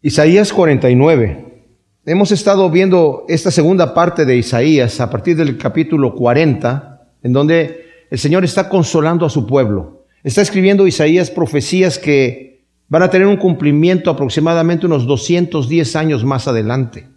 Isaías 0.00 0.52
49. 0.52 1.64
Hemos 2.06 2.30
estado 2.30 2.70
viendo 2.70 3.24
esta 3.28 3.50
segunda 3.50 3.94
parte 3.94 4.24
de 4.24 4.36
Isaías 4.36 5.00
a 5.00 5.10
partir 5.10 5.36
del 5.36 5.58
capítulo 5.58 6.14
40, 6.14 7.02
en 7.24 7.32
donde 7.32 7.84
el 8.08 8.16
Señor 8.16 8.44
está 8.44 8.68
consolando 8.68 9.26
a 9.26 9.28
su 9.28 9.44
pueblo. 9.44 10.06
Está 10.22 10.40
escribiendo 10.40 10.86
Isaías 10.86 11.32
profecías 11.32 11.98
que 11.98 12.64
van 12.86 13.02
a 13.02 13.10
tener 13.10 13.26
un 13.26 13.38
cumplimiento 13.38 14.08
aproximadamente 14.08 14.86
unos 14.86 15.04
210 15.04 15.96
años 15.96 16.24
más 16.24 16.46
adelante. 16.46 17.08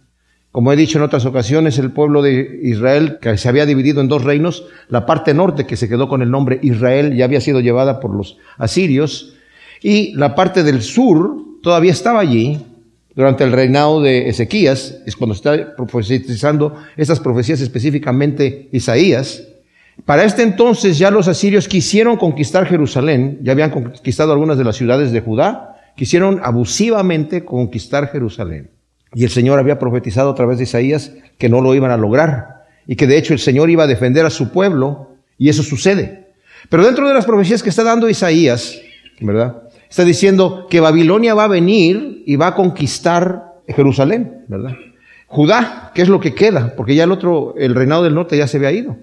Como 0.50 0.72
he 0.72 0.76
dicho 0.76 0.98
en 0.98 1.04
otras 1.04 1.24
ocasiones, 1.24 1.78
el 1.78 1.92
pueblo 1.92 2.20
de 2.20 2.58
Israel, 2.64 3.18
que 3.22 3.38
se 3.38 3.48
había 3.48 3.64
dividido 3.64 4.00
en 4.00 4.08
dos 4.08 4.24
reinos, 4.24 4.66
la 4.88 5.06
parte 5.06 5.34
norte, 5.34 5.66
que 5.66 5.76
se 5.76 5.88
quedó 5.88 6.08
con 6.08 6.20
el 6.20 6.32
nombre 6.32 6.58
Israel, 6.62 7.14
ya 7.14 7.26
había 7.26 7.40
sido 7.40 7.60
llevada 7.60 8.00
por 8.00 8.12
los 8.12 8.38
asirios, 8.58 9.34
y 9.80 10.14
la 10.14 10.34
parte 10.34 10.64
del 10.64 10.82
sur 10.82 11.36
todavía 11.62 11.92
estaba 11.92 12.18
allí, 12.18 12.58
durante 13.14 13.44
el 13.44 13.52
reinado 13.52 14.00
de 14.00 14.28
Ezequías, 14.28 14.98
es 15.06 15.16
cuando 15.16 15.34
está 15.34 15.76
profetizando 15.76 16.76
estas 16.96 17.20
profecías 17.20 17.60
específicamente 17.60 18.68
Isaías. 18.72 19.42
Para 20.04 20.24
este 20.24 20.42
entonces 20.42 20.98
ya 20.98 21.10
los 21.10 21.28
asirios 21.28 21.68
quisieron 21.68 22.16
conquistar 22.16 22.66
Jerusalén, 22.66 23.38
ya 23.42 23.52
habían 23.52 23.70
conquistado 23.70 24.32
algunas 24.32 24.56
de 24.56 24.64
las 24.64 24.76
ciudades 24.76 25.12
de 25.12 25.20
Judá, 25.20 25.76
quisieron 25.96 26.40
abusivamente 26.42 27.44
conquistar 27.44 28.08
Jerusalén. 28.08 28.70
Y 29.14 29.24
el 29.24 29.30
Señor 29.30 29.58
había 29.58 29.78
profetizado 29.78 30.30
a 30.30 30.34
través 30.34 30.56
de 30.56 30.64
Isaías 30.64 31.12
que 31.36 31.50
no 31.50 31.60
lo 31.60 31.74
iban 31.74 31.90
a 31.90 31.98
lograr 31.98 32.64
y 32.86 32.96
que 32.96 33.06
de 33.06 33.18
hecho 33.18 33.34
el 33.34 33.38
Señor 33.38 33.68
iba 33.68 33.84
a 33.84 33.86
defender 33.86 34.24
a 34.24 34.30
su 34.30 34.50
pueblo 34.50 35.16
y 35.36 35.50
eso 35.50 35.62
sucede. 35.62 36.28
Pero 36.70 36.84
dentro 36.84 37.06
de 37.06 37.14
las 37.14 37.26
profecías 37.26 37.62
que 37.62 37.68
está 37.68 37.84
dando 37.84 38.08
Isaías, 38.08 38.80
¿verdad? 39.20 39.62
Está 39.92 40.06
diciendo 40.06 40.68
que 40.70 40.80
Babilonia 40.80 41.34
va 41.34 41.44
a 41.44 41.48
venir 41.48 42.22
y 42.24 42.36
va 42.36 42.46
a 42.46 42.54
conquistar 42.54 43.56
Jerusalén, 43.68 44.46
¿verdad? 44.48 44.72
Judá, 45.26 45.92
que 45.94 46.00
es 46.00 46.08
lo 46.08 46.18
que 46.18 46.34
queda, 46.34 46.72
porque 46.78 46.94
ya 46.94 47.04
el 47.04 47.12
otro, 47.12 47.54
el 47.58 47.74
reinado 47.74 48.02
del 48.02 48.14
norte 48.14 48.38
ya 48.38 48.46
se 48.46 48.56
había 48.56 48.72
ido. 48.72 48.96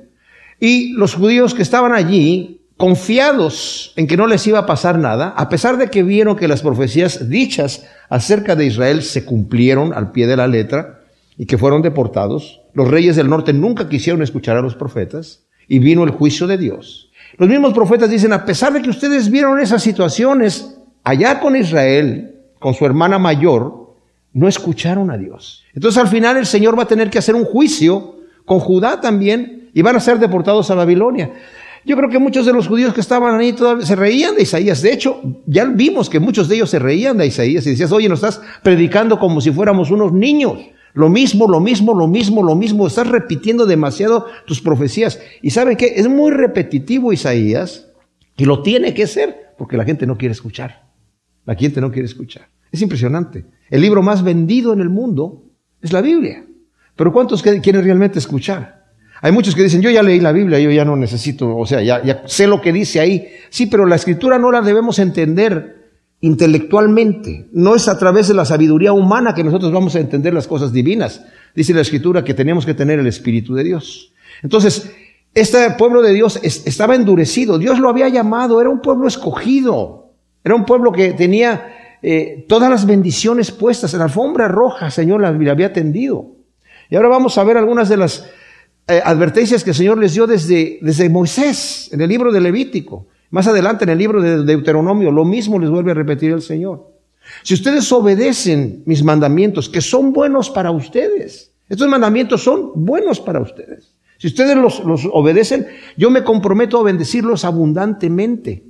Y 0.59 0.93
los 0.93 1.13
judíos 1.13 1.53
que 1.53 1.61
estaban 1.61 1.93
allí, 1.93 2.61
confiados 2.75 3.93
en 3.97 4.07
que 4.07 4.17
no 4.17 4.25
les 4.25 4.47
iba 4.47 4.57
a 4.57 4.65
pasar 4.65 4.97
nada, 4.97 5.35
a 5.37 5.47
pesar 5.47 5.77
de 5.77 5.91
que 5.91 6.01
vieron 6.01 6.35
que 6.35 6.47
las 6.47 6.63
profecías 6.63 7.29
dichas 7.29 7.85
acerca 8.09 8.55
de 8.55 8.65
Israel 8.65 9.03
se 9.03 9.25
cumplieron 9.25 9.93
al 9.93 10.11
pie 10.11 10.25
de 10.25 10.37
la 10.37 10.47
letra 10.47 11.01
y 11.37 11.45
que 11.45 11.59
fueron 11.59 11.83
deportados, 11.83 12.61
los 12.73 12.87
reyes 12.87 13.15
del 13.15 13.29
norte 13.29 13.53
nunca 13.53 13.89
quisieron 13.89 14.23
escuchar 14.23 14.57
a 14.57 14.63
los 14.63 14.73
profetas 14.73 15.43
y 15.67 15.77
vino 15.77 16.03
el 16.03 16.09
juicio 16.09 16.47
de 16.47 16.57
Dios. 16.57 17.11
Los 17.37 17.47
mismos 17.47 17.75
profetas 17.75 18.09
dicen, 18.09 18.33
a 18.33 18.43
pesar 18.43 18.73
de 18.73 18.81
que 18.81 18.89
ustedes 18.89 19.29
vieron 19.29 19.59
esas 19.59 19.83
situaciones, 19.83 20.78
allá 21.09 21.39
con 21.39 21.55
Israel, 21.55 22.35
con 22.59 22.73
su 22.73 22.85
hermana 22.85 23.17
mayor, 23.17 23.95
no 24.33 24.47
escucharon 24.47 25.09
a 25.09 25.17
Dios. 25.17 25.63
Entonces 25.73 25.99
al 25.99 26.07
final 26.07 26.37
el 26.37 26.45
Señor 26.45 26.77
va 26.77 26.83
a 26.83 26.87
tener 26.87 27.09
que 27.09 27.17
hacer 27.17 27.35
un 27.35 27.45
juicio 27.45 28.17
con 28.45 28.59
Judá 28.59 29.01
también 29.01 29.69
y 29.73 29.81
van 29.81 29.95
a 29.95 29.99
ser 29.99 30.19
deportados 30.19 30.69
a 30.69 30.75
Babilonia. 30.75 31.31
Yo 31.85 31.95
creo 31.95 32.09
que 32.09 32.19
muchos 32.19 32.45
de 32.45 32.53
los 32.53 32.67
judíos 32.67 32.93
que 32.93 33.01
estaban 33.01 33.39
ahí 33.39 33.53
todavía 33.53 33.85
se 33.85 33.95
reían 33.95 34.35
de 34.35 34.43
Isaías. 34.43 34.81
De 34.81 34.93
hecho, 34.93 35.21
ya 35.47 35.65
vimos 35.65 36.09
que 36.09 36.19
muchos 36.19 36.47
de 36.47 36.55
ellos 36.55 36.69
se 36.69 36.77
reían 36.77 37.17
de 37.17 37.25
Isaías 37.25 37.65
y 37.65 37.71
decías, 37.71 37.91
oye, 37.91 38.07
nos 38.07 38.19
estás 38.23 38.41
predicando 38.61 39.17
como 39.17 39.41
si 39.41 39.51
fuéramos 39.51 39.89
unos 39.89 40.13
niños. 40.13 40.59
Lo 40.93 41.09
mismo, 41.09 41.47
lo 41.47 41.59
mismo, 41.59 41.95
lo 41.95 42.07
mismo, 42.07 42.43
lo 42.43 42.55
mismo. 42.55 42.85
Estás 42.85 43.07
repitiendo 43.07 43.65
demasiado 43.65 44.27
tus 44.45 44.61
profecías. 44.61 45.19
Y 45.41 45.51
saben 45.51 45.77
qué? 45.77 45.93
Es 45.95 46.07
muy 46.07 46.31
repetitivo 46.31 47.13
Isaías 47.13 47.87
y 48.37 48.45
lo 48.45 48.61
tiene 48.61 48.93
que 48.93 49.07
ser 49.07 49.53
porque 49.57 49.77
la 49.77 49.85
gente 49.85 50.05
no 50.05 50.17
quiere 50.17 50.33
escuchar. 50.33 50.88
La 51.49 51.55
gente 51.55 51.81
no 51.81 51.91
quiere 51.91 52.05
escuchar. 52.05 52.47
Es 52.71 52.79
impresionante. 52.79 53.43
El 53.71 53.81
libro 53.81 54.03
más 54.03 54.23
vendido 54.23 54.71
en 54.71 54.81
el 54.81 54.89
mundo 54.89 55.45
es 55.81 55.91
la 55.91 55.99
Biblia. 55.99 56.45
Pero 56.95 57.11
¿cuántos 57.11 57.41
quieren 57.41 57.83
realmente 57.83 58.19
escuchar? 58.19 58.85
Hay 59.19 59.31
muchos 59.31 59.55
que 59.55 59.63
dicen, 59.63 59.81
yo 59.81 59.89
ya 59.89 60.03
leí 60.03 60.19
la 60.19 60.31
Biblia, 60.31 60.59
yo 60.59 60.69
ya 60.69 60.85
no 60.85 60.95
necesito, 60.95 61.57
o 61.57 61.65
sea, 61.65 61.81
ya, 61.81 62.03
ya 62.03 62.21
sé 62.27 62.45
lo 62.45 62.61
que 62.61 62.71
dice 62.71 62.99
ahí. 62.99 63.29
Sí, 63.49 63.65
pero 63.65 63.87
la 63.87 63.95
escritura 63.95 64.37
no 64.37 64.51
la 64.51 64.61
debemos 64.61 64.99
entender 64.99 65.89
intelectualmente. 66.21 67.49
No 67.51 67.73
es 67.73 67.87
a 67.87 67.97
través 67.97 68.27
de 68.27 68.35
la 68.35 68.45
sabiduría 68.45 68.93
humana 68.93 69.33
que 69.33 69.43
nosotros 69.43 69.71
vamos 69.71 69.95
a 69.95 70.01
entender 70.01 70.35
las 70.35 70.45
cosas 70.45 70.71
divinas. 70.71 71.25
Dice 71.55 71.73
la 71.73 71.81
escritura 71.81 72.23
que 72.23 72.35
tenemos 72.35 72.63
que 72.63 72.75
tener 72.75 72.99
el 72.99 73.07
Espíritu 73.07 73.55
de 73.55 73.63
Dios. 73.63 74.13
Entonces, 74.43 74.91
este 75.33 75.67
pueblo 75.71 76.03
de 76.03 76.13
Dios 76.13 76.39
estaba 76.43 76.93
endurecido. 76.93 77.57
Dios 77.57 77.79
lo 77.79 77.89
había 77.89 78.07
llamado, 78.07 78.61
era 78.61 78.69
un 78.69 78.81
pueblo 78.81 79.07
escogido. 79.07 80.08
Era 80.43 80.55
un 80.55 80.65
pueblo 80.65 80.91
que 80.91 81.13
tenía 81.13 81.97
eh, 82.01 82.45
todas 82.47 82.69
las 82.69 82.85
bendiciones 82.85 83.51
puestas. 83.51 83.93
En 83.93 83.99
la 83.99 84.05
alfombra 84.05 84.47
roja, 84.47 84.89
Señor, 84.89 85.21
la, 85.21 85.29
había 85.29 85.73
tendido. 85.73 86.27
Y 86.89 86.95
ahora 86.95 87.09
vamos 87.09 87.37
a 87.37 87.43
ver 87.43 87.57
algunas 87.57 87.89
de 87.89 87.97
las 87.97 88.29
eh, 88.87 89.01
advertencias 89.03 89.63
que 89.63 89.71
el 89.71 89.75
Señor 89.75 89.97
les 89.97 90.13
dio 90.13 90.25
desde, 90.25 90.79
desde 90.81 91.09
Moisés, 91.09 91.89
en 91.91 92.01
el 92.01 92.09
libro 92.09 92.31
de 92.31 92.41
Levítico. 92.41 93.07
Más 93.31 93.47
adelante, 93.47 93.83
en 93.83 93.91
el 93.91 93.97
libro 93.97 94.21
de 94.21 94.43
Deuteronomio, 94.43 95.11
lo 95.11 95.25
mismo 95.25 95.59
les 95.59 95.69
vuelve 95.69 95.91
a 95.91 95.95
repetir 95.95 96.31
el 96.31 96.41
Señor. 96.41 96.87
Si 97.43 97.53
ustedes 97.53 97.91
obedecen 97.91 98.81
mis 98.85 99.03
mandamientos, 99.03 99.69
que 99.69 99.81
son 99.81 100.13
buenos 100.13 100.49
para 100.49 100.71
ustedes, 100.71 101.51
estos 101.67 101.87
mandamientos 101.87 102.41
son 102.41 102.71
buenos 102.73 103.19
para 103.19 103.39
ustedes. 103.39 103.93
Si 104.17 104.27
ustedes 104.27 104.57
los, 104.57 104.83
los 104.83 105.07
obedecen, 105.11 105.67
yo 105.95 106.09
me 106.09 106.23
comprometo 106.23 106.79
a 106.79 106.83
bendecirlos 106.83 107.45
abundantemente. 107.45 108.63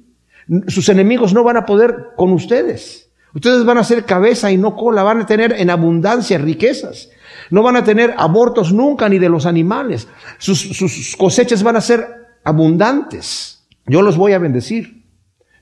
Sus 0.67 0.89
enemigos 0.89 1.33
no 1.33 1.43
van 1.43 1.57
a 1.57 1.65
poder 1.65 2.09
con 2.15 2.31
ustedes. 2.31 3.09
Ustedes 3.33 3.63
van 3.63 3.77
a 3.77 3.83
ser 3.83 4.05
cabeza 4.05 4.51
y 4.51 4.57
no 4.57 4.75
cola, 4.75 5.03
van 5.03 5.21
a 5.21 5.25
tener 5.25 5.53
en 5.53 5.69
abundancia 5.69 6.37
riquezas. 6.39 7.09
No 7.51 7.61
van 7.61 7.75
a 7.75 7.83
tener 7.83 8.13
abortos 8.17 8.73
nunca 8.73 9.07
ni 9.07 9.19
de 9.19 9.29
los 9.29 9.45
animales. 9.45 10.07
Sus, 10.39 11.15
cosechas 11.17 11.61
van 11.61 11.75
a 11.75 11.81
ser 11.81 12.07
abundantes. 12.43 13.63
Yo 13.85 14.01
los 14.01 14.17
voy 14.17 14.33
a 14.33 14.39
bendecir. 14.39 15.03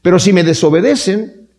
Pero 0.01 0.19
si 0.19 0.31
me 0.31 0.43
desobedecen, 0.43 1.49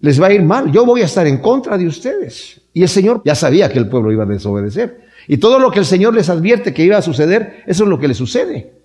les 0.00 0.20
va 0.20 0.28
a 0.28 0.32
ir 0.32 0.42
mal. 0.42 0.72
Yo 0.72 0.84
voy 0.84 1.02
a 1.02 1.06
estar 1.06 1.26
en 1.26 1.38
contra 1.38 1.78
de 1.78 1.86
ustedes. 1.86 2.60
Y 2.72 2.82
el 2.82 2.88
Señor 2.88 3.22
ya 3.24 3.36
sabía 3.36 3.72
que 3.72 3.78
el 3.78 3.88
pueblo 3.88 4.10
iba 4.10 4.24
a 4.24 4.26
desobedecer. 4.26 5.06
Y 5.28 5.36
todo 5.36 5.60
lo 5.60 5.70
que 5.70 5.78
el 5.78 5.84
Señor 5.84 6.14
les 6.14 6.28
advierte 6.28 6.74
que 6.74 6.84
iba 6.84 6.96
a 6.96 7.02
suceder, 7.02 7.62
eso 7.66 7.84
es 7.84 7.90
lo 7.90 8.00
que 8.00 8.08
le 8.08 8.14
sucede. 8.14 8.81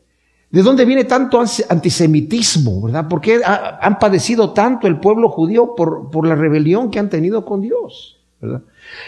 ¿De 0.50 0.64
dónde 0.64 0.86
viene 0.86 1.04
tanto 1.04 1.42
antisemitismo, 1.70 2.82
verdad? 2.82 3.08
¿Por 3.08 3.20
qué 3.20 3.42
han 3.44 4.00
padecido 4.00 4.54
tanto 4.54 4.88
el 4.88 5.00
pueblo 5.00 5.30
judío 5.30 5.76
por, 5.76 6.10
por 6.10 6.26
la 6.26 6.36
rebelión 6.36 6.90
que 6.90 7.00
han 7.00 7.10
tenido 7.10 7.44
con 7.44 7.62
Dios? 7.62 8.18
¿verdad? 8.40 8.62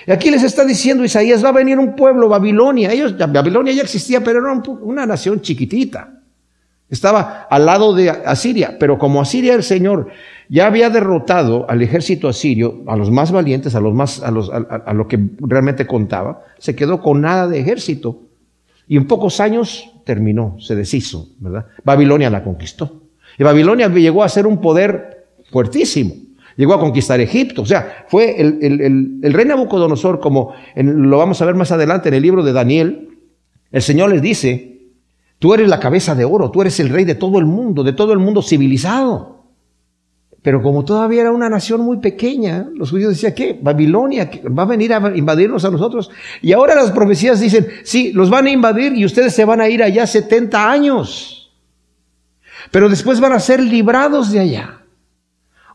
Y 0.06 0.12
aquí 0.12 0.32
les 0.32 0.44
está 0.44 0.66
diciendo 0.66 1.04
Isaías, 1.04 1.44
va 1.44 1.50
a 1.50 1.54
venir 1.54 1.80
un 1.80 1.96
pueblo, 1.96 2.28
Babilonia. 2.28 2.92
Ellos, 2.92 3.16
Babilonia 3.18 3.74
ya 3.74 3.84
existía, 3.84 4.24
pero 4.24 4.40
era 4.40 4.62
una 4.82 5.06
nación 5.06 5.42
chiquitita. 5.42 6.16
Estaba 6.90 7.48
al 7.50 7.66
lado 7.66 7.94
de 7.94 8.10
Asiria, 8.10 8.78
pero 8.80 8.98
como 8.98 9.22
Asiria 9.22 9.54
el 9.54 9.64
Señor 9.64 10.10
ya 10.50 10.66
había 10.66 10.90
derrotado 10.90 11.70
al 11.70 11.84
ejército 11.84 12.28
asirio, 12.28 12.82
a 12.88 12.96
los 12.96 13.12
más 13.12 13.32
valientes, 13.32 13.76
a 13.76 13.80
los 13.80 13.94
más, 13.94 14.24
a, 14.24 14.32
los, 14.32 14.50
a 14.50 14.94
lo 14.94 15.08
que 15.08 15.20
realmente 15.40 15.86
contaba, 15.86 16.44
se 16.58 16.76
quedó 16.76 17.00
con 17.02 17.22
nada 17.22 17.48
de 17.48 17.60
ejército. 17.60 18.24
Y 18.90 18.98
en 18.98 19.06
pocos 19.06 19.40
años 19.40 19.88
terminó, 20.04 20.58
se 20.60 20.76
deshizo, 20.76 21.30
¿verdad? 21.38 21.68
Babilonia 21.84 22.32
la 22.32 22.44
conquistó. 22.44 23.04
Y 23.38 23.44
Babilonia 23.44 23.88
llegó 23.88 24.24
a 24.24 24.30
ser 24.30 24.48
un 24.48 24.60
poder 24.60 25.28
fuertísimo. 25.52 26.16
Llegó 26.58 26.74
a 26.74 26.80
conquistar 26.80 27.20
Egipto. 27.20 27.62
O 27.62 27.66
sea, 27.68 28.06
fue 28.08 28.42
el, 28.42 28.58
el, 28.62 29.20
el, 29.24 29.34
rey 29.34 29.46
Nabucodonosor, 29.46 30.20
como 30.20 30.56
lo 30.76 31.18
vamos 31.20 31.40
a 31.40 31.46
ver 31.46 31.54
más 31.54 31.72
adelante 31.72 32.10
en 32.10 32.16
el 32.16 32.24
libro 32.24 32.44
de 32.44 32.52
Daniel, 32.52 33.10
el 33.72 33.82
Señor 33.84 34.10
les 34.10 34.24
dice, 34.24 34.90
tú 35.38 35.54
eres 35.54 35.70
la 35.70 35.80
cabeza 35.80 36.16
de 36.16 36.26
oro, 36.26 36.50
tú 36.50 36.62
eres 36.62 36.80
el 36.80 36.90
rey 36.90 37.06
de 37.06 37.14
todo 37.14 37.38
el 37.38 37.46
mundo, 37.46 37.84
de 37.84 37.94
todo 37.94 38.12
el 38.12 38.20
mundo 38.20 38.42
civilizado. 38.42 39.39
Pero 40.42 40.62
como 40.62 40.86
todavía 40.86 41.22
era 41.22 41.32
una 41.32 41.50
nación 41.50 41.82
muy 41.82 41.98
pequeña, 41.98 42.68
los 42.74 42.92
judíos 42.92 43.12
decían, 43.12 43.34
¿qué? 43.34 43.60
Babilonia 43.62 44.30
va 44.58 44.64
a 44.64 44.68
venir 44.68 44.94
a 44.94 45.16
invadirnos 45.16 45.66
a 45.66 45.72
nosotros. 45.72 46.10
Y 46.42 46.54
ahora 46.54 46.76
las 46.76 46.92
profecías 46.92 47.42
dicen, 47.42 47.68
sí, 47.84 48.14
los 48.14 48.30
van 48.30 48.46
a 48.48 48.52
invadir 48.52 48.94
y 48.94 49.04
ustedes 49.04 49.36
se 49.36 49.44
van 49.44 49.60
a 49.60 49.68
ir 49.68 49.84
allá 49.84 50.08
70 50.08 50.72
años. 50.72 51.52
Pero 52.72 52.88
después 52.88 53.20
van 53.20 53.34
a 53.34 53.40
ser 53.40 53.60
librados 53.60 54.32
de 54.32 54.40
allá. 54.40 54.82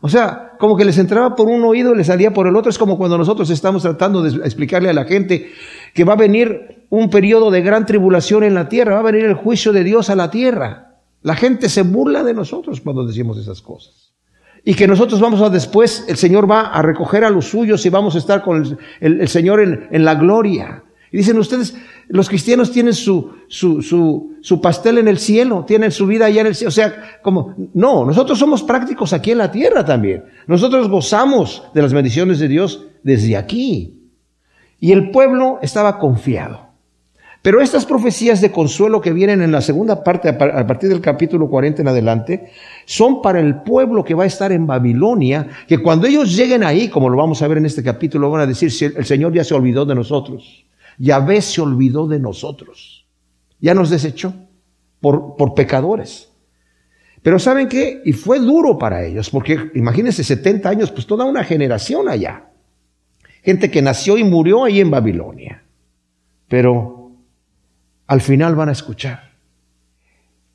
O 0.01 0.09
sea, 0.09 0.53
como 0.59 0.75
que 0.75 0.85
les 0.85 0.97
entraba 0.97 1.35
por 1.35 1.47
un 1.47 1.63
oído 1.63 1.93
y 1.93 1.97
les 1.97 2.07
salía 2.07 2.33
por 2.33 2.47
el 2.47 2.55
otro. 2.55 2.71
Es 2.71 2.77
como 2.79 2.97
cuando 2.97 3.19
nosotros 3.19 3.49
estamos 3.51 3.83
tratando 3.83 4.23
de 4.23 4.45
explicarle 4.45 4.89
a 4.89 4.93
la 4.93 5.05
gente 5.05 5.51
que 5.93 6.03
va 6.03 6.13
a 6.13 6.17
venir 6.17 6.85
un 6.89 7.11
periodo 7.11 7.51
de 7.51 7.61
gran 7.61 7.85
tribulación 7.85 8.43
en 8.43 8.55
la 8.55 8.67
tierra, 8.67 8.95
va 8.95 9.01
a 9.01 9.11
venir 9.11 9.25
el 9.25 9.35
juicio 9.35 9.73
de 9.73 9.83
Dios 9.83 10.09
a 10.09 10.15
la 10.15 10.31
tierra. 10.31 11.01
La 11.21 11.35
gente 11.35 11.69
se 11.69 11.83
burla 11.83 12.23
de 12.23 12.33
nosotros 12.33 12.81
cuando 12.81 13.05
decimos 13.05 13.37
esas 13.37 13.61
cosas 13.61 14.04
y 14.67 14.73
que 14.73 14.87
nosotros 14.87 15.21
vamos 15.21 15.41
a 15.41 15.49
después, 15.49 16.05
el 16.07 16.17
Señor 16.17 16.49
va 16.49 16.61
a 16.61 16.81
recoger 16.81 17.23
a 17.23 17.29
los 17.29 17.45
suyos 17.45 17.85
y 17.85 17.89
vamos 17.89 18.15
a 18.15 18.17
estar 18.17 18.41
con 18.41 18.77
el, 18.99 19.27
Señor 19.27 19.61
en, 19.61 19.87
en, 19.91 20.03
la 20.03 20.15
gloria. 20.15 20.83
Y 21.11 21.17
dicen 21.17 21.37
ustedes, 21.37 21.77
los 22.07 22.27
cristianos 22.27 22.71
tienen 22.71 22.95
su, 22.95 23.31
su, 23.47 23.83
su, 23.83 24.37
su 24.41 24.61
pastel 24.61 24.97
en 24.97 25.07
el 25.07 25.19
cielo, 25.19 25.65
tienen 25.65 25.91
su 25.91 26.07
vida 26.07 26.25
allá 26.25 26.41
en 26.41 26.47
el 26.47 26.55
cielo. 26.55 26.69
O 26.69 26.71
sea, 26.71 27.19
como, 27.21 27.53
no, 27.75 28.05
nosotros 28.05 28.39
somos 28.39 28.63
prácticos 28.63 29.13
aquí 29.13 29.31
en 29.31 29.37
la 29.37 29.51
tierra 29.51 29.85
también. 29.85 30.25
Nosotros 30.47 30.89
gozamos 30.89 31.63
de 31.75 31.83
las 31.83 31.93
bendiciones 31.93 32.39
de 32.39 32.47
Dios 32.47 32.87
desde 33.03 33.37
aquí. 33.37 34.09
Y 34.79 34.91
el 34.93 35.11
pueblo 35.11 35.59
estaba 35.61 35.99
confiado. 35.99 36.64
Pero 37.45 37.61
estas 37.61 37.85
profecías 37.85 38.41
de 38.41 38.51
consuelo 38.51 38.99
que 38.99 39.13
vienen 39.13 39.43
en 39.43 39.51
la 39.51 39.61
segunda 39.61 40.03
parte, 40.03 40.29
a 40.29 40.65
partir 40.65 40.89
del 40.89 40.99
capítulo 40.99 41.47
40 41.47 41.83
en 41.83 41.87
adelante, 41.87 42.49
son 42.85 43.21
para 43.21 43.39
el 43.39 43.61
pueblo 43.61 44.03
que 44.03 44.15
va 44.15 44.23
a 44.23 44.25
estar 44.25 44.51
en 44.51 44.65
Babilonia, 44.65 45.47
que 45.67 45.77
cuando 45.77 46.07
ellos 46.07 46.35
lleguen 46.35 46.63
ahí, 46.63 46.89
como 46.89 47.07
lo 47.07 47.17
vamos 47.17 47.43
a 47.43 47.47
ver 47.47 47.59
en 47.59 47.67
este 47.67 47.83
capítulo, 47.83 48.31
van 48.31 48.41
a 48.41 48.47
decir, 48.47 48.71
el 48.97 49.05
Señor 49.05 49.31
ya 49.31 49.43
se 49.43 49.53
olvidó 49.53 49.85
de 49.85 49.93
nosotros. 49.93 50.65
Yahvé 50.97 51.39
se 51.39 51.61
olvidó 51.61 52.07
de 52.07 52.17
nosotros. 52.17 53.05
Ya 53.59 53.75
nos 53.75 53.91
desechó 53.91 54.33
por, 54.99 55.35
por 55.35 55.53
pecadores. 55.53 56.31
Pero 57.21 57.37
¿saben 57.37 57.69
qué? 57.69 58.01
Y 58.05 58.13
fue 58.13 58.39
duro 58.39 58.79
para 58.79 59.05
ellos, 59.05 59.29
porque 59.29 59.69
imagínense 59.75 60.23
70 60.23 60.67
años, 60.67 60.89
pues 60.89 61.05
toda 61.05 61.25
una 61.25 61.43
generación 61.43 62.09
allá. 62.09 62.49
Gente 63.43 63.69
que 63.69 63.83
nació 63.83 64.17
y 64.17 64.23
murió 64.23 64.63
ahí 64.63 64.81
en 64.81 64.89
Babilonia. 64.89 65.61
Pero 66.47 66.94
al 68.07 68.21
final 68.21 68.55
van 68.55 68.69
a 68.69 68.73
escuchar. 68.73 69.35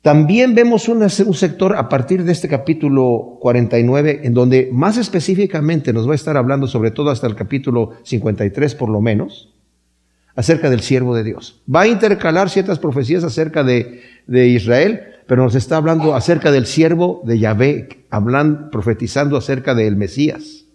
También 0.01 0.55
vemos 0.55 0.89
un 0.89 1.07
sector 1.35 1.75
a 1.75 1.87
partir 1.87 2.23
de 2.23 2.31
este 2.31 2.47
capítulo 2.47 3.37
49, 3.39 4.21
en 4.23 4.33
donde 4.33 4.69
más 4.71 4.97
específicamente 4.97 5.93
nos 5.93 6.07
va 6.07 6.13
a 6.13 6.15
estar 6.15 6.37
hablando, 6.37 6.65
sobre 6.65 6.89
todo 6.89 7.11
hasta 7.11 7.27
el 7.27 7.35
capítulo 7.35 7.91
53 8.03 8.73
por 8.73 8.89
lo 8.89 8.99
menos, 8.99 9.53
acerca 10.35 10.71
del 10.71 10.79
siervo 10.79 11.15
de 11.15 11.23
Dios. 11.23 11.61
Va 11.73 11.81
a 11.81 11.87
intercalar 11.87 12.49
ciertas 12.49 12.79
profecías 12.79 13.23
acerca 13.23 13.63
de, 13.63 14.01
de 14.25 14.47
Israel, 14.47 15.01
pero 15.27 15.43
nos 15.43 15.53
está 15.53 15.77
hablando 15.77 16.15
acerca 16.15 16.51
del 16.51 16.65
siervo 16.65 17.21
de 17.23 17.37
Yahvé, 17.37 18.05
hablando, 18.09 18.71
profetizando 18.71 19.37
acerca 19.37 19.75
del 19.75 19.97
Mesías. 19.97 20.65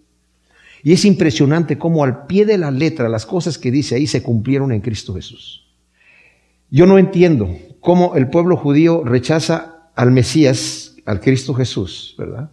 Y 0.83 0.93
es 0.93 1.03
impresionante 1.03 1.77
cómo 1.77 2.05
al 2.05 2.27
pie 2.27 2.45
de 2.45 2.57
la 2.57 2.71
letra 2.71 3.09
las 3.09 3.25
cosas 3.25 3.57
que 3.57 3.71
dice 3.71 3.95
ahí 3.95 4.07
se 4.07 4.23
cumplieron 4.23 4.71
en 4.71 4.79
Cristo 4.79 5.13
Jesús. 5.15 5.66
Yo 6.69 6.85
no 6.85 6.97
entiendo 6.97 7.49
cómo 7.79 8.15
el 8.15 8.29
pueblo 8.29 8.57
judío 8.57 9.03
rechaza 9.03 9.89
al 9.95 10.11
Mesías, 10.11 10.95
al 11.05 11.21
Cristo 11.21 11.53
Jesús, 11.53 12.15
¿verdad? 12.17 12.51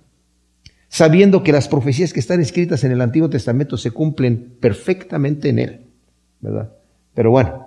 Sabiendo 0.88 1.43
que 1.43 1.52
las 1.52 1.66
profecías 1.66 2.12
que 2.12 2.20
están 2.20 2.40
escritas 2.40 2.84
en 2.84 2.93
el 2.93 3.00
Antiguo 3.00 3.28
Testamento 3.28 3.76
se 3.76 3.90
cumplen 3.90 4.56
perfectamente 4.61 5.49
en 5.49 5.58
él, 5.58 5.81
¿verdad? 6.40 6.72
Pero 7.14 7.32
bueno, 7.32 7.66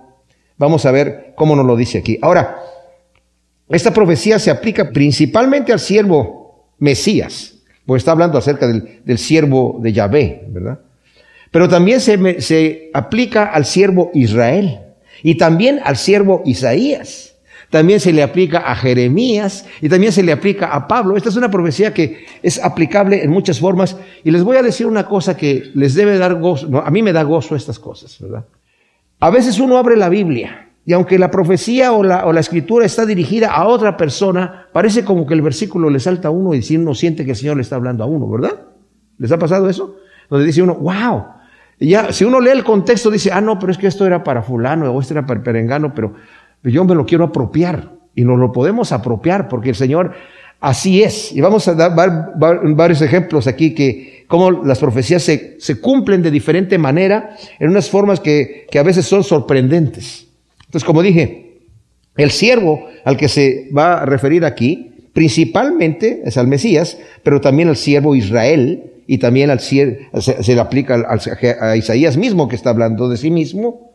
vamos 0.58 0.86
a 0.86 0.92
ver 0.92 1.34
cómo 1.36 1.56
nos 1.56 1.66
lo 1.66 1.76
dice 1.76 1.98
aquí. 1.98 2.18
Ahora, 2.22 2.58
esta 3.68 3.94
profecía 3.94 4.40
se 4.40 4.50
aplica 4.50 4.92
principalmente 4.92 5.74
al 5.74 5.80
siervo 5.80 6.72
Mesías, 6.80 7.56
porque 7.86 7.98
está 7.98 8.12
hablando 8.12 8.38
acerca 8.38 8.68
del, 8.68 9.18
siervo 9.18 9.80
de 9.82 9.92
Yahvé, 9.92 10.46
¿verdad? 10.48 10.80
Pero 11.52 11.68
también 11.68 12.00
se, 12.00 12.40
se 12.40 12.90
aplica 12.94 13.46
al 13.46 13.66
siervo 13.66 14.12
Israel. 14.14 14.87
Y 15.28 15.36
también 15.36 15.82
al 15.84 15.98
siervo 15.98 16.42
Isaías. 16.46 17.36
También 17.70 18.00
se 18.00 18.14
le 18.14 18.24
aplica 18.24 18.60
a 18.60 18.74
Jeremías 18.78 19.66
y 19.82 19.90
también 19.90 20.14
se 20.14 20.24
le 20.24 20.32
aplica 20.32 20.68
a 20.68 20.88
Pablo. 20.88 21.18
Esta 21.18 21.28
es 21.28 21.36
una 21.36 21.52
profecía 21.52 21.94
que 21.94 22.26
es 22.42 22.64
aplicable 22.64 23.22
en 23.22 23.30
muchas 23.30 23.60
formas. 23.60 23.98
Y 24.24 24.32
les 24.32 24.42
voy 24.42 24.56
a 24.56 24.64
decir 24.64 24.88
una 24.88 25.06
cosa 25.06 25.36
que 25.36 25.70
les 25.74 25.96
debe 25.96 26.18
dar 26.18 26.36
gozo. 26.36 26.70
a 26.82 26.90
mí 26.92 27.02
me 27.04 27.12
da 27.12 27.24
gozo 27.24 27.58
estas 27.58 27.78
cosas, 27.78 28.18
¿verdad? 28.22 28.46
A 29.20 29.30
veces 29.30 29.60
uno 29.60 29.78
abre 29.78 29.98
la 29.98 30.08
Biblia 30.08 30.70
y 30.86 30.94
aunque 30.94 31.20
la 31.20 31.30
profecía 31.30 31.92
o 31.92 32.04
la, 32.04 32.26
o 32.26 32.32
la 32.32 32.40
escritura 32.40 32.86
está 32.86 33.06
dirigida 33.06 33.52
a 33.52 33.68
otra 33.68 33.98
persona, 33.98 34.68
parece 34.72 35.04
como 35.04 35.28
que 35.28 35.34
el 35.34 35.42
versículo 35.42 35.90
le 35.90 36.00
salta 36.00 36.30
a 36.30 36.32
uno 36.32 36.54
y 36.54 36.62
si 36.62 36.78
uno 36.78 36.96
siente 36.96 37.26
que 37.26 37.32
el 37.32 37.38
Señor 37.38 37.58
le 37.58 37.64
está 37.64 37.76
hablando 37.76 38.02
a 38.02 38.08
uno, 38.08 38.30
¿verdad? 38.30 38.62
¿Les 39.18 39.30
ha 39.34 39.38
pasado 39.38 39.68
eso? 39.68 39.98
Donde 40.30 40.46
dice 40.46 40.62
uno, 40.62 40.76
wow, 40.76 41.26
ya, 41.80 42.12
si 42.12 42.26
uno 42.26 42.40
lee 42.40 42.52
el 42.52 42.64
contexto, 42.64 43.12
dice, 43.12 43.32
ah, 43.32 43.42
no, 43.42 43.60
pero 43.60 43.72
es 43.72 43.78
que 43.78 43.88
esto 43.88 44.06
era 44.06 44.24
para 44.24 44.42
fulano 44.42 44.92
o 44.92 45.00
esto 45.00 45.14
era 45.14 45.26
para 45.26 45.44
perengano, 45.44 45.94
pero 45.94 46.14
yo 46.64 46.84
me 46.86 46.96
lo 46.96 47.06
quiero 47.06 47.26
apropiar. 47.26 47.92
Y 48.16 48.24
nos 48.24 48.40
lo 48.40 48.52
podemos 48.52 48.92
apropiar 48.92 49.48
porque 49.48 49.70
el 49.70 49.76
Señor 49.76 50.14
así 50.60 51.04
es. 51.04 51.32
Y 51.32 51.42
vamos 51.42 51.68
a 51.68 51.76
dar 51.76 51.94
varios 51.96 53.02
ejemplos 53.02 53.46
aquí 53.46 53.76
que 53.76 54.26
cómo 54.28 54.52
las 54.52 54.80
profecías 54.80 55.22
se, 55.22 55.56
se 55.60 55.80
cumplen 55.80 56.24
de 56.24 56.32
diferente 56.32 56.80
manera 56.80 57.36
en 57.60 57.70
unas 57.70 57.90
formas 57.90 58.20
que, 58.20 58.66
que 58.72 58.80
a 58.80 58.84
veces 58.84 59.06
son 59.06 59.24
sorprendentes. 59.24 60.28
Entonces, 60.66 60.84
como 60.84 61.04
dije, 61.04 61.60
el 62.18 62.32
siervo 62.32 62.88
al 63.06 63.18
que 63.18 63.30
se 63.30 63.70
va 63.76 64.02
a 64.02 64.06
referir 64.06 64.44
aquí, 64.44 65.10
principalmente 65.14 66.22
es 66.26 66.38
al 66.38 66.48
Mesías, 66.48 66.98
pero 67.24 67.40
también 67.40 67.70
al 67.70 67.78
siervo 67.78 68.16
Israel, 68.16 68.92
y 69.08 69.18
también 69.18 69.50
al, 69.50 69.62
se, 69.62 70.04
se 70.12 70.54
le 70.54 70.60
aplica 70.60 71.06
a 71.62 71.76
Isaías 71.78 72.18
mismo 72.18 72.48
que 72.48 72.56
está 72.56 72.70
hablando 72.70 73.10
de 73.10 73.18
sí 73.18 73.32
mismo 73.32 73.94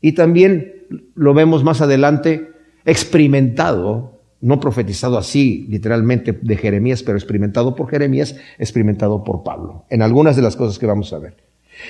y 0.00 0.12
también 0.12 0.86
lo 1.14 1.32
vemos 1.32 1.64
más 1.64 1.80
adelante 1.80 2.50
experimentado, 2.84 4.20
no 4.40 4.60
profetizado 4.60 5.16
así 5.16 5.66
literalmente 5.68 6.32
de 6.32 6.56
Jeremías, 6.56 7.02
pero 7.02 7.16
experimentado 7.16 7.74
por 7.74 7.88
Jeremías, 7.88 8.36
experimentado 8.58 9.24
por 9.24 9.42
Pablo, 9.42 9.86
en 9.88 10.02
algunas 10.02 10.36
de 10.36 10.42
las 10.42 10.56
cosas 10.56 10.78
que 10.78 10.86
vamos 10.86 11.12
a 11.12 11.18
ver. 11.18 11.36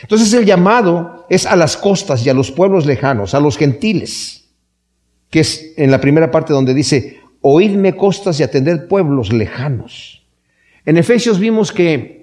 Entonces 0.02 0.32
el 0.34 0.44
llamado 0.44 1.26
es 1.28 1.46
a 1.46 1.56
las 1.56 1.76
costas 1.76 2.24
y 2.24 2.30
a 2.30 2.34
los 2.34 2.52
pueblos 2.52 2.86
lejanos, 2.86 3.34
a 3.34 3.40
los 3.40 3.56
gentiles, 3.56 4.48
que 5.30 5.40
es 5.40 5.72
en 5.76 5.90
la 5.90 6.00
primera 6.00 6.30
parte 6.30 6.52
donde 6.52 6.74
dice, 6.74 7.18
oídme 7.40 7.96
costas 7.96 8.38
y 8.38 8.42
atender 8.42 8.86
pueblos 8.86 9.32
lejanos. 9.32 10.22
En 10.84 10.98
Efesios 10.98 11.38
vimos 11.38 11.72
que 11.72 12.21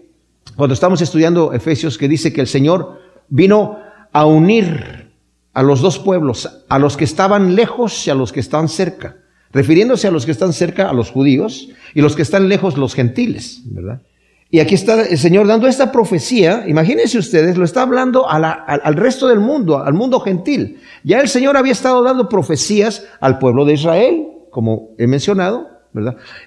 cuando 0.60 0.74
estamos 0.74 1.02
estudiando 1.02 1.54
Efesios, 1.54 1.98
que 1.98 2.10
dice 2.10 2.34
que 2.34 2.42
el 2.42 2.48
Señor 2.48 3.00
vino 3.30 3.80
a 4.12 4.26
unir 4.26 5.10
a 5.54 5.64
los 5.64 5.80
dos 5.80 6.00
pueblos, 6.00 6.66
a 6.68 6.78
los 6.78 6.98
que 6.98 7.06
estaban 7.06 7.56
lejos 7.56 8.06
y 8.06 8.10
a 8.10 8.14
los 8.14 8.34
que 8.34 8.42
están 8.42 8.68
cerca, 8.68 9.16
refiriéndose 9.54 10.10
a 10.10 10.12
los 10.12 10.26
que 10.26 10.34
están 10.34 10.52
cerca, 10.52 10.90
a 10.90 10.94
los 10.94 11.12
judíos, 11.12 11.70
y 11.96 12.02
los 12.02 12.14
que 12.14 12.24
están 12.24 12.50
lejos, 12.50 12.78
los 12.78 12.94
gentiles, 12.94 13.62
¿verdad? 13.68 14.02
Y 14.50 14.60
aquí 14.60 14.76
está 14.76 15.02
el 15.08 15.18
Señor 15.18 15.48
dando 15.48 15.66
esta 15.66 15.94
profecía, 15.94 16.66
imagínense 16.68 17.18
ustedes, 17.18 17.56
lo 17.56 17.64
está 17.64 17.84
hablando 17.84 18.30
al, 18.30 18.44
al 18.44 18.96
resto 18.96 19.30
del 19.30 19.40
mundo, 19.40 19.82
al 19.82 19.94
mundo 19.94 20.20
gentil. 20.20 20.82
Ya 21.06 21.22
el 21.22 21.30
Señor 21.30 21.56
había 21.56 21.72
estado 21.72 22.04
dando 22.04 22.28
profecías 22.28 23.06
al 23.22 23.40
pueblo 23.40 23.64
de 23.64 23.76
Israel, 23.76 24.28
como 24.52 24.90
he 24.98 25.08
mencionado, 25.08 25.79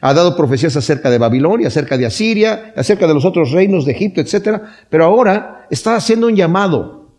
Ha 0.01 0.15
dado 0.15 0.37
profecías 0.37 0.77
acerca 0.77 1.11
de 1.11 1.19
Babilonia, 1.19 1.69
acerca 1.69 1.99
de 1.99 2.07
Asiria, 2.07 2.73
acerca 2.77 3.07
de 3.07 3.15
los 3.15 3.25
otros 3.25 3.51
reinos 3.51 3.85
de 3.85 3.93
Egipto, 3.93 4.21
etcétera, 4.21 4.63
pero 4.89 5.05
ahora 5.05 5.67
está 5.71 5.97
haciendo 5.97 6.29
un 6.29 6.37
llamado 6.37 7.11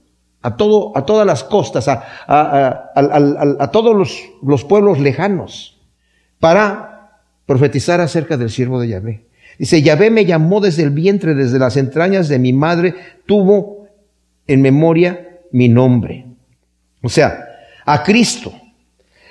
a 0.42 0.56
todo, 0.56 0.98
a 0.98 1.06
todas 1.06 1.25
las 1.25 1.44
costas, 1.44 1.88
a, 1.88 2.03
a, 2.27 3.72
todos 3.72 3.96
los, 3.96 4.22
los, 4.42 4.63
pueblos 4.63 5.00
lejanos, 5.00 5.82
para 6.39 7.22
profetizar 7.46 8.01
acerca 8.01 8.38
del 8.38 8.50
siervo 8.50 8.80
de 8.80 8.89
Yahvé. 8.89 9.27
Dice, 9.58 9.82
Yahvé 9.82 10.10
me 10.10 10.25
llamó 10.25 10.60
desde 10.60 10.84
el 10.84 10.89
vientre, 10.89 11.36
desde 11.36 11.60
las 11.60 11.77
entrañas 11.77 12.27
de 12.27 12.39
mi 12.39 12.53
madre, 12.53 12.96
tuvo 13.25 13.88
en 14.48 14.62
memoria 14.62 15.39
mi 15.51 15.70
nombre. 15.70 16.25
O 17.01 17.10
sea, 17.10 17.48
a 17.86 18.03
Cristo. 18.03 18.53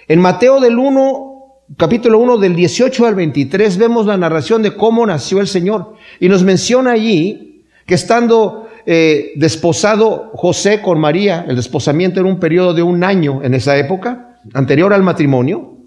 En 0.08 0.20
Mateo 0.20 0.60
del 0.60 0.78
1 0.78 1.31
capítulo 1.76 2.18
1 2.18 2.38
del 2.38 2.54
18 2.54 3.06
al 3.06 3.14
23 3.14 3.76
vemos 3.76 4.06
la 4.06 4.16
narración 4.16 4.62
de 4.62 4.74
cómo 4.74 5.06
nació 5.06 5.40
el 5.40 5.46
Señor. 5.46 5.94
Y 6.20 6.28
nos 6.28 6.42
menciona 6.42 6.92
allí 6.92 7.64
que 7.86 7.94
estando 7.94 8.68
eh, 8.86 9.32
desposado 9.36 10.30
José 10.34 10.80
con 10.82 11.00
María, 11.00 11.44
el 11.48 11.56
desposamiento 11.56 12.20
era 12.20 12.28
un 12.28 12.40
periodo 12.40 12.74
de 12.74 12.82
un 12.82 13.04
año 13.04 13.42
en 13.42 13.54
esa 13.54 13.76
época, 13.76 14.38
anterior 14.54 14.92
al 14.92 15.02
matrimonio, 15.02 15.78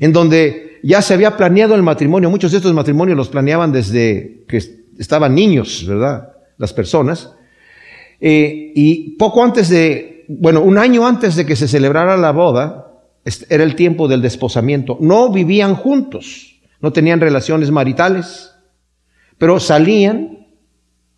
en 0.00 0.12
donde 0.12 0.78
ya 0.82 1.02
se 1.02 1.14
había 1.14 1.36
planeado 1.36 1.74
el 1.74 1.82
matrimonio. 1.82 2.30
Muchos 2.30 2.52
de 2.52 2.58
estos 2.58 2.74
matrimonios 2.74 3.16
los 3.16 3.28
planeaban 3.28 3.72
desde 3.72 4.44
que 4.48 4.62
estaban 4.98 5.34
niños, 5.34 5.84
¿verdad? 5.86 6.32
Las 6.56 6.72
personas. 6.72 7.34
Eh, 8.20 8.72
y 8.74 9.16
poco 9.16 9.44
antes 9.44 9.68
de, 9.68 10.24
bueno, 10.28 10.60
un 10.60 10.76
año 10.76 11.06
antes 11.06 11.36
de 11.36 11.46
que 11.46 11.56
se 11.56 11.68
celebrara 11.68 12.16
la 12.16 12.32
boda, 12.32 12.87
era 13.48 13.64
el 13.64 13.74
tiempo 13.74 14.08
del 14.08 14.22
desposamiento. 14.22 14.98
No 15.00 15.30
vivían 15.30 15.74
juntos, 15.74 16.60
no 16.80 16.92
tenían 16.92 17.20
relaciones 17.20 17.70
maritales, 17.70 18.54
pero 19.38 19.60
salían, 19.60 20.46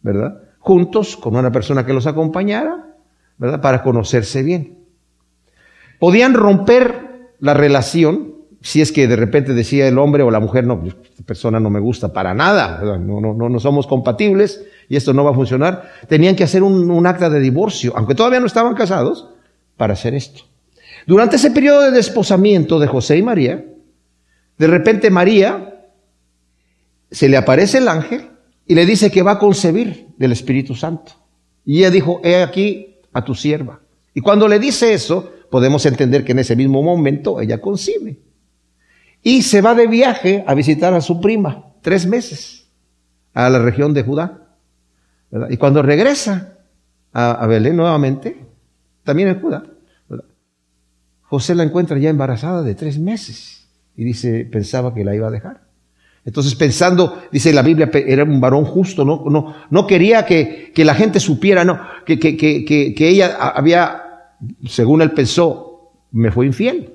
¿verdad? 0.03 0.43
Juntos 0.59 1.17
con 1.17 1.37
una 1.37 1.51
persona 1.51 1.87
que 1.87 1.93
los 1.93 2.07
acompañara, 2.07 2.95
¿verdad? 3.39 3.61
Para 3.61 3.83
conocerse 3.83 4.43
bien. 4.43 4.79
Podían 5.99 6.35
romper 6.35 7.33
la 7.41 7.55
relación 7.55 8.35
si 8.63 8.83
es 8.83 8.93
que 8.93 9.09
de 9.09 9.17
repente 9.17 9.55
decía 9.55 9.89
el 9.89 9.99
hombre 9.99 10.23
o 10.23 10.31
la 10.31 10.41
mujer, 10.41 10.67
no, 10.67 10.81
pues, 10.81 10.95
esta 11.03 11.23
persona 11.23 11.61
no 11.61 11.71
me 11.71 11.81
gusta 11.81 12.13
para 12.13 12.35
nada, 12.35 12.99
no, 12.99 13.21
no, 13.21 13.33
no, 13.33 13.61
somos 13.61 13.87
compatibles 13.87 14.67
y 14.89 14.97
esto 14.97 15.15
no 15.15 15.25
va 15.25 15.31
a 15.31 15.35
funcionar. 15.35 15.91
Tenían 16.09 16.37
que 16.37 16.45
hacer 16.45 16.63
un, 16.63 16.91
un 16.91 17.07
acta 17.07 17.31
de 17.31 17.41
divorcio, 17.41 17.95
aunque 17.97 18.15
todavía 18.15 18.41
no 18.41 18.47
estaban 18.47 18.75
casados, 18.75 19.31
para 19.79 19.95
hacer 19.95 20.15
esto. 20.15 20.43
Durante 21.11 21.35
ese 21.35 21.51
periodo 21.51 21.83
de 21.83 21.91
desposamiento 21.91 22.79
de 22.79 22.87
José 22.87 23.19
y 23.19 23.23
María, 23.25 23.65
de 24.57 24.67
repente 24.69 25.11
María 25.11 25.89
se 27.11 27.29
le 27.29 27.37
aparece 27.37 27.79
el 27.79 27.89
ángel 27.89 28.31
y 28.65 28.77
le 28.77 28.87
dice 28.87 29.11
que 29.11 29.25
va 29.25 29.33
a 29.33 29.39
concebir 29.41 30.07
del 30.19 30.31
Espíritu 30.31 30.77
Santo. 30.77 31.11
Y 31.65 31.79
ella 31.79 31.91
dijo, 31.91 32.21
he 32.23 32.41
aquí 32.41 33.01
a 33.13 33.25
tu 33.25 33.35
sierva. 33.35 33.81
Y 34.15 34.21
cuando 34.21 34.47
le 34.47 34.61
dice 34.61 34.95
eso, 34.95 35.33
podemos 35.51 35.85
entender 35.85 36.25
que 36.25 36.31
en 36.31 36.39
ese 36.39 36.55
mismo 36.55 36.81
momento 36.81 37.41
ella 37.41 37.61
concibe. 37.61 38.21
Y 39.21 39.43
se 39.43 39.63
va 39.63 39.75
de 39.75 39.89
viaje 39.89 40.45
a 40.47 40.55
visitar 40.55 40.95
a 40.95 41.01
su 41.01 41.21
prima, 41.21 41.73
tres 41.83 42.07
meses, 42.07 42.69
a 43.35 43.51
la 43.51 43.59
región 43.59 43.95
de 43.95 44.05
Judá. 44.05 44.55
Y 45.49 45.57
cuando 45.57 45.83
regresa 45.83 46.57
a, 47.13 47.45
Belén 47.49 47.75
nuevamente, 47.75 48.45
también 49.03 49.31
en 49.31 49.41
Judá, 49.41 49.65
José 51.31 51.55
la 51.55 51.63
encuentra 51.63 51.97
ya 51.97 52.11
embarazada 52.11 52.65
de 52.65 52.75
tres 52.75 52.99
meses 52.99 53.69
y 53.95 54.03
dice, 54.03 54.45
pensaba 54.45 54.93
que 54.93 55.05
la 55.05 55.15
iba 55.15 55.29
a 55.29 55.31
dejar. 55.31 55.61
Entonces 56.25 56.57
pensando, 56.57 57.23
dice 57.31 57.53
la 57.53 57.63
Biblia, 57.63 57.89
era 57.95 58.25
un 58.25 58.41
varón 58.41 58.65
justo, 58.65 59.05
no, 59.05 59.23
no, 59.31 59.55
no 59.71 59.87
quería 59.87 60.27
que, 60.27 60.73
que 60.75 60.85
la 60.85 60.97
gente 60.97 61.21
supiera, 61.21 61.65
no, 61.65 61.79
que, 62.05 62.19
que, 62.19 62.37
que, 62.37 62.65
que 62.65 63.09
ella 63.09 63.37
había, 63.37 64.03
según 64.67 65.03
él 65.03 65.13
pensó, 65.13 65.93
me 66.11 66.33
fue 66.33 66.47
infiel. 66.47 66.95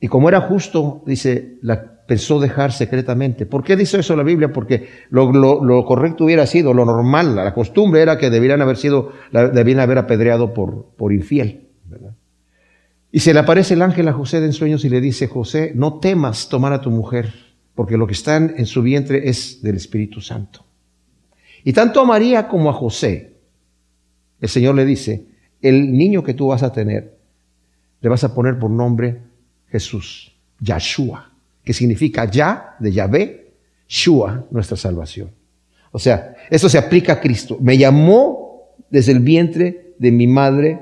Y 0.00 0.08
como 0.08 0.30
era 0.30 0.40
justo, 0.40 1.02
dice, 1.04 1.58
la 1.60 1.98
pensó 2.06 2.40
dejar 2.40 2.72
secretamente. 2.72 3.44
¿Por 3.44 3.62
qué 3.62 3.76
dice 3.76 3.98
eso 4.00 4.16
la 4.16 4.22
Biblia? 4.22 4.50
Porque 4.54 4.88
lo, 5.10 5.84
correcto 5.84 6.24
hubiera 6.24 6.46
sido, 6.46 6.72
lo 6.72 6.86
normal, 6.86 7.36
la 7.36 7.52
costumbre 7.52 8.00
era 8.00 8.16
que 8.16 8.30
debieran 8.30 8.62
haber 8.62 8.78
sido, 8.78 9.12
debían 9.52 9.80
haber 9.80 9.98
apedreado 9.98 10.54
por, 10.54 10.94
por 10.96 11.12
infiel. 11.12 11.68
¿verdad? 11.84 12.14
Y 13.14 13.20
se 13.20 13.32
le 13.32 13.38
aparece 13.38 13.74
el 13.74 13.82
ángel 13.82 14.08
a 14.08 14.12
José 14.12 14.38
en 14.38 14.52
sueños 14.52 14.84
y 14.84 14.88
le 14.88 15.00
dice, 15.00 15.28
José, 15.28 15.70
no 15.76 16.00
temas 16.00 16.48
tomar 16.48 16.72
a 16.72 16.80
tu 16.80 16.90
mujer, 16.90 17.32
porque 17.76 17.96
lo 17.96 18.08
que 18.08 18.12
está 18.12 18.38
en 18.38 18.66
su 18.66 18.82
vientre 18.82 19.28
es 19.28 19.62
del 19.62 19.76
Espíritu 19.76 20.20
Santo. 20.20 20.64
Y 21.62 21.72
tanto 21.72 22.00
a 22.00 22.04
María 22.04 22.48
como 22.48 22.68
a 22.68 22.72
José, 22.72 23.36
el 24.40 24.48
Señor 24.48 24.74
le 24.74 24.84
dice, 24.84 25.26
el 25.62 25.92
niño 25.92 26.24
que 26.24 26.34
tú 26.34 26.48
vas 26.48 26.64
a 26.64 26.72
tener, 26.72 27.16
le 28.00 28.08
vas 28.08 28.24
a 28.24 28.34
poner 28.34 28.58
por 28.58 28.70
nombre 28.70 29.20
Jesús, 29.68 30.34
Yahshua, 30.58 31.30
que 31.62 31.72
significa 31.72 32.28
Ya 32.28 32.74
de 32.80 32.90
Yahvé, 32.90 33.52
Shua, 33.86 34.44
nuestra 34.50 34.76
salvación. 34.76 35.30
O 35.92 36.00
sea, 36.00 36.34
esto 36.50 36.68
se 36.68 36.78
aplica 36.78 37.12
a 37.12 37.20
Cristo. 37.20 37.58
Me 37.60 37.78
llamó 37.78 38.74
desde 38.90 39.12
el 39.12 39.20
vientre 39.20 39.94
de 40.00 40.10
mi 40.10 40.26
madre, 40.26 40.80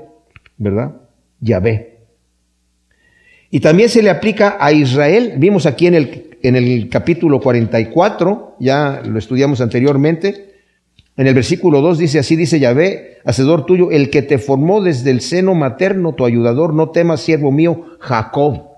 ¿verdad? 0.57 0.95
Yahvé. 1.39 1.92
Y 3.53 3.59
también 3.59 3.87
se 3.87 4.01
le 4.01 4.09
aplica 4.09 4.57
a 4.59 4.71
Israel. 4.71 5.33
Vimos 5.37 5.67
aquí 5.67 5.85
en 5.85 5.93
el, 5.93 6.37
en 6.41 6.55
el 6.55 6.89
capítulo 6.89 7.39
44, 7.39 8.55
ya 8.59 9.03
lo 9.05 9.19
estudiamos 9.19 9.61
anteriormente. 9.61 10.55
En 11.17 11.27
el 11.27 11.35
versículo 11.35 11.79
2 11.81 11.99
dice, 11.99 12.17
así 12.17 12.35
dice 12.35 12.59
Yahvé, 12.59 13.19
hacedor 13.23 13.67
tuyo, 13.67 13.91
el 13.91 14.09
que 14.09 14.23
te 14.23 14.39
formó 14.39 14.81
desde 14.81 15.11
el 15.11 15.21
seno 15.21 15.53
materno, 15.53 16.13
tu 16.13 16.25
ayudador, 16.25 16.73
no 16.73 16.89
temas, 16.89 17.21
siervo 17.21 17.51
mío, 17.51 17.85
Jacob. 17.99 18.69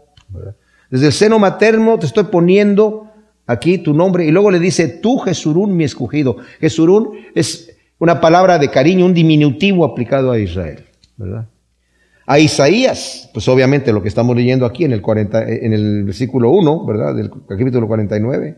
Desde 0.89 1.05
el 1.05 1.13
seno 1.13 1.39
materno 1.39 1.98
te 1.98 2.08
estoy 2.08 2.25
poniendo 2.25 3.08
aquí 3.48 3.77
tu 3.77 3.94
nombre. 3.94 4.25
Y 4.25 4.32
luego 4.32 4.51
le 4.51 4.60
dice, 4.60 4.89
tú 4.89 5.20
Jesurún, 5.20 5.77
mi 5.77 5.86
escogido. 5.86 6.36
Jesurún 6.60 7.12
es 7.34 7.72
una 7.98 8.20
palabra 8.20 8.60
de 8.60 8.70
cariño, 8.70 9.05
un 9.05 9.13
diminutivo 9.13 9.86
aplicado 9.86 10.34
a 10.34 10.38
Israel. 10.38 10.84
¿verdad? 11.15 11.46
A 12.27 12.39
Isaías, 12.39 13.29
pues 13.34 13.48
obviamente 13.48 13.94
lo 13.94 14.01
que 14.01 14.08
estamos 14.10 14.36
leyendo 14.36 14.65
aquí 14.65 14.84
en 14.84 14.94
el, 14.94 15.01
40, 15.01 15.48
en 15.48 15.74
el 15.74 16.03
versículo 16.05 16.50
1, 16.50 16.86
¿verdad? 16.86 17.15
Del 17.15 17.29
capítulo 17.29 17.88
49. 17.88 18.58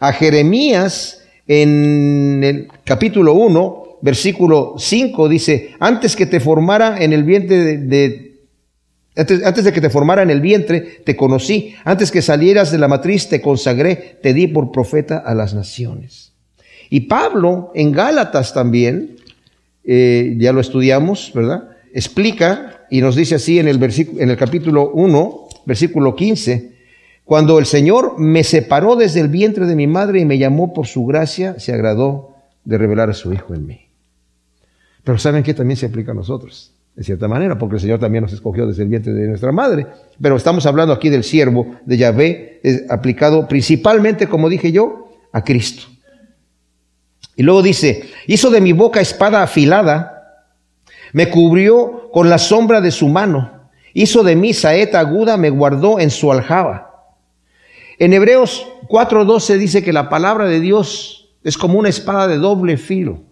A 0.00 0.12
Jeremías 0.12 1.22
en 1.46 2.42
el 2.44 2.68
capítulo 2.84 3.32
1, 3.34 3.98
versículo 4.02 4.74
5 4.76 5.28
dice, 5.28 5.70
antes 5.78 6.14
que 6.14 6.26
te 6.26 6.40
formara 6.40 7.02
en 7.02 7.12
el 7.12 7.24
vientre 7.24 7.78
de, 7.78 8.26
antes, 9.16 9.64
de 9.64 9.72
que 9.72 9.80
te 9.80 9.88
formara 9.88 10.22
en 10.22 10.30
el 10.30 10.42
vientre, 10.42 10.80
te 10.80 11.16
conocí. 11.16 11.74
Antes 11.84 12.10
que 12.10 12.20
salieras 12.20 12.70
de 12.70 12.78
la 12.78 12.88
matriz, 12.88 13.28
te 13.28 13.40
consagré, 13.40 14.18
te 14.22 14.34
di 14.34 14.46
por 14.46 14.70
profeta 14.72 15.18
a 15.18 15.34
las 15.34 15.54
naciones. 15.54 16.34
Y 16.90 17.00
Pablo, 17.02 17.72
en 17.74 17.92
Gálatas 17.92 18.52
también, 18.52 19.16
eh, 19.84 20.34
ya 20.36 20.52
lo 20.52 20.60
estudiamos, 20.60 21.32
¿verdad? 21.34 21.70
Explica 21.94 22.75
y 22.90 23.00
nos 23.00 23.16
dice 23.16 23.36
así 23.36 23.58
en 23.58 23.68
el, 23.68 23.82
en 23.82 24.30
el 24.30 24.36
capítulo 24.36 24.90
1, 24.90 25.48
versículo 25.64 26.14
15, 26.14 26.76
cuando 27.24 27.58
el 27.58 27.66
Señor 27.66 28.18
me 28.18 28.44
separó 28.44 28.94
desde 28.94 29.20
el 29.20 29.28
vientre 29.28 29.66
de 29.66 29.74
mi 29.74 29.86
madre 29.86 30.20
y 30.20 30.24
me 30.24 30.38
llamó 30.38 30.72
por 30.72 30.86
su 30.86 31.04
gracia, 31.06 31.58
se 31.58 31.72
agradó 31.72 32.36
de 32.64 32.78
revelar 32.78 33.10
a 33.10 33.14
su 33.14 33.32
Hijo 33.32 33.54
en 33.54 33.66
mí. 33.66 33.80
Pero 35.02 35.18
¿saben 35.18 35.42
que 35.42 35.54
también 35.54 35.76
se 35.76 35.86
aplica 35.86 36.12
a 36.12 36.14
nosotros? 36.14 36.72
De 36.94 37.04
cierta 37.04 37.28
manera, 37.28 37.58
porque 37.58 37.76
el 37.76 37.80
Señor 37.80 37.98
también 37.98 38.22
nos 38.22 38.32
escogió 38.32 38.66
desde 38.66 38.84
el 38.84 38.88
vientre 38.88 39.12
de 39.12 39.28
nuestra 39.28 39.52
madre. 39.52 39.86
Pero 40.20 40.36
estamos 40.36 40.66
hablando 40.66 40.92
aquí 40.92 41.10
del 41.10 41.24
siervo 41.24 41.76
de 41.84 41.96
Yahvé, 41.96 42.60
aplicado 42.88 43.46
principalmente, 43.46 44.28
como 44.28 44.48
dije 44.48 44.72
yo, 44.72 45.10
a 45.32 45.44
Cristo. 45.44 45.86
Y 47.36 47.42
luego 47.42 47.62
dice, 47.62 48.04
hizo 48.26 48.50
de 48.50 48.60
mi 48.60 48.72
boca 48.72 49.00
espada 49.00 49.42
afilada, 49.42 50.15
me 51.16 51.30
cubrió 51.30 52.10
con 52.12 52.28
la 52.28 52.36
sombra 52.36 52.82
de 52.82 52.90
su 52.90 53.08
mano. 53.08 53.70
Hizo 53.94 54.22
de 54.22 54.36
mí 54.36 54.52
saeta 54.52 55.00
aguda, 55.00 55.38
me 55.38 55.48
guardó 55.48 55.98
en 55.98 56.10
su 56.10 56.30
aljaba. 56.30 57.06
En 57.98 58.12
Hebreos 58.12 58.68
4:12 58.86 59.56
dice 59.56 59.82
que 59.82 59.94
la 59.94 60.10
palabra 60.10 60.44
de 60.44 60.60
Dios 60.60 61.30
es 61.42 61.56
como 61.56 61.78
una 61.78 61.88
espada 61.88 62.28
de 62.28 62.36
doble 62.36 62.76
filo, 62.76 63.22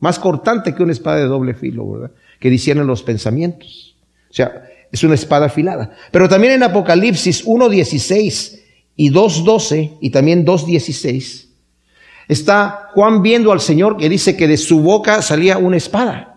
más 0.00 0.18
cortante 0.18 0.74
que 0.74 0.82
una 0.82 0.90
espada 0.90 1.18
de 1.18 1.26
doble 1.26 1.54
filo, 1.54 1.88
¿verdad? 1.88 2.10
Que 2.40 2.50
discierne 2.50 2.82
los 2.82 3.04
pensamientos. 3.04 3.96
O 4.28 4.34
sea, 4.34 4.64
es 4.90 5.04
una 5.04 5.14
espada 5.14 5.46
afilada. 5.46 5.92
Pero 6.10 6.28
también 6.28 6.54
en 6.54 6.64
Apocalipsis 6.64 7.46
1:16 7.46 8.60
y 8.96 9.10
2:12 9.10 9.98
y 10.00 10.10
también 10.10 10.44
2:16 10.44 11.46
está 12.26 12.88
Juan 12.92 13.22
viendo 13.22 13.52
al 13.52 13.60
Señor 13.60 13.98
que 13.98 14.08
dice 14.08 14.36
que 14.36 14.48
de 14.48 14.56
su 14.56 14.80
boca 14.80 15.22
salía 15.22 15.58
una 15.58 15.76
espada. 15.76 16.33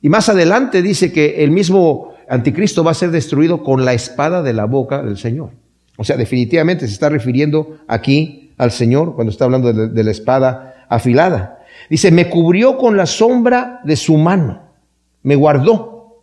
Y 0.00 0.08
más 0.08 0.28
adelante 0.28 0.82
dice 0.82 1.12
que 1.12 1.42
el 1.42 1.50
mismo 1.50 2.14
anticristo 2.28 2.84
va 2.84 2.92
a 2.92 2.94
ser 2.94 3.10
destruido 3.10 3.62
con 3.62 3.84
la 3.84 3.92
espada 3.92 4.42
de 4.42 4.52
la 4.52 4.66
boca 4.66 5.02
del 5.02 5.16
Señor. 5.16 5.50
O 5.96 6.04
sea, 6.04 6.16
definitivamente 6.16 6.86
se 6.86 6.92
está 6.92 7.08
refiriendo 7.08 7.78
aquí 7.86 8.52
al 8.56 8.70
Señor 8.70 9.14
cuando 9.14 9.30
está 9.30 9.44
hablando 9.44 9.72
de, 9.72 10.04
la 10.04 10.10
espada 10.10 10.86
afilada. 10.88 11.64
Dice, 11.90 12.10
me 12.10 12.28
cubrió 12.28 12.76
con 12.76 12.96
la 12.96 13.06
sombra 13.06 13.80
de 13.84 13.96
su 13.96 14.16
mano, 14.16 14.62
me 15.22 15.36
guardó. 15.36 16.22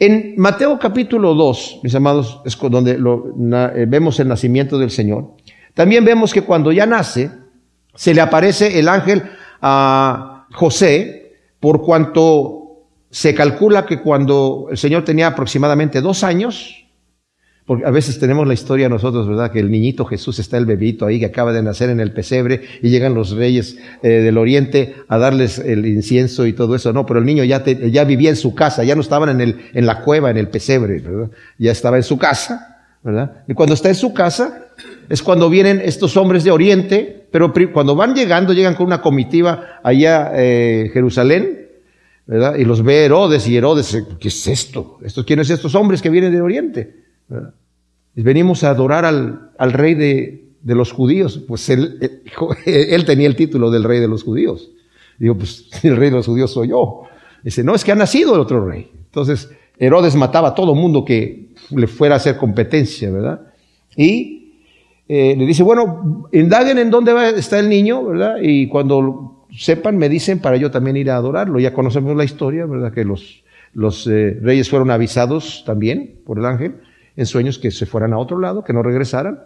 En 0.00 0.34
Mateo 0.36 0.78
capítulo 0.78 1.34
2, 1.34 1.80
mis 1.82 1.94
amados, 1.94 2.40
es 2.44 2.56
donde 2.56 2.92
eh, 2.92 3.86
vemos 3.88 4.20
el 4.20 4.28
nacimiento 4.28 4.78
del 4.78 4.90
Señor. 4.90 5.32
También 5.74 6.04
vemos 6.04 6.32
que 6.32 6.42
cuando 6.42 6.70
ya 6.70 6.86
nace, 6.86 7.30
se 7.94 8.14
le 8.14 8.20
aparece 8.20 8.78
el 8.78 8.88
ángel 8.88 9.22
a 9.60 10.46
José 10.52 11.27
por 11.60 11.82
cuanto 11.82 12.58
se 13.10 13.34
calcula 13.34 13.86
que 13.86 14.00
cuando 14.00 14.68
el 14.70 14.76
Señor 14.76 15.04
tenía 15.04 15.28
aproximadamente 15.28 16.00
dos 16.00 16.24
años, 16.24 16.84
porque 17.68 17.84
a 17.84 17.90
veces 17.90 18.18
tenemos 18.18 18.46
la 18.46 18.54
historia 18.54 18.88
nosotros, 18.88 19.28
¿verdad? 19.28 19.52
Que 19.52 19.60
el 19.60 19.70
niñito 19.70 20.06
Jesús 20.06 20.38
está 20.38 20.56
el 20.56 20.64
bebito 20.64 21.04
ahí 21.04 21.20
que 21.20 21.26
acaba 21.26 21.52
de 21.52 21.62
nacer 21.62 21.90
en 21.90 22.00
el 22.00 22.12
pesebre 22.12 22.62
y 22.82 22.88
llegan 22.88 23.12
los 23.12 23.32
reyes 23.32 23.76
eh, 24.02 24.08
del 24.08 24.38
oriente 24.38 24.94
a 25.06 25.18
darles 25.18 25.58
el 25.58 25.84
incienso 25.84 26.46
y 26.46 26.54
todo 26.54 26.74
eso. 26.74 26.94
No, 26.94 27.04
pero 27.04 27.20
el 27.20 27.26
niño 27.26 27.44
ya, 27.44 27.62
ya 27.62 28.04
vivía 28.04 28.30
en 28.30 28.36
su 28.36 28.54
casa, 28.54 28.84
ya 28.84 28.94
no 28.94 29.02
estaban 29.02 29.28
en, 29.28 29.42
el, 29.42 29.60
en 29.74 29.84
la 29.84 30.00
cueva, 30.00 30.30
en 30.30 30.38
el 30.38 30.48
pesebre, 30.48 31.00
¿verdad? 31.00 31.30
Ya 31.58 31.70
estaba 31.70 31.98
en 31.98 32.04
su 32.04 32.16
casa, 32.16 32.86
¿verdad? 33.02 33.44
Y 33.46 33.52
cuando 33.52 33.74
está 33.74 33.90
en 33.90 33.96
su 33.96 34.14
casa 34.14 34.68
es 35.10 35.22
cuando 35.22 35.50
vienen 35.50 35.82
estos 35.84 36.16
hombres 36.16 36.44
de 36.44 36.50
oriente 36.50 37.17
pero 37.30 37.52
cuando 37.72 37.94
van 37.94 38.14
llegando, 38.14 38.52
llegan 38.52 38.74
con 38.74 38.86
una 38.86 39.02
comitiva 39.02 39.80
allá 39.82 40.32
eh, 40.34 40.90
Jerusalén, 40.92 41.68
¿verdad? 42.26 42.56
Y 42.56 42.64
los 42.64 42.82
ve 42.82 43.04
Herodes 43.04 43.46
y 43.48 43.56
Herodes, 43.56 44.04
¿qué 44.18 44.28
es 44.28 44.46
esto? 44.46 44.98
¿Estos 45.02 45.24
quiénes 45.24 45.48
son 45.48 45.54
estos 45.54 45.74
hombres 45.74 46.02
que 46.02 46.10
vienen 46.10 46.32
de 46.32 46.40
Oriente? 46.40 47.04
Venimos 48.14 48.64
a 48.64 48.70
adorar 48.70 49.04
al, 49.04 49.50
al 49.58 49.72
rey 49.72 49.94
de, 49.94 50.48
de, 50.62 50.74
los 50.74 50.92
judíos. 50.92 51.40
Pues 51.46 51.68
él, 51.68 52.22
él, 52.64 53.04
tenía 53.06 53.26
el 53.26 53.36
título 53.36 53.70
del 53.70 53.84
rey 53.84 54.00
de 54.00 54.08
los 54.08 54.24
judíos. 54.24 54.70
Digo, 55.18 55.36
pues 55.36 55.68
el 55.82 55.96
rey 55.96 56.10
de 56.10 56.16
los 56.16 56.26
judíos 56.26 56.52
soy 56.52 56.68
yo. 56.68 57.02
Dice, 57.42 57.62
no, 57.62 57.74
es 57.74 57.84
que 57.84 57.92
ha 57.92 57.96
nacido 57.96 58.34
el 58.34 58.40
otro 58.40 58.64
rey. 58.66 58.90
Entonces, 59.04 59.50
Herodes 59.78 60.16
mataba 60.16 60.48
a 60.48 60.54
todo 60.54 60.74
mundo 60.74 61.04
que 61.04 61.50
le 61.70 61.86
fuera 61.86 62.14
a 62.14 62.16
hacer 62.16 62.36
competencia, 62.36 63.10
¿verdad? 63.10 63.40
Y 63.96 64.37
eh, 65.08 65.34
le 65.36 65.46
dice, 65.46 65.62
bueno, 65.62 66.28
indaguen 66.32 66.78
en 66.78 66.90
dónde 66.90 67.14
va, 67.14 67.30
está 67.30 67.58
el 67.58 67.68
niño, 67.68 68.04
¿verdad? 68.04 68.36
Y 68.42 68.68
cuando 68.68 69.46
sepan, 69.56 69.96
me 69.96 70.08
dicen 70.08 70.38
para 70.38 70.56
yo 70.56 70.70
también 70.70 70.96
ir 70.96 71.10
a 71.10 71.16
adorarlo. 71.16 71.58
Ya 71.58 71.72
conocemos 71.72 72.14
la 72.14 72.24
historia, 72.24 72.66
¿verdad? 72.66 72.92
Que 72.92 73.04
los, 73.04 73.42
los 73.72 74.06
eh, 74.06 74.38
reyes 74.42 74.68
fueron 74.68 74.90
avisados 74.90 75.64
también 75.66 76.20
por 76.26 76.38
el 76.38 76.44
ángel 76.44 76.76
en 77.16 77.26
sueños 77.26 77.58
que 77.58 77.70
se 77.70 77.86
fueran 77.86 78.12
a 78.12 78.18
otro 78.18 78.38
lado, 78.38 78.62
que 78.62 78.72
no 78.72 78.82
regresaran, 78.82 79.40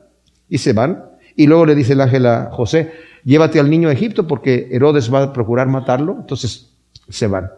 y 0.49 0.59
se 0.59 0.73
van. 0.73 1.04
Y 1.37 1.47
luego 1.47 1.64
le 1.64 1.75
dice 1.75 1.95
el 1.95 2.00
ángel 2.00 2.26
a 2.26 2.50
José, 2.50 2.92
llévate 3.25 3.59
al 3.61 3.71
niño 3.71 3.88
a 3.88 3.92
Egipto 3.92 4.26
porque 4.26 4.69
Herodes 4.71 5.12
va 5.12 5.23
a 5.23 5.33
procurar 5.33 5.69
matarlo, 5.69 6.16
entonces 6.21 6.75
se 7.09 7.26
van. 7.28 7.50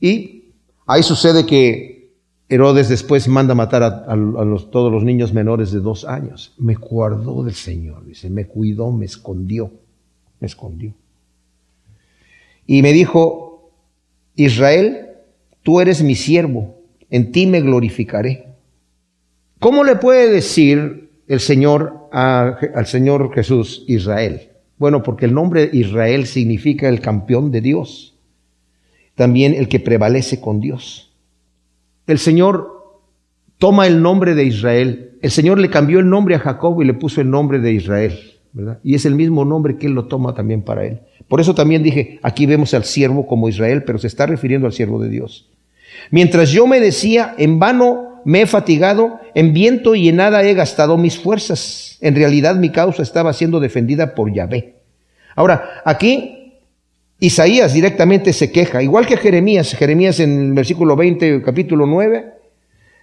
Y 0.00 0.46
ahí 0.86 1.02
sucede 1.04 1.46
que 1.46 1.91
Herodes 2.52 2.90
después 2.90 3.28
manda 3.28 3.54
matar 3.54 3.82
a, 3.82 4.04
todos 4.70 4.92
los 4.92 5.04
niños 5.04 5.32
menores 5.32 5.72
de 5.72 5.80
dos 5.80 6.04
años. 6.04 6.52
Me 6.58 6.74
guardó 6.74 7.44
del 7.44 7.54
Señor, 7.54 8.04
dice, 8.04 8.28
me 8.28 8.44
cuidó, 8.44 8.92
me 8.92 9.06
escondió, 9.06 9.72
me 10.38 10.48
escondió. 10.48 10.92
Y 12.66 12.82
me 12.82 12.92
dijo, 12.92 13.70
Israel, 14.36 15.12
tú 15.62 15.80
eres 15.80 16.02
mi 16.02 16.14
siervo, 16.14 16.76
en 17.08 17.32
ti 17.32 17.46
me 17.46 17.62
glorificaré. 17.62 18.48
¿Cómo 19.58 19.82
le 19.82 19.96
puede 19.96 20.30
decir 20.30 21.08
el 21.28 21.40
Señor 21.40 22.10
al 22.12 22.84
Señor 22.84 23.32
Jesús 23.32 23.82
Israel? 23.88 24.50
Bueno, 24.76 25.02
porque 25.02 25.24
el 25.24 25.32
nombre 25.32 25.70
Israel 25.72 26.26
significa 26.26 26.90
el 26.90 27.00
campeón 27.00 27.50
de 27.50 27.62
Dios, 27.62 28.14
también 29.14 29.54
el 29.54 29.68
que 29.68 29.80
prevalece 29.80 30.38
con 30.38 30.60
Dios. 30.60 31.11
El 32.06 32.18
Señor 32.18 33.00
toma 33.58 33.86
el 33.86 34.02
nombre 34.02 34.34
de 34.34 34.44
Israel, 34.44 35.18
el 35.22 35.30
Señor 35.30 35.58
le 35.58 35.70
cambió 35.70 36.00
el 36.00 36.08
nombre 36.08 36.34
a 36.34 36.40
Jacob 36.40 36.82
y 36.82 36.84
le 36.84 36.94
puso 36.94 37.20
el 37.20 37.30
nombre 37.30 37.60
de 37.60 37.72
Israel, 37.72 38.18
¿verdad? 38.52 38.80
Y 38.82 38.96
es 38.96 39.06
el 39.06 39.14
mismo 39.14 39.44
nombre 39.44 39.76
que 39.76 39.86
él 39.86 39.92
lo 39.92 40.06
toma 40.06 40.34
también 40.34 40.62
para 40.62 40.84
él. 40.84 41.00
Por 41.28 41.40
eso 41.40 41.54
también 41.54 41.82
dije, 41.82 42.18
aquí 42.22 42.46
vemos 42.46 42.74
al 42.74 42.84
siervo 42.84 43.26
como 43.26 43.48
Israel, 43.48 43.84
pero 43.84 43.98
se 43.98 44.08
está 44.08 44.26
refiriendo 44.26 44.66
al 44.66 44.72
siervo 44.72 45.00
de 45.00 45.08
Dios. 45.08 45.48
Mientras 46.10 46.50
yo 46.50 46.66
me 46.66 46.80
decía, 46.80 47.34
en 47.38 47.58
vano 47.58 48.20
me 48.24 48.42
he 48.42 48.46
fatigado, 48.46 49.20
en 49.34 49.52
viento 49.52 49.94
y 49.94 50.08
en 50.08 50.16
nada 50.16 50.42
he 50.42 50.54
gastado 50.54 50.98
mis 50.98 51.18
fuerzas. 51.18 51.98
En 52.00 52.16
realidad 52.16 52.56
mi 52.56 52.70
causa 52.70 53.02
estaba 53.02 53.32
siendo 53.32 53.60
defendida 53.60 54.14
por 54.14 54.32
Yahvé. 54.32 54.74
Ahora, 55.36 55.82
aquí 55.84 56.41
Isaías 57.22 57.72
directamente 57.72 58.32
se 58.32 58.50
queja, 58.50 58.82
igual 58.82 59.06
que 59.06 59.16
Jeremías, 59.16 59.74
Jeremías 59.74 60.18
en 60.18 60.40
el 60.40 60.52
versículo 60.54 60.96
20, 60.96 61.40
capítulo 61.42 61.86
9, 61.86 62.32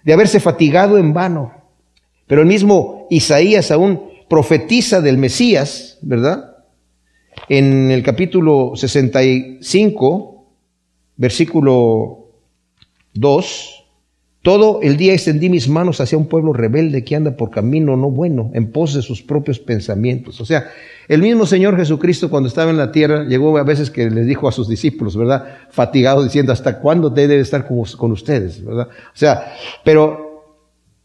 de 0.04 0.12
haberse 0.12 0.40
fatigado 0.40 0.98
en 0.98 1.14
vano. 1.14 1.54
Pero 2.26 2.42
el 2.42 2.46
mismo 2.46 3.06
Isaías 3.08 3.70
aún 3.70 4.10
profetiza 4.28 5.00
del 5.00 5.16
Mesías, 5.16 5.96
¿verdad? 6.02 6.58
En 7.48 7.90
el 7.90 8.02
capítulo 8.02 8.72
65, 8.74 10.44
versículo 11.16 12.26
2, 13.14 13.79
todo 14.42 14.80
el 14.82 14.96
día 14.96 15.12
extendí 15.12 15.50
mis 15.50 15.68
manos 15.68 16.00
hacia 16.00 16.16
un 16.16 16.26
pueblo 16.26 16.54
rebelde 16.54 17.04
que 17.04 17.14
anda 17.14 17.36
por 17.36 17.50
camino 17.50 17.96
no 17.96 18.10
bueno, 18.10 18.50
en 18.54 18.72
pos 18.72 18.94
de 18.94 19.02
sus 19.02 19.22
propios 19.22 19.58
pensamientos. 19.58 20.40
O 20.40 20.46
sea, 20.46 20.70
el 21.08 21.20
mismo 21.20 21.44
Señor 21.44 21.76
Jesucristo 21.76 22.30
cuando 22.30 22.48
estaba 22.48 22.70
en 22.70 22.78
la 22.78 22.90
tierra 22.90 23.24
llegó 23.24 23.58
a 23.58 23.64
veces 23.64 23.90
que 23.90 24.08
les 24.08 24.26
dijo 24.26 24.48
a 24.48 24.52
sus 24.52 24.66
discípulos, 24.66 25.14
¿verdad? 25.14 25.58
Fatigado 25.70 26.24
diciendo, 26.24 26.52
¿hasta 26.52 26.78
cuándo 26.78 27.10
debe 27.10 27.38
estar 27.38 27.66
con, 27.66 28.12
ustedes? 28.12 28.64
¿verdad? 28.64 28.88
O 28.88 29.16
sea, 29.16 29.52
pero 29.84 30.30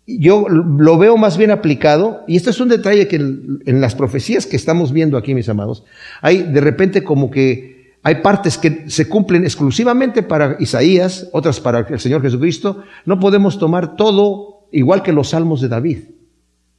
yo 0.08 0.48
lo 0.48 0.98
veo 0.98 1.18
más 1.18 1.38
bien 1.38 1.51
aplicado, 1.51 2.22
y 2.27 2.38
esto 2.38 2.51
es 2.51 2.60
un 2.62 2.70
detalle 2.70 3.08
que 3.08 3.15
en 3.18 3.82
las 3.82 3.96
profecías 3.96 4.46
que 4.46 4.56
estamos 4.56 4.94
viendo 4.94 5.18
aquí, 5.18 5.34
mis 5.34 5.50
amados, 5.50 5.84
hay 6.22 6.44
de 6.44 6.62
repente 6.62 7.04
como 7.04 7.32
que 7.32 7.75
hay 8.08 8.22
partes 8.22 8.60
que 8.60 8.88
se 8.88 9.10
cumplen 9.10 9.46
exclusivamente 9.46 10.22
para 10.22 10.58
Isaías, 10.60 11.28
otras 11.32 11.60
para 11.60 11.80
el 11.80 12.00
Señor 12.00 12.22
Jesucristo. 12.22 12.84
No 13.04 13.20
podemos 13.20 13.58
tomar 13.58 13.96
todo 13.96 14.68
igual 14.72 15.02
que 15.02 15.12
los 15.12 15.30
salmos 15.30 15.60
de 15.60 15.70
David. 15.70 16.04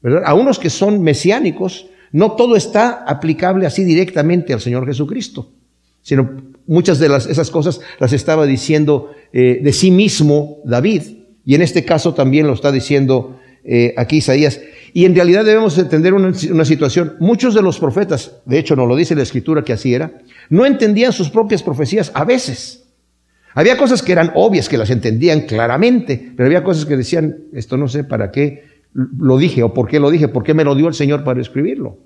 ¿verdad? 0.00 0.23
A 0.25 0.35
unos 0.35 0.61
que 0.61 0.71
son 0.71 1.02
mesiánicos, 1.02 1.88
no 2.12 2.37
todo 2.37 2.54
está 2.54 3.02
aplicable 3.09 3.66
así 3.66 3.83
directamente 3.83 4.52
al 4.52 4.61
Señor 4.61 4.87
Jesucristo, 4.87 5.50
sino 6.00 6.30
muchas 6.68 7.00
de 7.00 7.09
las, 7.09 7.26
esas 7.26 7.50
cosas 7.50 7.80
las 7.99 8.12
estaba 8.12 8.47
diciendo 8.47 9.11
eh, 9.33 9.59
de 9.61 9.73
sí 9.73 9.90
mismo 9.90 10.59
David. 10.64 11.02
Y 11.45 11.56
en 11.56 11.62
este 11.62 11.85
caso 11.85 12.15
también 12.15 12.47
lo 12.47 12.52
está 12.52 12.71
diciendo 12.71 13.41
eh, 13.68 13.92
aquí 13.96 14.18
Isaías. 14.18 14.60
Y 14.92 15.04
en 15.04 15.14
realidad 15.14 15.44
debemos 15.44 15.76
entender 15.76 16.14
una, 16.14 16.32
una, 16.52 16.64
situación. 16.64 17.16
Muchos 17.18 17.52
de 17.52 17.62
los 17.62 17.78
profetas, 17.78 18.36
de 18.46 18.58
hecho 18.58 18.76
nos 18.76 18.88
lo 18.88 18.94
dice 18.94 19.16
la 19.16 19.24
escritura 19.24 19.64
que 19.64 19.72
así 19.72 19.92
era, 19.92 20.18
no 20.48 20.64
entendían 20.64 21.12
sus 21.12 21.28
propias 21.28 21.62
profecías 21.62 22.12
a 22.14 22.24
veces. 22.24 22.84
Había 23.54 23.76
cosas 23.76 24.02
que 24.02 24.12
eran 24.12 24.32
obvias, 24.34 24.68
que 24.68 24.78
las 24.78 24.90
entendían 24.90 25.42
claramente, 25.42 26.32
pero 26.36 26.46
había 26.46 26.62
cosas 26.62 26.84
que 26.84 26.96
decían, 26.96 27.38
esto 27.52 27.76
no 27.76 27.88
sé 27.88 28.04
para 28.04 28.30
qué 28.30 28.64
lo 28.92 29.36
dije 29.36 29.62
o 29.62 29.74
por 29.74 29.88
qué 29.88 29.98
lo 29.98 30.10
dije, 30.10 30.28
por 30.28 30.44
qué 30.44 30.54
me 30.54 30.62
lo 30.62 30.74
dio 30.74 30.88
el 30.88 30.94
Señor 30.94 31.24
para 31.24 31.40
escribirlo. 31.40 31.98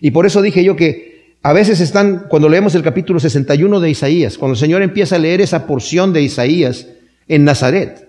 Y 0.00 0.10
por 0.10 0.26
eso 0.26 0.42
dije 0.42 0.62
yo 0.62 0.76
que 0.76 1.36
a 1.42 1.52
veces 1.52 1.80
están, 1.80 2.26
cuando 2.28 2.48
leemos 2.48 2.74
el 2.74 2.82
capítulo 2.82 3.20
61 3.20 3.80
de 3.80 3.90
Isaías, 3.90 4.38
cuando 4.38 4.52
el 4.54 4.58
Señor 4.58 4.82
empieza 4.82 5.16
a 5.16 5.20
leer 5.20 5.40
esa 5.40 5.66
porción 5.66 6.12
de 6.12 6.22
Isaías 6.22 6.88
en 7.28 7.44
Nazaret, 7.44 8.07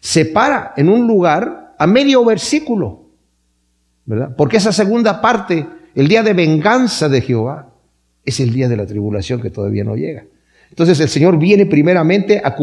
se 0.00 0.24
para 0.26 0.74
en 0.76 0.88
un 0.88 1.06
lugar 1.06 1.74
a 1.78 1.86
medio 1.86 2.24
versículo, 2.24 3.06
¿verdad? 4.04 4.34
Porque 4.36 4.56
esa 4.56 4.72
segunda 4.72 5.20
parte, 5.20 5.66
el 5.94 6.08
día 6.08 6.22
de 6.22 6.34
venganza 6.34 7.08
de 7.08 7.20
Jehová, 7.20 7.72
es 8.24 8.40
el 8.40 8.52
día 8.52 8.68
de 8.68 8.76
la 8.76 8.86
tribulación 8.86 9.40
que 9.40 9.50
todavía 9.50 9.84
no 9.84 9.96
llega. 9.96 10.24
Entonces 10.70 11.00
el 11.00 11.08
Señor 11.08 11.38
viene 11.38 11.66
primeramente 11.66 12.42
a, 12.44 12.54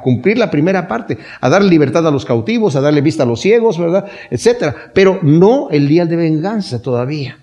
cumplir 0.00 0.38
la 0.38 0.50
primera 0.50 0.86
parte, 0.86 1.18
a 1.40 1.48
dar 1.48 1.62
libertad 1.64 2.06
a 2.06 2.10
los 2.10 2.24
cautivos, 2.24 2.76
a 2.76 2.80
darle 2.80 3.00
vista 3.00 3.24
a 3.24 3.26
los 3.26 3.40
ciegos, 3.40 3.78
¿verdad? 3.78 4.06
Etcétera. 4.30 4.74
Pero 4.94 5.18
no 5.22 5.68
el 5.70 5.88
día 5.88 6.06
de 6.06 6.16
venganza 6.16 6.80
todavía. 6.80 7.38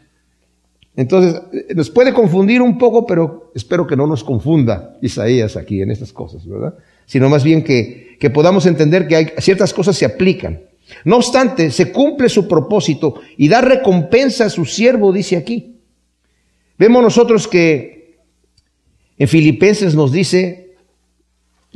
Entonces, 0.95 1.41
eh, 1.51 1.73
nos 1.75 1.89
puede 1.89 2.13
confundir 2.13 2.61
un 2.61 2.77
poco, 2.77 3.05
pero 3.05 3.51
espero 3.55 3.85
que 3.85 3.95
no 3.95 4.07
nos 4.07 4.23
confunda 4.23 4.97
Isaías 5.01 5.57
aquí 5.57 5.81
en 5.81 5.91
estas 5.91 6.13
cosas, 6.13 6.47
¿verdad? 6.47 6.75
Sino 7.09 7.27
más 7.27 7.43
bien 7.43 7.63
que, 7.63 8.17
que 8.19 8.29
podamos 8.29 8.67
entender 8.67 9.07
que 9.07 9.15
hay, 9.15 9.27
ciertas 9.39 9.73
cosas 9.73 9.97
se 9.97 10.05
aplican. 10.05 10.61
No 11.05 11.15
obstante, 11.15 11.71
se 11.71 11.91
cumple 11.91 12.29
su 12.29 12.47
propósito 12.47 13.15
y 13.35 13.47
da 13.47 13.61
recompensa 13.61 14.45
a 14.45 14.49
su 14.51 14.63
siervo, 14.63 15.11
dice 15.11 15.35
aquí. 15.35 15.79
Vemos 16.77 17.01
nosotros 17.01 17.47
que 17.47 18.19
en 19.17 19.27
Filipenses 19.27 19.95
nos 19.95 20.11
dice, 20.11 20.75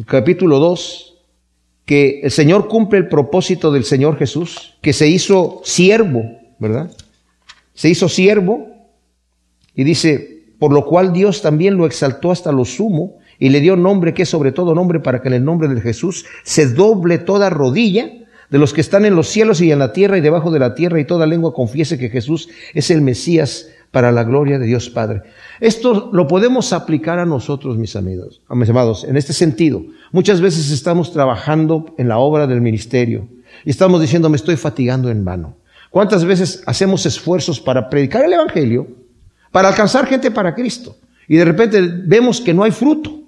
capítulo 0.06 0.60
2, 0.60 1.16
que 1.86 2.22
el 2.22 2.30
Señor 2.30 2.68
cumple 2.68 3.00
el 3.00 3.10
propósito 3.10 3.72
del 3.72 3.86
Señor 3.86 4.20
Jesús, 4.20 4.78
que 4.84 4.94
se 4.94 5.08
hizo 5.08 5.62
siervo, 5.64 6.22
¿verdad? 6.60 6.96
Se 7.74 7.90
hizo 7.90 8.08
siervo 8.08 8.68
y 9.74 9.84
dice, 9.84 10.44
por 10.60 10.72
lo 10.72 10.86
cual 10.86 11.12
Dios 11.12 11.42
también 11.42 11.76
lo 11.76 11.88
exaltó 11.88 12.30
hasta 12.30 12.52
lo 12.52 12.66
sumo 12.66 13.18
y 13.44 13.50
le 13.50 13.60
dio 13.60 13.76
nombre 13.76 14.14
que 14.14 14.22
es 14.22 14.30
sobre 14.30 14.54
todo 14.54 14.74
nombre 14.74 15.02
para 15.02 15.22
que 15.22 15.28
en 15.28 15.34
el 15.34 15.44
nombre 15.44 15.68
de 15.68 15.82
Jesús 15.82 16.26
se 16.44 16.66
doble 16.66 17.18
toda 17.18 17.50
rodilla 17.50 18.10
de 18.50 18.58
los 18.58 18.74
que 18.74 18.80
están 18.80 19.04
en 19.04 19.18
los 19.18 19.28
cielos 19.28 19.60
y 19.60 19.70
en 19.70 19.80
la 19.80 19.92
tierra 19.92 20.18
y 20.18 20.22
debajo 20.22 20.50
de 20.50 20.60
la 20.60 20.76
tierra 20.76 20.98
y 21.02 21.04
toda 21.04 21.28
lengua 21.28 21.54
confiese 21.54 21.98
que 21.98 22.08
Jesús 22.08 22.48
es 22.74 22.90
el 22.90 23.02
Mesías 23.02 23.68
para 23.92 24.14
la 24.14 24.24
gloria 24.24 24.60
de 24.60 24.66
Dios 24.66 24.90
Padre. 24.90 25.24
Esto 25.60 26.10
lo 26.14 26.26
podemos 26.26 26.72
aplicar 26.72 27.20
a 27.20 27.26
nosotros, 27.26 27.78
mis 27.78 27.98
amigos, 27.98 28.40
a 28.48 28.56
mis 28.56 28.70
amados, 28.70 29.04
en 29.04 29.18
este 29.18 29.34
sentido. 29.34 29.84
Muchas 30.14 30.40
veces 30.40 30.72
estamos 30.72 31.12
trabajando 31.12 31.94
en 31.98 32.08
la 32.08 32.20
obra 32.20 32.48
del 32.48 32.62
ministerio 32.62 33.28
y 33.66 33.72
estamos 33.72 34.00
diciendo, 34.00 34.30
me 34.30 34.38
estoy 34.38 34.56
fatigando 34.56 35.10
en 35.10 35.26
vano. 35.26 35.58
¿Cuántas 35.90 36.24
veces 36.24 36.64
hacemos 36.66 37.06
esfuerzos 37.06 37.60
para 37.60 37.90
predicar 37.90 38.24
el 38.24 38.32
Evangelio, 38.32 38.88
para 39.52 39.68
alcanzar 39.68 40.08
gente 40.08 40.32
para 40.32 40.56
Cristo? 40.56 40.96
Y 41.28 41.36
de 41.36 41.44
repente 41.44 41.82
vemos 41.82 42.40
que 42.40 42.54
no 42.54 42.64
hay 42.64 42.72
fruto. 42.72 43.23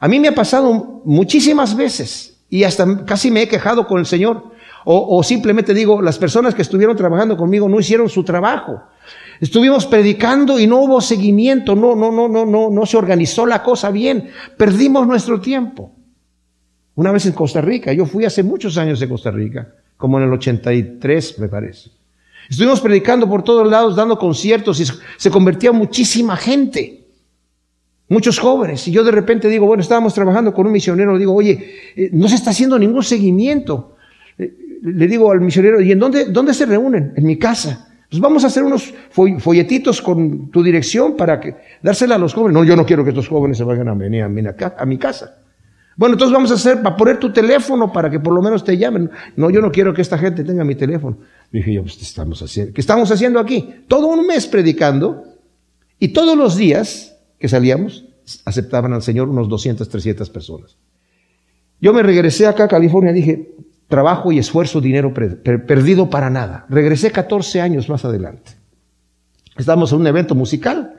A 0.00 0.08
mí 0.08 0.18
me 0.18 0.28
ha 0.28 0.34
pasado 0.34 1.02
muchísimas 1.04 1.76
veces 1.76 2.42
y 2.48 2.64
hasta 2.64 3.04
casi 3.04 3.30
me 3.30 3.42
he 3.42 3.48
quejado 3.48 3.86
con 3.86 3.98
el 3.98 4.06
Señor. 4.06 4.50
O, 4.84 5.22
simplemente 5.22 5.74
digo, 5.74 6.00
las 6.00 6.18
personas 6.18 6.54
que 6.54 6.62
estuvieron 6.62 6.96
trabajando 6.96 7.36
conmigo 7.36 7.68
no 7.68 7.78
hicieron 7.78 8.08
su 8.08 8.24
trabajo. 8.24 8.82
Estuvimos 9.38 9.84
predicando 9.84 10.58
y 10.58 10.66
no 10.66 10.78
hubo 10.78 11.02
seguimiento, 11.02 11.76
no, 11.76 11.94
no, 11.94 12.10
no, 12.10 12.28
no, 12.28 12.46
no, 12.46 12.70
no 12.70 12.86
se 12.86 12.96
organizó 12.96 13.44
la 13.44 13.62
cosa 13.62 13.90
bien. 13.90 14.30
Perdimos 14.56 15.06
nuestro 15.06 15.38
tiempo. 15.38 15.92
Una 16.94 17.12
vez 17.12 17.26
en 17.26 17.32
Costa 17.32 17.60
Rica, 17.60 17.92
yo 17.92 18.06
fui 18.06 18.24
hace 18.24 18.42
muchos 18.42 18.78
años 18.78 19.00
de 19.00 19.08
Costa 19.08 19.30
Rica, 19.30 19.68
como 19.98 20.18
en 20.18 20.24
el 20.24 20.32
83 20.32 21.38
me 21.38 21.48
parece. 21.48 21.90
Estuvimos 22.48 22.80
predicando 22.80 23.28
por 23.28 23.44
todos 23.44 23.70
lados, 23.70 23.94
dando 23.94 24.18
conciertos 24.18 24.80
y 24.80 24.86
se 25.16 25.30
convertía 25.30 25.72
muchísima 25.72 26.36
gente, 26.36 26.99
muchos 28.10 28.38
jóvenes. 28.38 28.86
Y 28.86 28.92
yo 28.92 29.02
de 29.02 29.10
repente 29.10 29.48
digo, 29.48 29.66
bueno, 29.66 29.80
estábamos 29.80 30.12
trabajando 30.12 30.52
con 30.52 30.66
un 30.66 30.72
misionero, 30.72 31.16
digo, 31.16 31.34
oye, 31.34 31.74
eh, 31.96 32.10
no 32.12 32.28
se 32.28 32.34
está 32.34 32.50
haciendo 32.50 32.78
ningún 32.78 33.02
seguimiento. 33.02 33.96
Eh, 34.36 34.52
le 34.82 35.06
digo 35.06 35.32
al 35.32 35.40
misionero, 35.40 35.80
¿y 35.80 35.92
en 35.92 35.98
dónde, 35.98 36.26
dónde 36.26 36.52
se 36.52 36.66
reúnen? 36.66 37.14
En 37.16 37.24
mi 37.24 37.38
casa. 37.38 37.86
Pues 38.10 38.20
vamos 38.20 38.42
a 38.42 38.48
hacer 38.48 38.64
unos 38.64 38.92
folletitos 39.38 40.02
con 40.02 40.50
tu 40.50 40.64
dirección 40.64 41.16
para 41.16 41.38
que 41.38 41.54
dársela 41.80 42.16
a 42.16 42.18
los 42.18 42.34
jóvenes. 42.34 42.54
No, 42.54 42.64
yo 42.64 42.74
no 42.74 42.84
quiero 42.84 43.04
que 43.04 43.10
estos 43.10 43.28
jóvenes 43.28 43.56
se 43.56 43.62
vayan 43.62 43.88
a 43.88 43.94
venir 43.94 44.24
a 44.24 44.28
mi 44.28 44.98
casa. 44.98 45.40
Bueno, 46.00 46.14
entonces 46.14 46.32
vamos 46.32 46.50
a 46.50 46.54
hacer, 46.54 46.82
para 46.82 46.96
poner 46.96 47.18
tu 47.18 47.30
teléfono 47.30 47.92
para 47.92 48.10
que 48.10 48.18
por 48.18 48.32
lo 48.32 48.42
menos 48.42 48.64
te 48.64 48.76
llamen. 48.76 49.10
No, 49.36 49.50
yo 49.50 49.60
no 49.60 49.70
quiero 49.70 49.92
que 49.92 50.02
esta 50.02 50.18
gente 50.18 50.42
tenga 50.42 50.64
mi 50.64 50.74
teléfono. 50.74 51.18
Dije 51.52 51.74
yo, 51.74 51.82
pues 51.82 52.00
estamos 52.00 52.42
haciendo, 52.42 52.72
¿qué 52.72 52.80
estamos 52.80 53.12
haciendo 53.12 53.38
aquí? 53.38 53.84
Todo 53.86 54.06
un 54.06 54.26
mes 54.26 54.46
predicando 54.46 55.22
y 55.98 56.08
todos 56.08 56.36
los 56.36 56.56
días 56.56 57.09
que 57.40 57.48
salíamos 57.48 58.04
aceptaban 58.44 58.92
al 58.92 59.02
Señor 59.02 59.28
unos 59.28 59.48
200, 59.48 59.88
300 59.88 60.30
personas. 60.30 60.76
Yo 61.80 61.92
me 61.92 62.02
regresé 62.02 62.46
acá 62.46 62.64
a 62.64 62.68
California, 62.68 63.12
dije, 63.12 63.54
trabajo 63.88 64.30
y 64.30 64.38
esfuerzo, 64.38 64.80
dinero 64.80 65.12
perdido 65.12 66.10
para 66.10 66.30
nada. 66.30 66.66
Regresé 66.68 67.10
14 67.10 67.60
años 67.60 67.88
más 67.88 68.04
adelante. 68.04 68.52
Estábamos 69.56 69.90
en 69.92 70.00
un 70.00 70.06
evento 70.06 70.34
musical, 70.34 70.94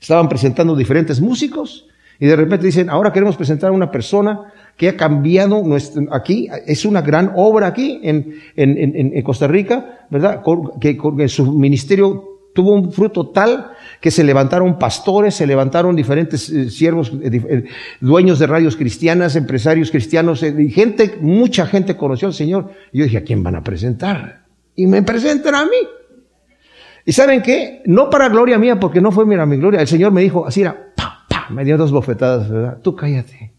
estaban 0.00 0.28
presentando 0.28 0.76
diferentes 0.76 1.20
músicos 1.20 1.86
y 2.18 2.26
de 2.26 2.36
repente 2.36 2.66
dicen, 2.66 2.90
ahora 2.90 3.12
queremos 3.12 3.36
presentar 3.36 3.70
a 3.70 3.72
una 3.72 3.90
persona 3.90 4.52
que 4.76 4.88
ha 4.88 4.96
cambiado 4.96 5.62
aquí, 6.10 6.48
es 6.66 6.84
una 6.84 7.00
gran 7.00 7.32
obra 7.36 7.68
aquí 7.68 8.00
en, 8.02 8.34
en, 8.56 9.14
en 9.16 9.22
Costa 9.22 9.46
Rica, 9.46 10.06
¿verdad? 10.10 10.42
Que 10.80 11.28
su 11.28 11.52
ministerio 11.52 12.30
tuvo 12.54 12.74
un 12.74 12.92
fruto 12.92 13.30
tal 13.30 13.70
que 14.00 14.10
se 14.10 14.24
levantaron 14.24 14.78
pastores, 14.78 15.34
se 15.34 15.46
levantaron 15.46 15.94
diferentes 15.94 16.48
eh, 16.48 16.70
siervos, 16.70 17.12
eh, 17.22 17.30
eh, 17.32 17.64
dueños 18.00 18.38
de 18.38 18.46
radios 18.46 18.76
cristianas, 18.76 19.36
empresarios 19.36 19.90
cristianos, 19.90 20.40
gente, 20.40 21.18
mucha 21.20 21.66
gente 21.66 21.96
conoció 21.96 22.28
al 22.28 22.34
Señor. 22.34 22.70
Y 22.92 22.98
yo 22.98 23.04
dije, 23.04 23.18
¿a 23.18 23.24
quién 23.24 23.42
van 23.42 23.56
a 23.56 23.62
presentar? 23.62 24.44
Y 24.74 24.86
me 24.86 25.02
presentan 25.02 25.54
a 25.54 25.64
mí. 25.64 25.76
¿Y 27.04 27.12
saben 27.12 27.42
qué? 27.42 27.82
No 27.86 28.08
para 28.08 28.28
gloria 28.28 28.58
mía, 28.58 28.80
porque 28.80 29.00
no 29.00 29.12
fue 29.12 29.26
mira 29.26 29.44
mi 29.44 29.56
gloria. 29.56 29.80
El 29.80 29.86
Señor 29.86 30.12
me 30.12 30.22
dijo, 30.22 30.46
así 30.46 30.62
era, 30.62 30.92
me 31.50 31.64
dio 31.64 31.76
dos 31.76 31.92
bofetadas, 31.92 32.50
¿verdad? 32.50 32.78
Tú 32.82 32.96
cállate. 32.96 33.52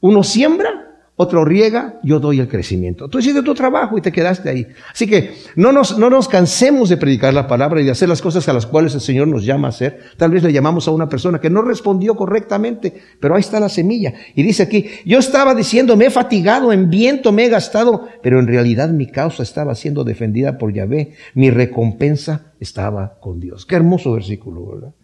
Uno 0.00 0.22
siembra, 0.22 0.83
otro 1.16 1.44
riega, 1.44 2.00
yo 2.02 2.18
doy 2.18 2.40
el 2.40 2.48
crecimiento. 2.48 3.08
Tú 3.08 3.20
hiciste 3.20 3.42
tu 3.42 3.54
trabajo 3.54 3.96
y 3.96 4.00
te 4.00 4.10
quedaste 4.10 4.50
ahí. 4.50 4.66
Así 4.92 5.06
que 5.06 5.34
no 5.54 5.70
nos, 5.70 5.96
no 5.96 6.10
nos 6.10 6.26
cansemos 6.26 6.88
de 6.88 6.96
predicar 6.96 7.32
la 7.32 7.46
palabra 7.46 7.80
y 7.80 7.84
de 7.84 7.92
hacer 7.92 8.08
las 8.08 8.20
cosas 8.20 8.48
a 8.48 8.52
las 8.52 8.66
cuales 8.66 8.94
el 8.94 9.00
Señor 9.00 9.28
nos 9.28 9.44
llama 9.44 9.68
a 9.68 9.70
hacer. 9.70 10.00
Tal 10.16 10.32
vez 10.32 10.42
le 10.42 10.52
llamamos 10.52 10.88
a 10.88 10.90
una 10.90 11.08
persona 11.08 11.40
que 11.40 11.50
no 11.50 11.62
respondió 11.62 12.16
correctamente, 12.16 13.00
pero 13.20 13.36
ahí 13.36 13.40
está 13.40 13.60
la 13.60 13.68
semilla. 13.68 14.12
Y 14.34 14.42
dice 14.42 14.64
aquí, 14.64 14.90
yo 15.06 15.20
estaba 15.20 15.54
diciendo, 15.54 15.96
me 15.96 16.06
he 16.06 16.10
fatigado, 16.10 16.72
en 16.72 16.90
viento 16.90 17.30
me 17.30 17.44
he 17.44 17.48
gastado, 17.48 18.08
pero 18.20 18.40
en 18.40 18.48
realidad 18.48 18.88
mi 18.88 19.06
causa 19.06 19.44
estaba 19.44 19.76
siendo 19.76 20.02
defendida 20.02 20.58
por 20.58 20.72
Yahvé. 20.72 21.12
Mi 21.34 21.48
recompensa 21.50 22.54
estaba 22.58 23.20
con 23.20 23.38
Dios. 23.38 23.66
Qué 23.66 23.76
hermoso 23.76 24.12
versículo, 24.12 24.66
¿verdad? 24.66 24.94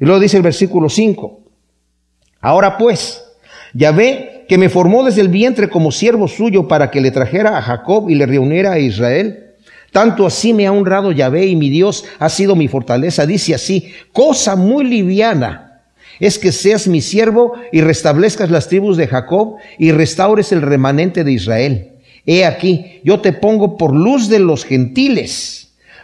Y 0.00 0.06
luego 0.06 0.18
dice 0.18 0.38
el 0.38 0.42
versículo 0.42 0.88
5. 0.88 1.40
Ahora 2.40 2.78
pues, 2.78 3.22
Yahvé, 3.74 4.31
que 4.52 4.58
me 4.58 4.68
formó 4.68 5.02
desde 5.02 5.22
el 5.22 5.28
vientre 5.28 5.70
como 5.70 5.90
siervo 5.90 6.28
suyo 6.28 6.68
para 6.68 6.90
que 6.90 7.00
le 7.00 7.10
trajera 7.10 7.56
a 7.56 7.62
Jacob 7.62 8.10
y 8.10 8.16
le 8.16 8.26
reuniera 8.26 8.72
a 8.72 8.78
Israel. 8.78 9.54
Tanto 9.92 10.26
así 10.26 10.52
me 10.52 10.66
ha 10.66 10.72
honrado 10.72 11.10
Yahvé 11.10 11.46
y 11.46 11.56
mi 11.56 11.70
Dios 11.70 12.04
ha 12.18 12.28
sido 12.28 12.54
mi 12.54 12.68
fortaleza. 12.68 13.24
Dice 13.24 13.54
así, 13.54 13.94
cosa 14.12 14.54
muy 14.54 14.84
liviana 14.84 15.80
es 16.20 16.38
que 16.38 16.52
seas 16.52 16.86
mi 16.86 17.00
siervo 17.00 17.54
y 17.72 17.80
restablezcas 17.80 18.50
las 18.50 18.68
tribus 18.68 18.98
de 18.98 19.06
Jacob 19.06 19.56
y 19.78 19.90
restaures 19.90 20.52
el 20.52 20.60
remanente 20.60 21.24
de 21.24 21.32
Israel. 21.32 21.92
He 22.26 22.44
aquí, 22.44 23.00
yo 23.04 23.20
te 23.20 23.32
pongo 23.32 23.78
por 23.78 23.96
luz 23.96 24.28
de 24.28 24.38
los 24.38 24.66
gentiles 24.66 25.61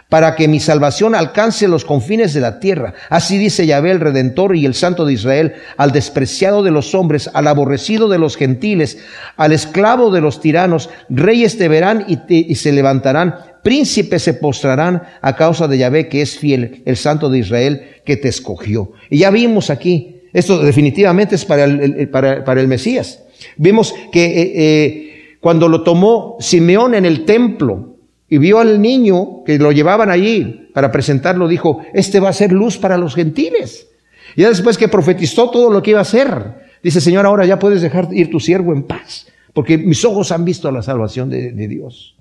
para 0.09 0.35
que 0.35 0.47
mi 0.47 0.59
salvación 0.59 1.13
alcance 1.13 1.67
los 1.67 1.85
confines 1.85 2.33
de 2.33 2.41
la 2.41 2.59
tierra. 2.59 2.95
Así 3.09 3.37
dice 3.37 3.67
Yahvé 3.67 3.91
el 3.91 3.99
Redentor 3.99 4.55
y 4.55 4.65
el 4.65 4.73
Santo 4.73 5.05
de 5.05 5.13
Israel, 5.13 5.53
al 5.77 5.91
despreciado 5.91 6.63
de 6.63 6.71
los 6.71 6.95
hombres, 6.95 7.29
al 7.33 7.47
aborrecido 7.47 8.09
de 8.09 8.17
los 8.17 8.35
gentiles, 8.35 8.97
al 9.37 9.51
esclavo 9.51 10.11
de 10.11 10.21
los 10.21 10.41
tiranos, 10.41 10.89
reyes 11.09 11.59
te 11.59 11.67
verán 11.67 12.05
y, 12.27 12.55
se 12.55 12.71
levantarán, 12.71 13.35
príncipes 13.61 14.23
se 14.23 14.33
postrarán 14.33 15.03
a 15.21 15.35
causa 15.35 15.67
de 15.67 15.77
Yahvé 15.77 16.09
que 16.09 16.23
es 16.23 16.39
fiel, 16.39 16.81
el 16.85 16.97
Santo 16.97 17.29
de 17.29 17.39
Israel 17.39 17.83
que 18.03 18.17
te 18.17 18.29
escogió. 18.29 18.93
Y 19.11 19.19
ya 19.19 19.29
vimos 19.29 19.69
aquí, 19.69 20.23
esto 20.33 20.57
definitivamente 20.63 21.35
es 21.35 21.45
para 21.45 21.65
el, 21.65 22.09
para, 22.09 22.59
el 22.59 22.67
Mesías. 22.67 23.23
Vimos 23.57 23.93
que 24.11 24.25
eh, 24.25 24.53
eh, 24.55 25.37
cuando 25.39 25.67
lo 25.67 25.83
tomó 25.83 26.37
Simeón 26.39 26.95
en 26.95 27.05
el 27.05 27.25
templo, 27.25 27.98
y 28.29 28.37
vio 28.37 28.59
al 28.59 28.81
niño 28.81 29.43
que 29.43 29.57
lo 29.57 29.71
llevaban 29.71 30.11
allí 30.11 30.69
para 30.73 30.91
presentarlo, 30.91 31.47
dijo, 31.47 31.81
este 31.93 32.19
va 32.19 32.29
a 32.29 32.33
ser 32.33 32.51
luz 32.51 32.77
para 32.77 32.97
los 32.97 33.15
gentiles. 33.15 33.87
Y 34.35 34.43
después 34.43 34.77
que 34.77 34.87
profetizó 34.87 35.49
todo 35.49 35.71
lo 35.71 35.81
que 35.81 35.91
iba 35.91 35.99
a 35.99 36.03
hacer, 36.03 36.69
dice, 36.83 37.01
Señor, 37.01 37.25
ahora 37.25 37.45
ya 37.45 37.57
puedes 37.57 37.81
dejar 37.81 38.09
ir 38.11 38.29
tu 38.29 38.39
siervo 38.39 38.73
en 38.73 38.83
paz, 38.83 39.27
porque 39.53 39.77
mis 39.77 40.05
ojos 40.05 40.31
han 40.31 40.45
visto 40.45 40.71
la 40.71 40.83
salvación 40.83 41.29
de, 41.29 41.67
Dios. 41.67 42.15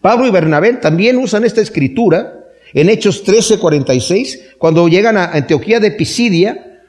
Pablo 0.00 0.26
y 0.26 0.30
Bernabé 0.30 0.74
también 0.74 1.18
usan 1.18 1.44
esta 1.44 1.60
escritura 1.60 2.44
en 2.72 2.88
Hechos 2.88 3.24
13:46, 3.24 4.56
cuando 4.58 4.86
llegan 4.86 5.16
a 5.16 5.24
Antioquía 5.32 5.80
de 5.80 5.90
Pisidia 5.90 6.82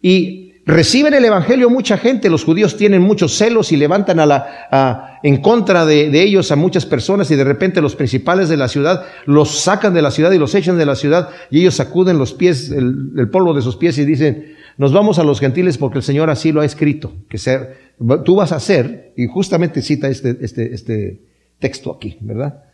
y 0.00 0.54
Reciben 0.68 1.14
el 1.14 1.24
Evangelio 1.24 1.70
mucha 1.70 1.96
gente, 1.96 2.28
los 2.28 2.42
judíos 2.42 2.76
tienen 2.76 3.00
muchos 3.00 3.38
celos 3.38 3.70
y 3.70 3.76
levantan 3.76 4.18
a 4.18 4.26
la, 4.26 5.20
en 5.22 5.36
contra 5.36 5.86
de, 5.86 6.20
ellos 6.20 6.50
a 6.50 6.56
muchas 6.56 6.84
personas 6.84 7.30
y 7.30 7.36
de 7.36 7.44
repente 7.44 7.80
los 7.80 7.94
principales 7.94 8.48
de 8.48 8.56
la 8.56 8.66
ciudad 8.66 9.04
los 9.26 9.60
sacan 9.60 9.94
de 9.94 10.02
la 10.02 10.10
ciudad 10.10 10.32
y 10.32 10.38
los 10.38 10.56
echan 10.56 10.76
de 10.76 10.84
la 10.84 10.96
ciudad 10.96 11.28
y 11.52 11.60
ellos 11.60 11.76
sacuden 11.76 12.18
los 12.18 12.34
pies, 12.34 12.72
el, 12.72 13.28
polvo 13.30 13.54
de 13.54 13.62
sus 13.62 13.76
pies 13.76 13.96
y 13.98 14.04
dicen, 14.04 14.56
nos 14.76 14.92
vamos 14.92 15.20
a 15.20 15.22
los 15.22 15.38
gentiles 15.38 15.78
porque 15.78 15.98
el 15.98 16.02
Señor 16.02 16.30
así 16.30 16.50
lo 16.50 16.62
ha 16.62 16.64
escrito, 16.64 17.12
que 17.28 17.38
ser, 17.38 17.94
tú 18.24 18.34
vas 18.34 18.50
a 18.50 18.58
ser, 18.58 19.12
y 19.16 19.28
justamente 19.28 19.82
cita 19.82 20.08
este, 20.08 20.36
este, 20.40 20.74
este 20.74 21.20
texto 21.60 21.92
aquí, 21.92 22.18
¿verdad? 22.20 22.64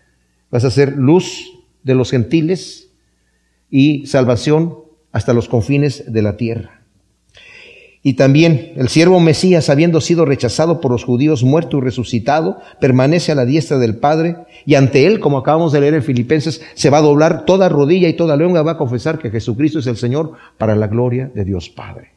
Vas 0.51 0.65
a 0.65 0.71
ser 0.71 0.97
luz 0.97 1.53
de 1.83 1.95
los 1.95 2.11
gentiles 2.11 2.89
y 3.69 4.07
salvación 4.07 4.79
hasta 5.13 5.35
los 5.35 5.47
confines 5.47 6.11
de 6.11 6.23
la 6.23 6.39
tierra. 6.39 6.82
Y 8.05 8.15
también 8.15 8.73
el 8.77 8.89
siervo 8.89 9.21
Mesías, 9.21 9.71
habiendo 9.71 10.01
sido 10.01 10.25
rechazado 10.25 10.81
por 10.81 10.91
los 10.91 11.05
judíos, 11.05 11.45
muerto 11.45 11.79
y 11.79 11.83
resucitado, 11.83 12.59
permanece 12.81 13.31
a 13.31 13.37
la 13.37 13.45
diestra 13.45 13.79
del 13.79 13.97
Padre 13.97 14.39
y 14.67 14.75
ante 14.75 15.07
él, 15.07 15.21
como 15.21 15.39
acabamos 15.39 15.71
de 15.71 15.81
leer 15.81 15.95
en 15.95 16.03
Filipenses, 16.03 16.63
se 16.75 16.91
va 16.91 16.99
a 16.99 17.03
doblar 17.03 17.45
toda 17.45 17.69
rodilla 17.69 18.09
y 18.09 18.15
toda 18.15 18.37
lengua 18.37 18.63
va 18.63 18.73
a 18.73 18.77
confesar 18.77 19.21
que 19.21 19.31
Jesucristo 19.31 19.79
es 19.79 19.87
el 19.87 19.97
Señor 19.97 20.33
para 20.59 20.75
la 20.75 20.89
gloria 20.89 21.31
de 21.33 21.45
Dios 21.45 21.71
Padre. 21.71 22.11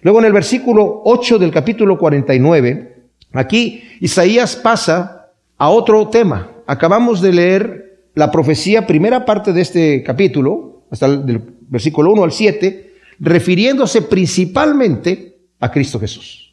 Luego 0.00 0.18
en 0.18 0.24
el 0.24 0.32
versículo 0.32 1.02
8 1.04 1.38
del 1.38 1.52
capítulo 1.52 1.96
49, 1.96 3.04
aquí 3.34 3.84
Isaías 4.00 4.56
pasa 4.56 5.28
a 5.58 5.70
otro 5.70 6.08
tema. 6.08 6.50
Acabamos 6.66 7.20
de 7.20 7.32
leer 7.32 8.00
la 8.14 8.32
profecía, 8.32 8.84
primera 8.84 9.24
parte 9.24 9.52
de 9.52 9.60
este 9.60 10.02
capítulo, 10.02 10.82
hasta 10.90 11.06
el 11.06 11.40
versículo 11.68 12.10
1 12.10 12.24
al 12.24 12.32
7, 12.32 12.91
refiriéndose 13.18 14.02
principalmente 14.02 15.38
a 15.60 15.70
Cristo 15.70 16.00
Jesús. 16.00 16.52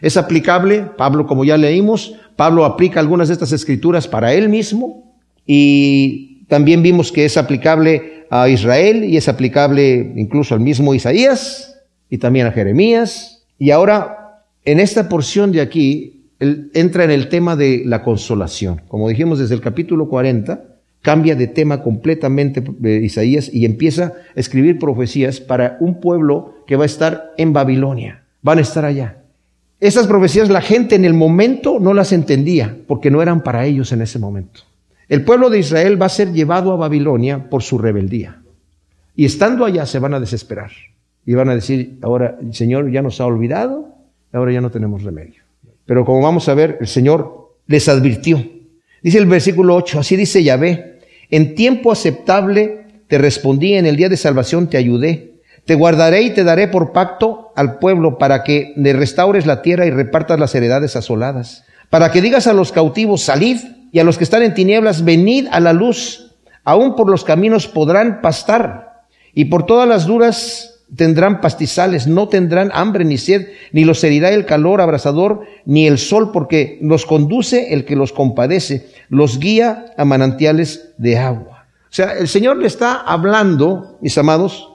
Es 0.00 0.16
aplicable, 0.16 0.86
Pablo, 0.96 1.26
como 1.26 1.44
ya 1.44 1.56
leímos, 1.56 2.14
Pablo 2.36 2.64
aplica 2.64 3.00
algunas 3.00 3.28
de 3.28 3.34
estas 3.34 3.52
escrituras 3.52 4.08
para 4.08 4.32
él 4.34 4.48
mismo 4.48 5.14
y 5.46 6.44
también 6.48 6.82
vimos 6.82 7.12
que 7.12 7.24
es 7.24 7.36
aplicable 7.36 8.26
a 8.30 8.48
Israel 8.48 9.04
y 9.04 9.16
es 9.16 9.28
aplicable 9.28 10.12
incluso 10.16 10.54
al 10.54 10.60
mismo 10.60 10.94
Isaías 10.94 11.80
y 12.10 12.18
también 12.18 12.46
a 12.46 12.52
Jeremías. 12.52 13.44
Y 13.58 13.70
ahora, 13.70 14.42
en 14.64 14.80
esta 14.80 15.08
porción 15.08 15.52
de 15.52 15.60
aquí, 15.60 16.30
él 16.38 16.70
entra 16.74 17.04
en 17.04 17.10
el 17.10 17.28
tema 17.28 17.56
de 17.56 17.82
la 17.86 18.02
consolación. 18.02 18.82
Como 18.88 19.08
dijimos 19.08 19.38
desde 19.38 19.54
el 19.54 19.60
capítulo 19.60 20.08
40, 20.08 20.75
cambia 21.06 21.36
de 21.36 21.46
tema 21.46 21.84
completamente 21.84 22.60
de 22.60 22.96
Isaías 22.96 23.48
y 23.52 23.64
empieza 23.64 24.06
a 24.06 24.40
escribir 24.40 24.80
profecías 24.80 25.38
para 25.38 25.76
un 25.78 26.00
pueblo 26.00 26.64
que 26.66 26.74
va 26.74 26.82
a 26.82 26.86
estar 26.86 27.32
en 27.36 27.52
Babilonia. 27.52 28.24
Van 28.42 28.58
a 28.58 28.62
estar 28.62 28.84
allá. 28.84 29.18
Esas 29.78 30.08
profecías 30.08 30.48
la 30.48 30.60
gente 30.60 30.96
en 30.96 31.04
el 31.04 31.14
momento 31.14 31.78
no 31.78 31.94
las 31.94 32.12
entendía 32.12 32.76
porque 32.88 33.12
no 33.12 33.22
eran 33.22 33.44
para 33.44 33.66
ellos 33.66 33.92
en 33.92 34.02
ese 34.02 34.18
momento. 34.18 34.62
El 35.08 35.22
pueblo 35.22 35.48
de 35.48 35.60
Israel 35.60 36.02
va 36.02 36.06
a 36.06 36.08
ser 36.08 36.32
llevado 36.32 36.72
a 36.72 36.76
Babilonia 36.76 37.48
por 37.48 37.62
su 37.62 37.78
rebeldía. 37.78 38.42
Y 39.14 39.26
estando 39.26 39.64
allá 39.64 39.86
se 39.86 40.00
van 40.00 40.14
a 40.14 40.18
desesperar. 40.18 40.72
Y 41.24 41.34
van 41.34 41.50
a 41.50 41.54
decir, 41.54 42.00
ahora 42.02 42.36
el 42.42 42.52
Señor 42.52 42.90
ya 42.90 43.00
nos 43.00 43.20
ha 43.20 43.26
olvidado, 43.26 43.94
ahora 44.32 44.50
ya 44.50 44.60
no 44.60 44.72
tenemos 44.72 45.04
remedio. 45.04 45.40
Pero 45.84 46.04
como 46.04 46.20
vamos 46.20 46.48
a 46.48 46.54
ver, 46.54 46.78
el 46.80 46.88
Señor 46.88 47.52
les 47.68 47.88
advirtió. 47.88 48.44
Dice 49.04 49.18
el 49.18 49.26
versículo 49.26 49.76
8, 49.76 50.00
así 50.00 50.16
dice 50.16 50.42
Yahvé, 50.42 50.95
en 51.30 51.54
tiempo 51.54 51.92
aceptable 51.92 52.86
te 53.08 53.18
respondí, 53.18 53.74
en 53.74 53.86
el 53.86 53.96
día 53.96 54.08
de 54.08 54.16
salvación 54.16 54.68
te 54.68 54.76
ayudé. 54.76 55.34
Te 55.64 55.74
guardaré 55.74 56.22
y 56.22 56.30
te 56.30 56.44
daré 56.44 56.68
por 56.68 56.92
pacto 56.92 57.52
al 57.56 57.78
pueblo 57.78 58.18
para 58.18 58.44
que 58.44 58.72
le 58.76 58.92
restaures 58.92 59.46
la 59.46 59.62
tierra 59.62 59.86
y 59.86 59.90
repartas 59.90 60.38
las 60.38 60.54
heredades 60.54 60.94
asoladas. 60.94 61.64
Para 61.90 62.10
que 62.10 62.20
digas 62.22 62.46
a 62.46 62.52
los 62.52 62.72
cautivos, 62.72 63.22
salid, 63.22 63.58
y 63.92 63.98
a 63.98 64.04
los 64.04 64.18
que 64.18 64.24
están 64.24 64.42
en 64.42 64.54
tinieblas, 64.54 65.04
venid 65.04 65.46
a 65.50 65.60
la 65.60 65.72
luz. 65.72 66.34
Aún 66.64 66.96
por 66.96 67.08
los 67.08 67.24
caminos 67.24 67.66
podrán 67.66 68.20
pastar, 68.20 69.04
y 69.32 69.46
por 69.46 69.66
todas 69.66 69.88
las 69.88 70.06
duras 70.06 70.75
tendrán 70.94 71.40
pastizales, 71.40 72.06
no 72.06 72.28
tendrán 72.28 72.70
hambre 72.72 73.04
ni 73.04 73.18
sed, 73.18 73.48
ni 73.72 73.84
los 73.84 74.02
herirá 74.04 74.30
el 74.30 74.46
calor 74.46 74.80
abrasador, 74.80 75.42
ni 75.64 75.86
el 75.86 75.98
sol, 75.98 76.30
porque 76.32 76.78
los 76.80 77.06
conduce 77.06 77.72
el 77.72 77.84
que 77.84 77.96
los 77.96 78.12
compadece, 78.12 78.86
los 79.08 79.40
guía 79.40 79.86
a 79.96 80.04
manantiales 80.04 80.92
de 80.98 81.18
agua. 81.18 81.66
O 81.84 81.94
sea, 81.96 82.12
el 82.12 82.28
Señor 82.28 82.58
le 82.58 82.66
está 82.66 83.00
hablando, 83.00 83.98
mis 84.00 84.16
amados, 84.18 84.72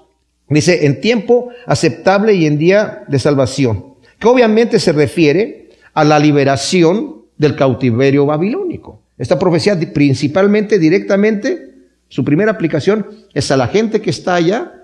dice, 0.50 0.86
en 0.86 1.00
tiempo 1.00 1.50
aceptable 1.66 2.34
y 2.34 2.46
en 2.46 2.58
día 2.58 3.04
de 3.08 3.20
salvación, 3.20 3.96
que 4.20 4.28
obviamente 4.28 4.80
se 4.80 4.92
refiere 4.92 5.70
a 5.94 6.04
la 6.04 6.20
liberación 6.20 7.22
del 7.38 7.56
cautiverio 7.56 8.26
babilónico. 8.26 9.02
Esta 9.18 9.40
profecía 9.40 9.80
principalmente, 9.94 10.80
directamente, 10.80 11.72
su 12.08 12.26
primera 12.26 12.52
aplicación 12.52 13.08
es 13.34 13.52
a 13.52 13.58
la 13.58 13.68
gente 13.68 14.02
que 14.02 14.10
está 14.10 14.36
allá, 14.36 14.81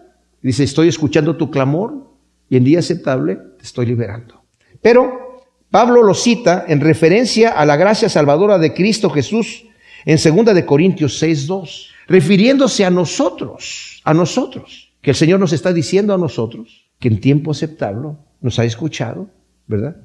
Dice, 0.48 0.64
estoy 0.64 0.88
escuchando 0.88 1.36
tu 1.36 1.52
clamor 1.52 2.10
y 2.50 2.56
en 2.56 2.64
día 2.64 2.80
aceptable 2.80 3.36
te 3.58 3.64
estoy 3.64 3.86
liberando. 3.86 4.46
Pero 4.82 5.42
Pablo 5.70 6.04
lo 6.04 6.14
cita 6.14 6.64
en 6.70 6.80
referencia 6.80 7.50
a 7.50 7.66
la 7.66 7.76
gracia 7.76 8.08
salvadora 8.08 8.58
de 8.58 8.74
Cristo 8.74 9.10
Jesús 9.10 9.66
en 10.06 10.16
2 10.16 10.56
de 10.56 10.66
Corintios 10.66 11.22
6:2, 11.22 11.90
refiriéndose 12.08 12.86
a 12.86 12.90
nosotros, 12.90 14.02
a 14.06 14.14
nosotros, 14.14 14.94
que 15.02 15.10
el 15.10 15.18
Señor 15.18 15.42
nos 15.42 15.52
está 15.52 15.74
diciendo 15.74 16.14
a 16.14 16.18
nosotros 16.18 16.88
que 16.98 17.10
en 17.10 17.20
tiempo 17.20 17.52
aceptable 17.52 18.12
nos 18.40 18.58
ha 18.58 18.64
escuchado, 18.64 19.30
¿verdad? 19.68 19.98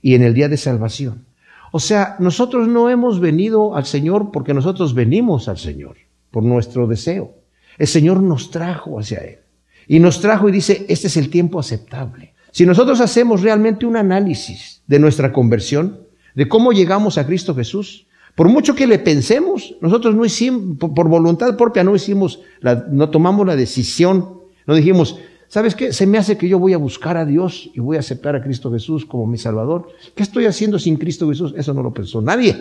Y 0.00 0.14
en 0.14 0.22
el 0.22 0.32
día 0.32 0.48
de 0.48 0.56
salvación. 0.56 1.26
O 1.70 1.80
sea, 1.80 2.16
nosotros 2.18 2.66
no 2.66 2.88
hemos 2.88 3.20
venido 3.20 3.76
al 3.76 3.84
Señor 3.84 4.30
porque 4.32 4.54
nosotros 4.54 4.94
venimos 4.94 5.48
al 5.48 5.58
Señor, 5.58 5.98
por 6.30 6.44
nuestro 6.44 6.86
deseo. 6.86 7.34
El 7.76 7.88
Señor 7.88 8.22
nos 8.22 8.50
trajo 8.50 8.98
hacia 8.98 9.18
Él. 9.18 9.41
Y 9.88 9.98
nos 10.00 10.20
trajo 10.20 10.48
y 10.48 10.52
dice, 10.52 10.86
este 10.88 11.06
es 11.06 11.16
el 11.16 11.30
tiempo 11.30 11.58
aceptable. 11.58 12.34
Si 12.52 12.66
nosotros 12.66 13.00
hacemos 13.00 13.42
realmente 13.42 13.86
un 13.86 13.96
análisis 13.96 14.82
de 14.86 14.98
nuestra 14.98 15.32
conversión, 15.32 16.06
de 16.34 16.48
cómo 16.48 16.72
llegamos 16.72 17.18
a 17.18 17.26
Cristo 17.26 17.54
Jesús, 17.54 18.06
por 18.34 18.48
mucho 18.48 18.74
que 18.74 18.86
le 18.86 18.98
pensemos, 18.98 19.74
nosotros 19.80 20.14
no 20.14 20.24
hicimos, 20.24 20.78
por 20.78 21.08
voluntad 21.08 21.56
propia 21.56 21.84
no 21.84 21.94
hicimos, 21.94 22.40
la, 22.60 22.86
no 22.90 23.10
tomamos 23.10 23.46
la 23.46 23.56
decisión, 23.56 24.40
no 24.66 24.74
dijimos, 24.74 25.18
¿sabes 25.48 25.74
qué? 25.74 25.92
Se 25.92 26.06
me 26.06 26.18
hace 26.18 26.38
que 26.38 26.48
yo 26.48 26.58
voy 26.58 26.72
a 26.72 26.78
buscar 26.78 27.16
a 27.16 27.26
Dios 27.26 27.70
y 27.74 27.80
voy 27.80 27.96
a 27.96 28.00
aceptar 28.00 28.36
a 28.36 28.42
Cristo 28.42 28.72
Jesús 28.72 29.04
como 29.04 29.26
mi 29.26 29.36
Salvador. 29.36 29.88
¿Qué 30.14 30.22
estoy 30.22 30.46
haciendo 30.46 30.78
sin 30.78 30.96
Cristo 30.96 31.28
Jesús? 31.28 31.54
Eso 31.56 31.74
no 31.74 31.82
lo 31.82 31.92
pensó 31.92 32.22
nadie, 32.22 32.56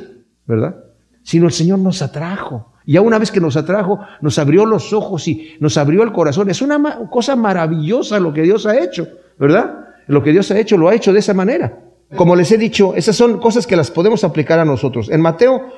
¿verdad? 0.45 0.75
Sino 1.23 1.45
el 1.45 1.53
Señor 1.53 1.79
nos 1.79 2.01
atrajo. 2.01 2.70
Y 2.85 2.93
ya 2.93 3.01
una 3.01 3.19
vez 3.19 3.31
que 3.31 3.39
nos 3.39 3.57
atrajo, 3.57 3.99
nos 4.21 4.37
abrió 4.39 4.65
los 4.65 4.93
ojos 4.93 5.27
y 5.27 5.55
nos 5.59 5.77
abrió 5.77 6.03
el 6.03 6.11
corazón. 6.11 6.49
Es 6.49 6.61
una 6.61 7.07
cosa 7.09 7.35
maravillosa 7.35 8.19
lo 8.19 8.33
que 8.33 8.41
Dios 8.41 8.65
ha 8.65 8.79
hecho, 8.79 9.07
¿verdad? 9.37 9.87
Lo 10.07 10.23
que 10.23 10.31
Dios 10.31 10.49
ha 10.51 10.59
hecho, 10.59 10.77
lo 10.77 10.89
ha 10.89 10.95
hecho 10.95 11.13
de 11.13 11.19
esa 11.19 11.33
manera. 11.33 11.79
Como 12.15 12.35
les 12.35 12.51
he 12.51 12.57
dicho, 12.57 12.93
esas 12.95 13.15
son 13.15 13.39
cosas 13.39 13.65
que 13.65 13.75
las 13.75 13.89
podemos 13.89 14.23
aplicar 14.23 14.59
a 14.59 14.65
nosotros. 14.65 15.09
En 15.09 15.21
Mateo 15.21 15.71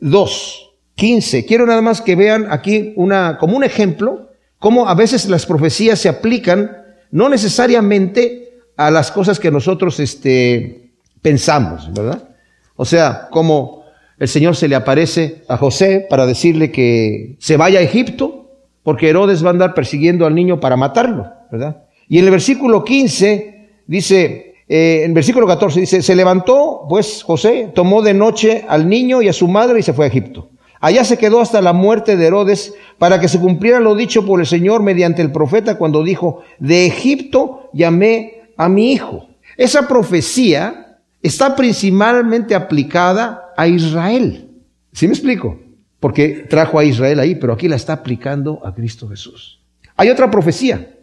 2, 0.00 0.72
15, 0.94 1.46
quiero 1.46 1.66
nada 1.66 1.82
más 1.82 2.00
que 2.00 2.14
vean 2.14 2.46
aquí 2.50 2.92
una, 2.96 3.38
como 3.38 3.56
un 3.56 3.64
ejemplo, 3.64 4.30
cómo 4.58 4.88
a 4.88 4.94
veces 4.94 5.28
las 5.28 5.46
profecías 5.46 5.98
se 5.98 6.08
aplican 6.08 6.76
no 7.10 7.28
necesariamente 7.28 8.60
a 8.76 8.90
las 8.90 9.10
cosas 9.10 9.40
que 9.40 9.50
nosotros 9.50 9.98
este, 9.98 10.92
pensamos, 11.20 11.92
¿verdad? 11.92 12.28
O 12.76 12.84
sea, 12.84 13.28
como 13.30 13.79
el 14.20 14.28
Señor 14.28 14.54
se 14.54 14.68
le 14.68 14.76
aparece 14.76 15.42
a 15.48 15.56
José 15.56 16.06
para 16.08 16.26
decirle 16.26 16.70
que 16.70 17.36
se 17.38 17.56
vaya 17.56 17.80
a 17.80 17.82
Egipto, 17.82 18.50
porque 18.82 19.08
Herodes 19.08 19.42
va 19.42 19.48
a 19.48 19.52
andar 19.52 19.74
persiguiendo 19.74 20.26
al 20.26 20.34
niño 20.34 20.60
para 20.60 20.76
matarlo, 20.76 21.26
¿verdad? 21.50 21.84
Y 22.06 22.18
en 22.18 22.26
el 22.26 22.30
versículo 22.30 22.84
15 22.84 23.68
dice, 23.86 24.54
eh, 24.68 25.02
en 25.04 25.14
versículo 25.14 25.46
14 25.46 25.80
dice, 25.80 26.02
se 26.02 26.14
levantó 26.14 26.84
pues 26.86 27.22
José, 27.22 27.70
tomó 27.74 28.02
de 28.02 28.12
noche 28.12 28.66
al 28.68 28.88
niño 28.90 29.22
y 29.22 29.28
a 29.28 29.32
su 29.32 29.48
madre 29.48 29.80
y 29.80 29.82
se 29.82 29.94
fue 29.94 30.04
a 30.04 30.08
Egipto. 30.08 30.50
Allá 30.80 31.04
se 31.04 31.16
quedó 31.16 31.40
hasta 31.40 31.62
la 31.62 31.72
muerte 31.72 32.16
de 32.16 32.26
Herodes 32.26 32.74
para 32.98 33.20
que 33.20 33.28
se 33.28 33.40
cumpliera 33.40 33.80
lo 33.80 33.94
dicho 33.94 34.26
por 34.26 34.40
el 34.40 34.46
Señor 34.46 34.82
mediante 34.82 35.22
el 35.22 35.32
profeta 35.32 35.78
cuando 35.78 36.02
dijo, 36.02 36.42
de 36.58 36.86
Egipto 36.86 37.70
llamé 37.72 38.42
a 38.58 38.68
mi 38.68 38.92
hijo. 38.92 39.28
Esa 39.56 39.88
profecía 39.88 40.98
está 41.22 41.56
principalmente 41.56 42.54
aplicada 42.54 43.49
a 43.60 43.68
Israel. 43.68 44.48
¿Sí 44.92 45.06
me 45.06 45.12
explico? 45.12 45.60
Porque 46.00 46.46
trajo 46.48 46.78
a 46.78 46.84
Israel 46.84 47.20
ahí, 47.20 47.34
pero 47.34 47.52
aquí 47.52 47.68
la 47.68 47.76
está 47.76 47.92
aplicando 47.92 48.64
a 48.64 48.74
Cristo 48.74 49.06
Jesús. 49.06 49.60
Hay 49.96 50.08
otra 50.08 50.30
profecía 50.30 50.96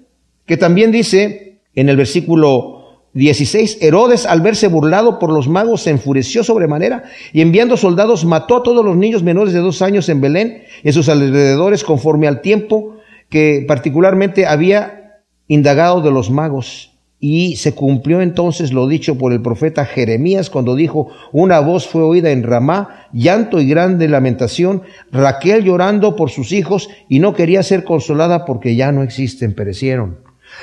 que 0.48 0.58
también 0.58 0.92
dice 0.92 1.60
en 1.76 1.90
el 1.90 1.98
versículo 1.98 3.04
16, 3.14 3.78
Herodes 3.82 4.26
al 4.26 4.42
verse 4.42 4.70
burlado 4.70 5.20
por 5.20 5.32
los 5.32 5.48
magos 5.48 5.84
se 5.84 5.92
enfureció 5.92 6.44
sobremanera 6.44 7.04
y 7.32 7.42
enviando 7.42 7.78
soldados 7.78 8.26
mató 8.26 8.58
a 8.58 8.64
todos 8.64 8.84
los 8.84 8.98
niños 8.98 9.22
menores 9.22 9.54
de 9.54 9.60
dos 9.60 9.84
años 9.84 10.10
en 10.10 10.20
Belén 10.20 10.64
y 10.84 10.88
en 10.88 10.94
sus 10.94 11.10
alrededores 11.10 11.84
conforme 11.84 12.28
al 12.28 12.42
tiempo 12.42 12.98
que 13.30 13.66
particularmente 13.68 14.48
había 14.48 15.22
indagado 15.48 16.02
de 16.02 16.10
los 16.10 16.32
magos 16.32 16.97
y 17.20 17.56
se 17.56 17.74
cumplió 17.74 18.22
entonces 18.22 18.72
lo 18.72 18.88
dicho 18.88 19.18
por 19.18 19.34
el 19.34 19.42
profeta 19.42 19.86
Jeremías 19.86 20.50
cuando 20.50 20.76
dijo, 20.76 21.10
una 21.32 21.60
voz 21.60 21.88
fue 21.88 22.04
oída 22.04 22.30
en 22.30 22.44
Ramá, 22.44 23.08
llanto 23.12 23.60
y 23.60 23.68
grande 23.68 24.08
lamentación, 24.08 24.84
Raquel 25.12 25.64
llorando 25.64 26.16
por 26.16 26.30
sus 26.30 26.52
hijos 26.52 26.90
y 27.10 27.20
no 27.20 27.34
quería 27.34 27.64
ser 27.64 27.84
consolada 27.84 28.46
porque 28.46 28.76
ya 28.76 28.92
no 28.92 29.02
existen, 29.02 29.54
perecieron. 29.54 30.20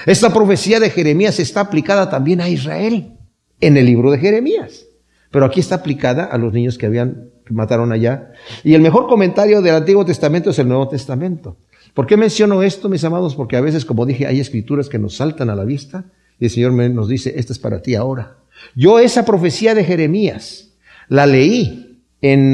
Esta 0.07 0.33
profecía 0.33 0.79
de 0.81 0.91
Jeremías 0.91 1.41
está 1.41 1.61
aplicada 1.61 2.09
también 2.09 2.41
a 2.41 2.49
Israel 2.49 3.13
en 3.61 3.77
el 3.77 3.87
libro 3.87 4.11
de 4.13 4.19
Jeremías, 4.19 4.87
pero 5.31 5.47
aquí 5.47 5.59
está 5.59 5.77
aplicada 5.77 6.25
a 6.25 6.39
los 6.39 6.53
niños 6.53 6.79
que 6.79 6.87
habían 6.87 7.31
mataron 7.51 7.93
allá. 7.93 8.33
Y 8.63 8.75
el 8.75 8.81
mejor 8.81 9.07
comentario 9.07 9.61
del 9.61 9.75
Antiguo 9.75 10.05
Testamento 10.05 10.51
es 10.51 10.59
el 10.59 10.69
Nuevo 10.69 10.89
Testamento. 10.89 11.59
¿Por 11.93 12.07
qué 12.07 12.17
menciono 12.17 12.63
esto, 12.63 12.89
mis 12.89 13.05
amados? 13.05 13.35
Porque 13.35 13.57
a 13.57 13.61
veces, 13.61 13.85
como 13.85 14.07
dije, 14.07 14.27
hay 14.27 14.41
escrituras 14.41 14.89
que 14.89 14.99
nos 14.99 15.17
saltan 15.17 15.51
a 15.51 15.55
la 15.55 15.65
vista 15.65 16.07
y 16.39 16.47
el 16.47 16.51
Señor 16.51 16.73
nos 16.73 17.09
dice, 17.09 17.35
esta 17.37 17.53
es 17.53 17.59
para 17.59 17.83
ti 17.83 17.95
ahora. 17.95 18.37
Yo 18.75 18.99
esa 18.99 19.25
profecía 19.25 19.75
de 19.75 19.85
Jeremías 19.85 20.71
la 21.09 21.27
leí 21.27 22.01
en, 22.23 22.53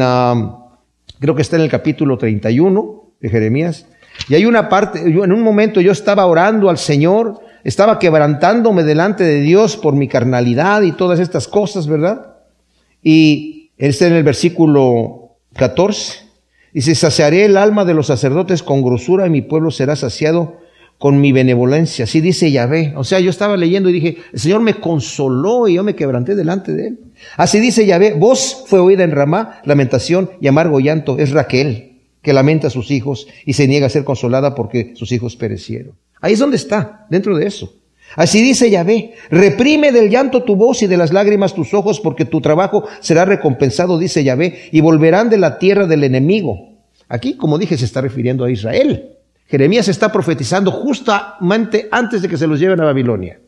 creo 1.19 1.35
que 1.35 1.43
está 1.43 1.57
en 1.57 1.63
el 1.63 1.71
capítulo 1.71 2.19
31 2.19 3.13
de 3.21 3.29
Jeremías. 3.29 3.87
Y 4.29 4.35
hay 4.35 4.45
una 4.45 4.69
parte, 4.69 5.01
en 5.01 5.33
un 5.33 5.43
momento 5.43 5.81
yo 5.81 5.93
estaba 5.93 6.27
orando 6.27 6.69
al 6.69 6.79
Señor, 6.79 7.41
estaba 7.65 7.99
quebrantándome 7.99 8.83
delante 8.83 9.25
de 9.25 9.41
Dios 9.41 9.77
por 9.77 9.95
mi 9.95 10.09
carnalidad 10.09 10.83
y 10.83 10.93
todas 10.93 11.21
estas 11.21 11.49
cosas, 11.49 11.87
¿verdad? 11.87 12.37
Y 13.03 13.71
está 13.77 14.07
en 14.07 14.15
el 14.15 14.23
versículo 14.23 15.37
14. 15.55 16.19
Dice, 16.73 16.95
saciaré 16.95 17.47
el 17.47 17.57
alma 17.57 17.85
de 17.85 17.95
los 17.95 18.07
sacerdotes 18.07 18.63
con 18.63 18.83
grosura 18.83 19.27
y 19.27 19.31
mi 19.31 19.43
pueblo 19.43 19.71
será 19.71 19.97
saciado 19.97 20.60
con 21.01 21.19
mi 21.19 21.33
benevolencia. 21.33 22.05
Así 22.05 22.21
dice 22.21 22.53
Yahvé. 22.53 22.93
O 22.95 23.05
sea, 23.05 23.21
yo 23.21 23.31
estaba 23.31 23.57
leyendo 23.57 23.89
y 23.89 23.95
dije, 23.95 24.19
el 24.35 24.39
Señor 24.39 24.61
me 24.61 24.75
consoló 24.75 25.67
y 25.67 25.75
yo 25.75 25.83
me 25.83 25.95
quebranté 25.95 26.35
delante 26.35 26.75
de 26.75 26.89
él. 26.89 26.99
Así 27.39 27.59
dice 27.59 27.87
Yahvé, 27.87 28.13
voz 28.13 28.65
fue 28.67 28.81
oída 28.81 29.03
en 29.03 29.13
Ramá, 29.13 29.63
lamentación 29.65 30.31
y 30.43 30.47
amargo 30.47 30.79
llanto. 30.79 31.17
Es 31.19 31.31
Raquel, 31.31 32.01
que 32.21 32.35
lamenta 32.35 32.67
a 32.67 32.71
sus 32.71 32.91
hijos 32.91 33.29
y 33.47 33.55
se 33.55 33.67
niega 33.67 33.87
a 33.87 33.89
ser 33.89 34.05
consolada 34.05 34.55
porque 34.55 34.93
sus 34.95 35.11
hijos 35.13 35.37
perecieron. 35.37 35.95
Ahí 36.21 36.35
es 36.35 36.39
donde 36.39 36.59
está, 36.59 37.07
dentro 37.09 37.35
de 37.35 37.47
eso. 37.47 37.73
Así 38.15 38.43
dice 38.43 38.69
Yahvé, 38.69 39.15
reprime 39.31 39.93
del 39.93 40.11
llanto 40.11 40.43
tu 40.43 40.55
voz 40.55 40.83
y 40.83 40.87
de 40.87 40.99
las 40.99 41.15
lágrimas 41.15 41.55
tus 41.55 41.73
ojos, 41.73 41.99
porque 42.01 42.27
tu 42.27 42.43
trabajo 42.43 42.85
será 43.01 43.25
recompensado, 43.25 43.99
dice 43.99 44.23
Yahvé, 44.23 44.69
y 44.71 44.83
volverán 44.83 45.31
de 45.31 45.39
la 45.39 45.59
tierra 45.59 45.87
del 45.87 46.05
enemigo. 46.05 46.75
Aquí, 47.09 47.39
como 47.39 47.57
dije, 47.57 47.79
se 47.79 47.87
está 47.87 48.03
refiriendo 48.03 48.45
a 48.45 48.51
Israel. 48.51 49.17
Jeremías 49.51 49.89
está 49.89 50.13
profetizando 50.13 50.71
justamente 50.71 51.89
antes 51.91 52.23
de 52.23 52.29
que 52.29 52.37
se 52.37 52.47
los 52.47 52.61
lleven 52.61 52.81
a 52.81 52.85
Babilonia. 52.85 53.41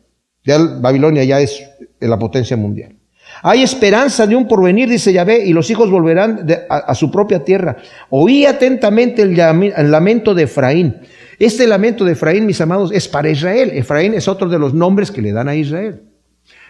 Ya 0.43 0.57
Babilonia 0.57 1.23
ya 1.23 1.39
es 1.39 1.63
la 2.01 2.19
potencia 2.19 2.57
mundial. 2.57 2.97
Hay 3.41 3.63
esperanza 3.63 4.27
de 4.27 4.35
un 4.35 4.47
porvenir, 4.47 4.89
dice 4.89 5.13
Yahvé, 5.13 5.45
y 5.45 5.53
los 5.53 5.69
hijos 5.69 5.89
volverán 5.89 6.45
a, 6.69 6.93
su 6.93 7.09
propia 7.09 7.43
tierra. 7.43 7.77
Oí 8.09 8.45
atentamente 8.45 9.21
el, 9.21 9.39
el, 9.39 9.91
lamento 9.91 10.33
de 10.33 10.43
Efraín. 10.43 10.97
Este 11.39 11.65
lamento 11.65 12.03
de 12.03 12.11
Efraín, 12.11 12.45
mis 12.45 12.59
amados, 12.59 12.91
es 12.91 13.07
para 13.07 13.29
Israel. 13.29 13.71
Efraín 13.73 14.13
es 14.13 14.27
otro 14.27 14.49
de 14.49 14.59
los 14.59 14.73
nombres 14.73 15.09
que 15.09 15.21
le 15.21 15.31
dan 15.31 15.47
a 15.47 15.55
Israel. 15.55 16.03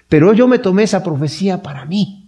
Pero 0.08 0.34
yo 0.34 0.48
me 0.48 0.60
tomé 0.60 0.84
esa 0.84 1.04
profecía 1.04 1.63
para 1.63 1.86
mí. 1.86 2.23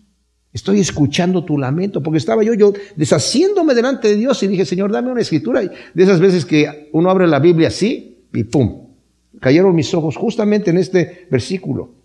Estoy 0.55 0.79
escuchando 0.79 1.43
tu 1.43 1.57
lamento, 1.57 2.01
porque 2.01 2.17
estaba 2.17 2.41
yo, 2.41 2.53
yo 2.53 2.71
deshaciéndome 2.95 3.73
delante 3.73 4.07
de 4.07 4.15
Dios 4.15 4.41
y 4.41 4.47
dije, 4.47 4.63
Señor, 4.63 4.89
dame 4.89 5.11
una 5.11 5.19
escritura. 5.19 5.59
De 5.59 6.01
esas 6.01 6.21
veces 6.21 6.45
que 6.45 6.87
uno 6.93 7.09
abre 7.09 7.27
la 7.27 7.39
Biblia 7.39 7.67
así 7.67 8.19
y 8.33 8.45
pum, 8.45 8.87
cayeron 9.41 9.75
mis 9.75 9.93
ojos 9.93 10.15
justamente 10.15 10.69
en 10.69 10.77
este 10.77 11.27
versículo, 11.29 11.95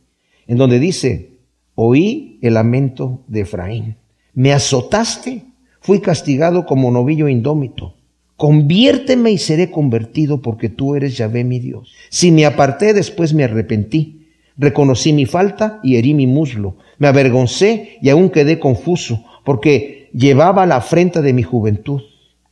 en 0.49 0.59
donde 0.59 0.81
dice, 0.81 1.39
oí 1.77 2.41
el 2.43 2.55
lamento 2.55 3.23
de 3.29 3.43
Efraín. 3.43 3.97
Me 4.35 4.53
azotaste, 4.53 5.45
fui 5.81 6.01
castigado 6.01 6.67
como 6.67 6.91
novillo 6.91 7.29
indómito. 7.29 7.95
Conviérteme 8.35 9.31
y 9.31 9.39
seré 9.39 9.71
convertido 9.71 10.43
porque 10.43 10.69
tú 10.69 10.97
eres 10.97 11.17
Yahvé 11.17 11.45
mi 11.45 11.61
Dios. 11.61 11.95
Si 12.09 12.33
me 12.33 12.47
aparté, 12.47 12.95
después 12.95 13.33
me 13.33 13.45
arrepentí. 13.45 14.20
Reconocí 14.57 15.13
mi 15.13 15.27
falta 15.27 15.81
y 15.83 15.97
herí 15.97 16.15
mi 16.15 16.27
muslo. 16.27 16.77
Me 16.99 17.09
avergoncé 17.09 17.99
y 18.03 18.09
aún 18.09 18.31
quedé 18.31 18.59
confuso 18.59 19.25
porque 19.45 20.11
llevaba 20.13 20.67
la 20.67 20.77
afrenta 20.77 21.23
de 21.23 21.33
mi 21.33 21.43
juventud. 21.43 22.03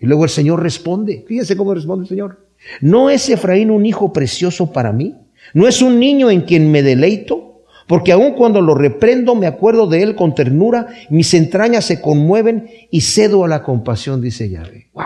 Y 0.01 0.07
luego 0.07 0.25
el 0.25 0.31
Señor 0.31 0.63
responde. 0.63 1.25
Fíjense 1.27 1.57
cómo 1.57 1.75
responde 1.75 2.05
el 2.05 2.09
Señor. 2.09 2.47
¿No 2.81 3.11
es 3.11 3.29
Efraín 3.29 3.71
un 3.71 3.87
hijo 3.87 4.13
precioso 4.13 4.73
para 4.73 4.93
mí? 4.93 5.15
¿No 5.55 5.67
es 5.67 5.83
un 5.83 5.99
niño 5.99 6.31
en 6.31 6.43
quien 6.43 6.71
me 6.71 6.83
deleito? 6.83 7.63
Porque 7.87 8.13
aun 8.13 8.33
cuando 8.33 8.61
lo 8.61 8.75
reprendo 8.75 9.35
me 9.35 9.47
acuerdo 9.47 9.87
de 9.87 10.03
él 10.03 10.15
con 10.15 10.35
ternura, 10.35 10.89
mis 11.09 11.33
entrañas 11.35 11.87
se 11.87 12.01
conmueven 12.01 12.69
y 12.91 13.01
cedo 13.01 13.45
a 13.45 13.49
la 13.49 13.63
compasión, 13.63 14.21
dice 14.21 14.51
Yahvé. 14.51 14.89
¡Wow! 14.93 15.05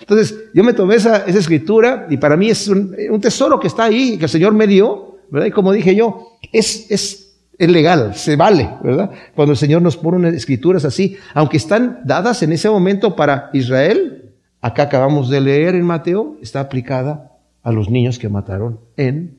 Entonces, 0.00 0.36
yo 0.54 0.62
me 0.62 0.72
tomé 0.72 0.94
esa, 0.94 1.24
esa 1.26 1.38
escritura 1.38 2.06
y 2.08 2.16
para 2.16 2.36
mí 2.36 2.48
es 2.48 2.68
un, 2.68 2.94
un, 3.10 3.20
tesoro 3.20 3.58
que 3.58 3.66
está 3.66 3.84
ahí, 3.84 4.18
que 4.18 4.26
el 4.26 4.30
Señor 4.30 4.52
me 4.54 4.68
dio, 4.68 5.15
¿verdad? 5.30 5.46
Y 5.46 5.50
como 5.50 5.72
dije 5.72 5.94
yo, 5.94 6.38
es, 6.52 6.90
es, 6.90 7.38
es 7.58 7.70
legal, 7.70 8.14
se 8.14 8.36
vale, 8.36 8.68
¿verdad? 8.82 9.10
Cuando 9.34 9.52
el 9.52 9.58
Señor 9.58 9.82
nos 9.82 9.96
pone 9.96 10.18
unas 10.18 10.34
escrituras 10.34 10.84
así, 10.84 11.16
aunque 11.34 11.56
están 11.56 12.00
dadas 12.04 12.42
en 12.42 12.52
ese 12.52 12.68
momento 12.68 13.16
para 13.16 13.50
Israel, 13.52 14.32
acá 14.60 14.84
acabamos 14.84 15.30
de 15.30 15.40
leer 15.40 15.74
en 15.74 15.84
Mateo, 15.84 16.36
está 16.42 16.60
aplicada 16.60 17.32
a 17.62 17.72
los 17.72 17.90
niños 17.90 18.18
que 18.18 18.28
mataron 18.28 18.80
en 18.96 19.38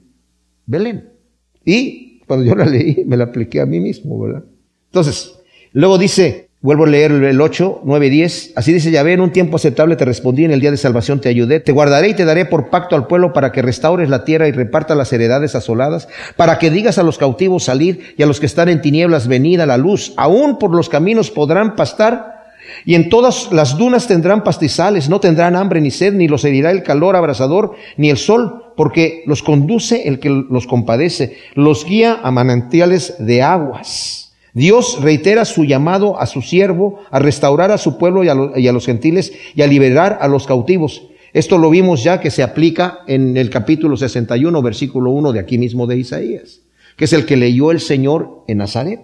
Belén. 0.66 1.10
Y 1.64 2.20
cuando 2.28 2.46
yo 2.46 2.56
la 2.56 2.66
leí, 2.66 3.04
me 3.06 3.18
la 3.18 3.26
apliqué 3.26 3.62
a 3.62 3.66
mí 3.66 3.80
mismo, 3.80 4.20
¿verdad? 4.20 4.44
Entonces, 4.88 5.40
luego 5.72 5.98
dice, 5.98 6.47
Vuelvo 6.60 6.86
a 6.86 6.88
leer 6.88 7.12
el 7.12 7.40
8, 7.40 7.82
9, 7.84 8.10
10. 8.10 8.54
Así 8.56 8.74
dice 8.74 8.90
Yahvé, 8.90 9.14
en 9.14 9.22
un 9.22 9.32
tiempo 9.32 9.58
aceptable 9.58 9.96
te 9.96 10.06
respondí, 10.06 10.44
en 10.44 10.50
el 10.50 10.60
día 10.60 10.72
de 10.72 10.78
salvación 10.78 11.22
te 11.22 11.30
ayudé. 11.30 11.60
Te 11.60 11.72
guardaré 11.72 12.10
y 12.10 12.14
te 12.16 12.26
daré 12.26 12.46
por 12.46 12.72
pacto 12.72 12.96
al 12.96 13.06
pueblo 13.06 13.32
para 13.32 13.52
que 13.52 13.62
restaures 13.62 14.10
la 14.10 14.26
tierra 14.26 14.48
y 14.48 14.52
reparta 14.52 14.96
las 14.96 15.14
heredades 15.14 15.54
asoladas, 15.54 16.08
para 16.36 16.58
que 16.58 16.72
digas 16.72 16.98
a 16.98 17.04
los 17.04 17.20
cautivos 17.20 17.66
salir 17.66 18.16
y 18.18 18.24
a 18.24 18.26
los 18.26 18.40
que 18.40 18.48
están 18.48 18.70
en 18.70 18.82
tinieblas 18.82 19.28
venid 19.28 19.60
a 19.60 19.68
la 19.68 19.78
luz. 19.78 20.14
Aún 20.18 20.58
por 20.58 20.76
los 20.76 20.90
caminos 20.90 21.30
podrán 21.30 21.76
pastar 21.76 22.38
y 22.86 22.96
en 22.96 23.10
todas 23.10 23.52
las 23.52 23.78
dunas 23.78 24.08
tendrán 24.08 24.44
pastizales, 24.44 25.10
no 25.10 25.20
tendrán 25.20 25.56
hambre 25.56 25.80
ni 25.80 25.92
sed, 25.92 26.14
ni 26.14 26.28
los 26.28 26.44
herirá 26.44 26.72
el 26.72 26.82
calor 26.82 27.16
abrasador, 27.16 27.76
ni 27.98 28.10
el 28.10 28.18
sol, 28.18 28.74
porque 28.76 29.22
los 29.28 29.44
conduce 29.44 30.08
el 30.08 30.20
que 30.20 30.30
los 30.30 30.66
compadece, 30.66 31.38
los 31.54 31.86
guía 31.86 32.20
a 32.24 32.32
manantiales 32.32 33.16
de 33.20 33.44
aguas. 33.44 34.27
Dios 34.58 34.98
reitera 35.04 35.46
su 35.46 35.66
llamado 35.66 36.20
a 36.20 36.26
su 36.26 36.42
siervo 36.42 36.98
a 37.12 37.20
restaurar 37.20 37.70
a 37.70 37.78
su 37.78 38.00
pueblo 38.00 38.24
y 38.24 38.30
a, 38.30 38.72
los 38.74 38.86
gentiles 38.88 39.32
y 39.54 39.62
a 39.62 39.68
liberar 39.68 40.18
a 40.20 40.28
los 40.28 40.48
cautivos. 40.48 41.10
Esto 41.32 41.60
lo 41.60 41.70
vimos 41.70 42.04
ya 42.04 42.20
que 42.20 42.32
se 42.32 42.42
aplica 42.42 43.02
en 43.06 43.38
el 43.38 43.52
capítulo 43.52 43.96
61, 43.96 44.60
versículo 44.64 45.12
1 45.12 45.34
de 45.34 45.40
aquí 45.40 45.60
mismo 45.60 45.86
de 45.86 45.98
Isaías, 45.98 46.62
que 46.96 47.06
es 47.06 47.14
el 47.14 47.28
que 47.28 47.38
leyó 47.38 47.70
el 47.70 47.80
Señor 47.80 48.46
en 48.48 48.58
Nazaret. 48.58 49.02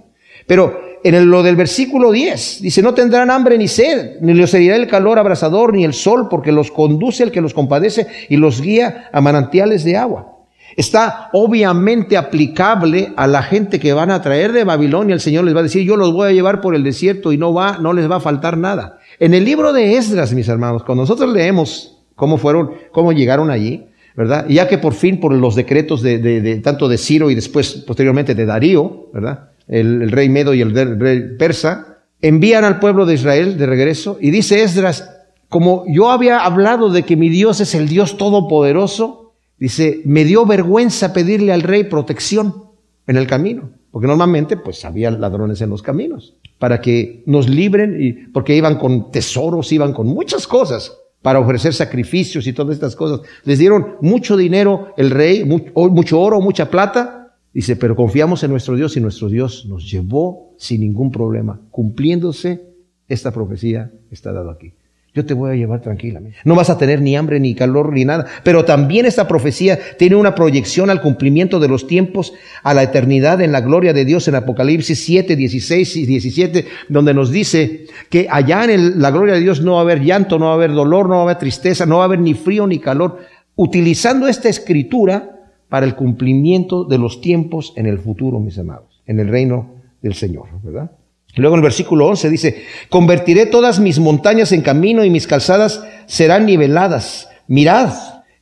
Pero 0.48 0.82
en 1.04 1.30
lo 1.30 1.44
del 1.44 1.56
versículo 1.56 2.12
10 2.12 2.64
dice, 2.64 2.82
no 2.82 2.96
tendrán 2.96 3.30
hambre 3.30 3.56
ni 3.60 3.68
sed, 3.68 4.22
ni 4.22 4.34
les 4.34 4.52
herirá 4.56 4.76
el 4.76 4.88
calor 4.88 5.20
abrasador, 5.20 5.76
ni 5.76 5.86
el 5.86 5.94
sol, 5.94 6.30
porque 6.32 6.52
los 6.52 6.72
conduce 6.72 7.22
el 7.22 7.32
que 7.32 7.42
los 7.42 7.54
compadece 7.54 8.08
y 8.28 8.38
los 8.38 8.60
guía 8.60 9.08
a 9.14 9.22
manantiales 9.22 9.84
de 9.84 9.98
agua. 9.98 10.33
Está 10.76 11.30
obviamente 11.34 12.18
aplicable 12.18 13.14
a 13.16 13.28
la 13.28 13.44
gente 13.44 13.80
que 13.80 13.94
van 13.94 14.12
a 14.12 14.22
traer 14.22 14.52
de 14.52 14.64
Babilonia. 14.64 15.14
El 15.14 15.22
Señor 15.22 15.44
les 15.44 15.56
va 15.56 15.60
a 15.60 15.64
decir, 15.64 15.84
yo 15.84 15.98
los 15.98 16.14
voy 16.14 16.30
a 16.30 16.32
llevar 16.32 16.62
por 16.62 16.76
el 16.76 16.84
desierto 16.84 17.32
y 17.32 17.38
no 17.38 17.54
va, 17.54 17.78
no 17.80 17.94
les 17.94 18.10
va 18.10 18.18
a 18.18 18.20
faltar 18.20 18.58
nada. 18.58 19.00
En 19.20 19.34
el 19.34 19.46
libro 19.46 19.74
de 19.74 19.98
Esdras, 19.98 20.34
mis 20.34 20.48
hermanos, 20.48 20.84
cuando 20.84 21.04
nosotros 21.04 21.32
leemos 21.32 21.98
cómo 22.16 22.38
fueron, 22.38 22.72
cómo 22.92 23.12
llegaron 23.12 23.52
allí, 23.52 23.86
¿verdad? 24.16 24.46
Y 24.48 24.56
ya 24.56 24.68
que 24.68 24.78
por 24.78 24.94
fin 24.94 25.20
por 25.20 25.34
los 25.34 25.56
decretos 25.56 26.02
de, 26.02 26.20
de, 26.20 26.56
tanto 26.60 26.88
de 26.88 26.98
Ciro 26.98 27.30
y 27.30 27.36
después 27.36 27.84
posteriormente 27.88 28.36
de 28.36 28.46
Darío, 28.46 29.10
¿verdad? 29.14 29.52
El, 29.68 30.02
el 30.04 30.12
rey 30.12 30.30
Medo 30.30 30.54
y 30.54 30.62
el 30.62 31.00
rey 31.00 31.38
persa, 31.38 32.00
envían 32.22 32.64
al 32.64 32.80
pueblo 32.80 33.06
de 33.06 33.16
Israel 33.16 33.58
de 33.58 33.66
regreso 33.66 34.18
y 34.20 34.32
dice 34.32 34.64
Esdras, 34.64 35.10
como 35.50 35.84
yo 35.88 36.10
había 36.10 36.40
hablado 36.40 36.90
de 36.90 37.04
que 37.04 37.16
mi 37.16 37.30
Dios 37.30 37.62
es 37.62 37.76
el 37.76 37.88
Dios 37.88 38.18
todopoderoso, 38.18 39.23
Dice, 39.64 40.02
me 40.04 40.26
dio 40.26 40.46
vergüenza 40.46 41.14
pedirle 41.14 41.54
al 41.54 41.62
rey 41.62 41.86
protección 41.86 42.66
en 43.08 43.16
el 43.16 43.28
camino, 43.28 43.70
porque 43.92 44.08
normalmente 44.08 44.58
pues 44.58 44.84
había 44.84 45.10
ladrones 45.10 45.62
en 45.62 45.70
los 45.70 45.82
caminos, 45.82 46.34
para 46.60 46.82
que 46.82 47.24
nos 47.28 47.48
libren, 47.48 47.96
y, 47.98 48.12
porque 48.12 48.58
iban 48.58 48.78
con 48.78 49.10
tesoros, 49.10 49.72
iban 49.72 49.94
con 49.94 50.08
muchas 50.08 50.48
cosas 50.48 50.98
para 51.22 51.40
ofrecer 51.40 51.74
sacrificios 51.74 52.46
y 52.46 52.52
todas 52.52 52.74
estas 52.74 52.94
cosas. 52.98 53.22
Les 53.46 53.58
dieron 53.58 53.96
mucho 54.02 54.36
dinero 54.36 54.90
el 54.98 55.12
rey, 55.12 55.46
mucho 55.46 56.20
oro, 56.20 56.42
mucha 56.42 56.70
plata. 56.70 57.38
Dice, 57.54 57.78
pero 57.78 57.96
confiamos 57.96 58.44
en 58.44 58.52
nuestro 58.52 58.76
Dios 58.76 58.98
y 58.98 59.00
nuestro 59.00 59.30
Dios 59.30 59.66
nos 59.66 59.90
llevó 59.90 60.56
sin 60.58 60.82
ningún 60.82 61.10
problema, 61.10 61.62
cumpliéndose 61.72 62.68
esta 63.08 63.32
profecía 63.32 63.94
está 64.12 64.34
dado 64.34 64.50
aquí. 64.50 64.74
Yo 65.16 65.24
te 65.28 65.36
voy 65.36 65.52
a 65.52 65.56
llevar 65.56 65.80
tranquilamente. 65.82 66.40
No 66.44 66.56
vas 66.56 66.72
a 66.72 66.78
tener 66.80 67.00
ni 67.00 67.16
hambre, 67.16 67.40
ni 67.40 67.54
calor, 67.54 67.94
ni 67.94 68.04
nada. 68.04 68.26
Pero 68.44 68.66
también 68.66 69.06
esta 69.06 69.28
profecía 69.28 69.78
tiene 70.00 70.16
una 70.16 70.34
proyección 70.34 70.90
al 70.90 71.02
cumplimiento 71.02 71.60
de 71.60 71.68
los 71.68 71.86
tiempos, 71.86 72.34
a 72.64 72.74
la 72.74 72.82
eternidad 72.82 73.40
en 73.42 73.52
la 73.52 73.62
gloria 73.62 73.94
de 73.94 74.06
Dios 74.06 74.28
en 74.28 74.34
Apocalipsis 74.34 75.06
7, 75.06 75.36
16 75.36 75.96
y 75.98 76.06
17, 76.08 76.66
donde 76.90 77.14
nos 77.14 77.30
dice 77.30 77.86
que 78.10 78.28
allá 78.32 78.66
en 78.66 79.00
la 79.00 79.12
gloria 79.12 79.36
de 79.36 79.42
Dios 79.42 79.62
no 79.62 79.74
va 79.74 79.80
a 79.80 79.82
haber 79.84 80.02
llanto, 80.02 80.40
no 80.40 80.46
va 80.46 80.52
a 80.52 80.56
haber 80.56 80.74
dolor, 80.74 81.08
no 81.08 81.16
va 81.16 81.22
a 81.22 81.24
haber 81.26 81.38
tristeza, 81.38 81.86
no 81.86 81.98
va 81.98 82.04
a 82.04 82.06
haber 82.06 82.20
ni 82.20 82.34
frío 82.34 82.66
ni 82.66 82.80
calor. 82.80 83.20
Utilizando 83.56 84.28
esta 84.28 84.50
escritura 84.50 85.52
para 85.70 85.86
el 85.86 85.94
cumplimiento 85.94 86.86
de 86.86 86.98
los 86.98 87.22
tiempos 87.22 87.74
en 87.76 87.86
el 87.86 88.00
futuro, 88.00 88.40
mis 88.40 88.58
amados, 88.58 89.04
en 89.06 89.20
el 89.20 89.28
reino 89.28 89.76
del 90.02 90.16
Señor, 90.16 90.48
¿verdad? 90.64 90.90
Luego 91.36 91.56
en 91.56 91.60
el 91.60 91.64
versículo 91.64 92.08
11 92.08 92.30
dice, 92.30 92.64
convertiré 92.90 93.48
todas 93.48 93.80
mis 93.80 94.00
montañas 94.00 94.52
en 94.52 94.62
camino 94.62 95.04
y 95.04 95.10
mis 95.10 95.26
calzadas 95.26 95.84
serán 96.06 96.46
niveladas. 96.46 97.30
Mirad, 97.48 97.92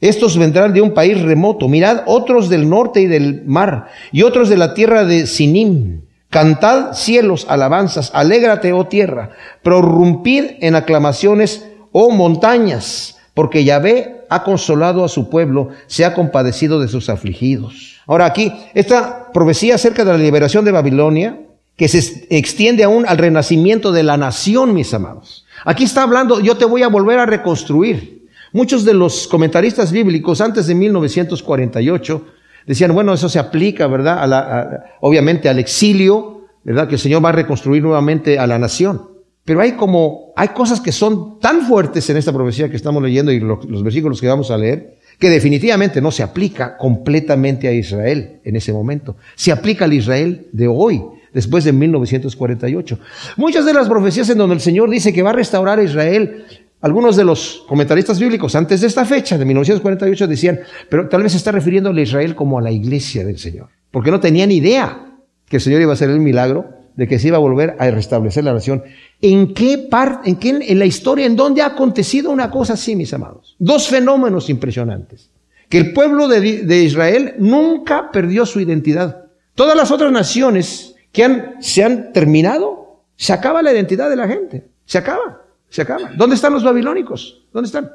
estos 0.01 0.37
vendrán 0.37 0.73
de 0.73 0.81
un 0.81 0.93
país 0.93 1.21
remoto. 1.21 1.69
Mirad, 1.69 2.03
otros 2.05 2.49
del 2.49 2.69
norte 2.69 3.01
y 3.01 3.07
del 3.07 3.43
mar 3.45 3.87
y 4.11 4.23
otros 4.23 4.49
de 4.49 4.57
la 4.57 4.73
tierra 4.73 5.05
de 5.05 5.25
Sinim. 5.25 6.01
Cantad 6.29 6.93
cielos 6.93 7.45
alabanzas, 7.49 8.09
alégrate, 8.13 8.71
oh 8.71 8.87
tierra, 8.87 9.31
prorrumpid 9.63 10.45
en 10.61 10.75
aclamaciones, 10.75 11.67
oh 11.91 12.09
montañas, 12.09 13.19
porque 13.33 13.65
Yahvé 13.65 14.21
ha 14.29 14.43
consolado 14.43 15.03
a 15.03 15.09
su 15.09 15.29
pueblo, 15.29 15.69
se 15.87 16.05
ha 16.05 16.13
compadecido 16.13 16.79
de 16.79 16.87
sus 16.87 17.09
afligidos. 17.09 18.01
Ahora 18.07 18.25
aquí, 18.25 18.53
esta 18.73 19.29
profecía 19.33 19.75
acerca 19.75 20.05
de 20.05 20.13
la 20.13 20.17
liberación 20.17 20.63
de 20.63 20.71
Babilonia, 20.71 21.37
que 21.81 21.87
se 21.87 22.27
extiende 22.29 22.83
aún 22.83 23.05
al 23.07 23.17
renacimiento 23.17 23.91
de 23.91 24.03
la 24.03 24.15
nación, 24.15 24.71
mis 24.71 24.93
amados. 24.93 25.47
Aquí 25.65 25.83
está 25.83 26.03
hablando, 26.03 26.39
yo 26.39 26.55
te 26.55 26.65
voy 26.65 26.83
a 26.83 26.89
volver 26.89 27.17
a 27.17 27.25
reconstruir. 27.25 28.27
Muchos 28.53 28.85
de 28.85 28.93
los 28.93 29.27
comentaristas 29.27 29.91
bíblicos 29.91 30.41
antes 30.41 30.67
de 30.67 30.75
1948 30.75 32.23
decían, 32.67 32.93
bueno, 32.93 33.15
eso 33.15 33.29
se 33.29 33.39
aplica, 33.39 33.87
¿verdad? 33.87 34.21
A 34.21 34.27
la, 34.27 34.85
obviamente 34.99 35.49
al 35.49 35.57
exilio, 35.57 36.45
¿verdad? 36.63 36.87
Que 36.87 36.93
el 36.93 37.01
Señor 37.01 37.25
va 37.25 37.29
a 37.29 37.31
reconstruir 37.31 37.81
nuevamente 37.81 38.37
a 38.37 38.45
la 38.45 38.59
nación. 38.59 39.01
Pero 39.43 39.61
hay 39.61 39.71
como, 39.71 40.33
hay 40.35 40.49
cosas 40.49 40.81
que 40.81 40.91
son 40.91 41.39
tan 41.39 41.63
fuertes 41.63 42.07
en 42.11 42.17
esta 42.17 42.31
profecía 42.31 42.69
que 42.69 42.75
estamos 42.75 43.01
leyendo 43.01 43.31
y 43.31 43.39
los 43.39 43.81
versículos 43.81 44.21
que 44.21 44.27
vamos 44.27 44.51
a 44.51 44.57
leer, 44.59 44.99
que 45.17 45.31
definitivamente 45.31 45.99
no 45.99 46.11
se 46.11 46.21
aplica 46.21 46.77
completamente 46.77 47.67
a 47.67 47.71
Israel 47.71 48.39
en 48.43 48.55
ese 48.55 48.71
momento. 48.71 49.15
Se 49.33 49.51
aplica 49.51 49.85
al 49.85 49.93
Israel 49.93 50.47
de 50.51 50.67
hoy 50.67 51.01
después 51.33 51.63
de 51.63 51.71
1948. 51.71 52.99
Muchas 53.37 53.65
de 53.65 53.73
las 53.73 53.87
profecías 53.87 54.29
en 54.29 54.37
donde 54.37 54.55
el 54.55 54.61
Señor 54.61 54.89
dice 54.89 55.13
que 55.13 55.23
va 55.23 55.31
a 55.31 55.33
restaurar 55.33 55.79
a 55.79 55.83
Israel, 55.83 56.45
algunos 56.81 57.15
de 57.15 57.23
los 57.23 57.63
comentaristas 57.67 58.19
bíblicos 58.19 58.55
antes 58.55 58.81
de 58.81 58.87
esta 58.87 59.05
fecha, 59.05 59.37
de 59.37 59.45
1948, 59.45 60.27
decían, 60.27 60.59
pero 60.89 61.07
tal 61.07 61.23
vez 61.23 61.33
se 61.33 61.37
está 61.37 61.51
refiriendo 61.51 61.91
a 61.91 62.01
Israel 62.01 62.35
como 62.35 62.57
a 62.57 62.61
la 62.61 62.71
iglesia 62.71 63.23
del 63.23 63.37
Señor, 63.37 63.69
porque 63.91 64.11
no 64.11 64.19
tenían 64.19 64.51
idea 64.51 65.07
que 65.47 65.57
el 65.57 65.61
Señor 65.61 65.81
iba 65.81 65.91
a 65.91 65.93
hacer 65.93 66.09
el 66.09 66.19
milagro 66.19 66.81
de 66.95 67.07
que 67.07 67.19
se 67.19 67.27
iba 67.27 67.37
a 67.37 67.41
volver 67.41 67.75
a 67.79 67.89
restablecer 67.91 68.43
la 68.43 68.53
nación. 68.53 68.83
¿En 69.21 69.53
qué 69.53 69.77
parte, 69.77 70.29
en 70.29 70.35
qué 70.35 70.49
en 70.49 70.79
la 70.79 70.85
historia, 70.85 71.25
en 71.25 71.35
dónde 71.35 71.61
ha 71.61 71.67
acontecido 71.67 72.31
una 72.31 72.49
cosa 72.49 72.73
así, 72.73 72.95
mis 72.95 73.13
amados? 73.13 73.55
Dos 73.59 73.87
fenómenos 73.87 74.49
impresionantes. 74.49 75.29
Que 75.69 75.77
el 75.77 75.93
pueblo 75.93 76.27
de, 76.27 76.63
de 76.63 76.83
Israel 76.83 77.35
nunca 77.39 78.11
perdió 78.11 78.45
su 78.45 78.59
identidad. 78.59 79.25
Todas 79.55 79.75
las 79.75 79.91
otras 79.91 80.11
naciones 80.11 80.90
que 81.11 81.23
han, 81.23 81.55
se 81.61 81.83
han 81.83 82.13
terminado, 82.13 83.03
se 83.15 83.33
acaba 83.33 83.61
la 83.61 83.71
identidad 83.71 84.09
de 84.09 84.15
la 84.15 84.27
gente. 84.27 84.67
Se 84.85 84.97
acaba, 84.97 85.41
se 85.69 85.81
acaba. 85.81 86.11
¿Dónde 86.17 86.35
están 86.35 86.53
los 86.53 86.63
babilónicos? 86.63 87.45
¿Dónde 87.53 87.67
están? 87.67 87.91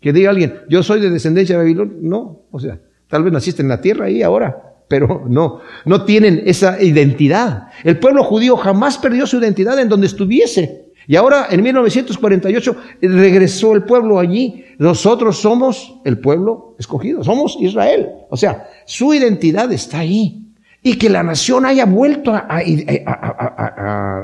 Que 0.00 0.12
diga 0.12 0.30
alguien, 0.30 0.60
yo 0.68 0.82
soy 0.82 1.00
de 1.00 1.10
descendencia 1.10 1.56
de 1.56 1.64
Babilonia. 1.64 1.96
No, 2.00 2.42
o 2.50 2.60
sea, 2.60 2.78
tal 3.08 3.24
vez 3.24 3.32
naciste 3.32 3.62
en 3.62 3.68
la 3.68 3.80
tierra 3.80 4.06
ahí 4.06 4.22
ahora, 4.22 4.76
pero 4.88 5.24
no, 5.28 5.60
no 5.84 6.04
tienen 6.04 6.42
esa 6.46 6.80
identidad. 6.80 7.68
El 7.84 7.98
pueblo 7.98 8.22
judío 8.22 8.56
jamás 8.56 8.98
perdió 8.98 9.26
su 9.26 9.38
identidad 9.38 9.78
en 9.78 9.88
donde 9.88 10.06
estuviese. 10.06 10.88
Y 11.06 11.16
ahora, 11.16 11.46
en 11.50 11.62
1948, 11.62 12.76
regresó 13.00 13.74
el 13.74 13.84
pueblo 13.84 14.18
allí. 14.18 14.66
Nosotros 14.78 15.38
somos 15.38 16.00
el 16.04 16.18
pueblo 16.18 16.76
escogido, 16.78 17.24
somos 17.24 17.56
Israel. 17.60 18.10
O 18.28 18.36
sea, 18.36 18.68
su 18.84 19.14
identidad 19.14 19.72
está 19.72 20.00
ahí. 20.00 20.47
Y 20.82 20.96
que 20.96 21.10
la 21.10 21.22
nación 21.22 21.66
haya 21.66 21.86
vuelto 21.86 22.32
a, 22.34 22.60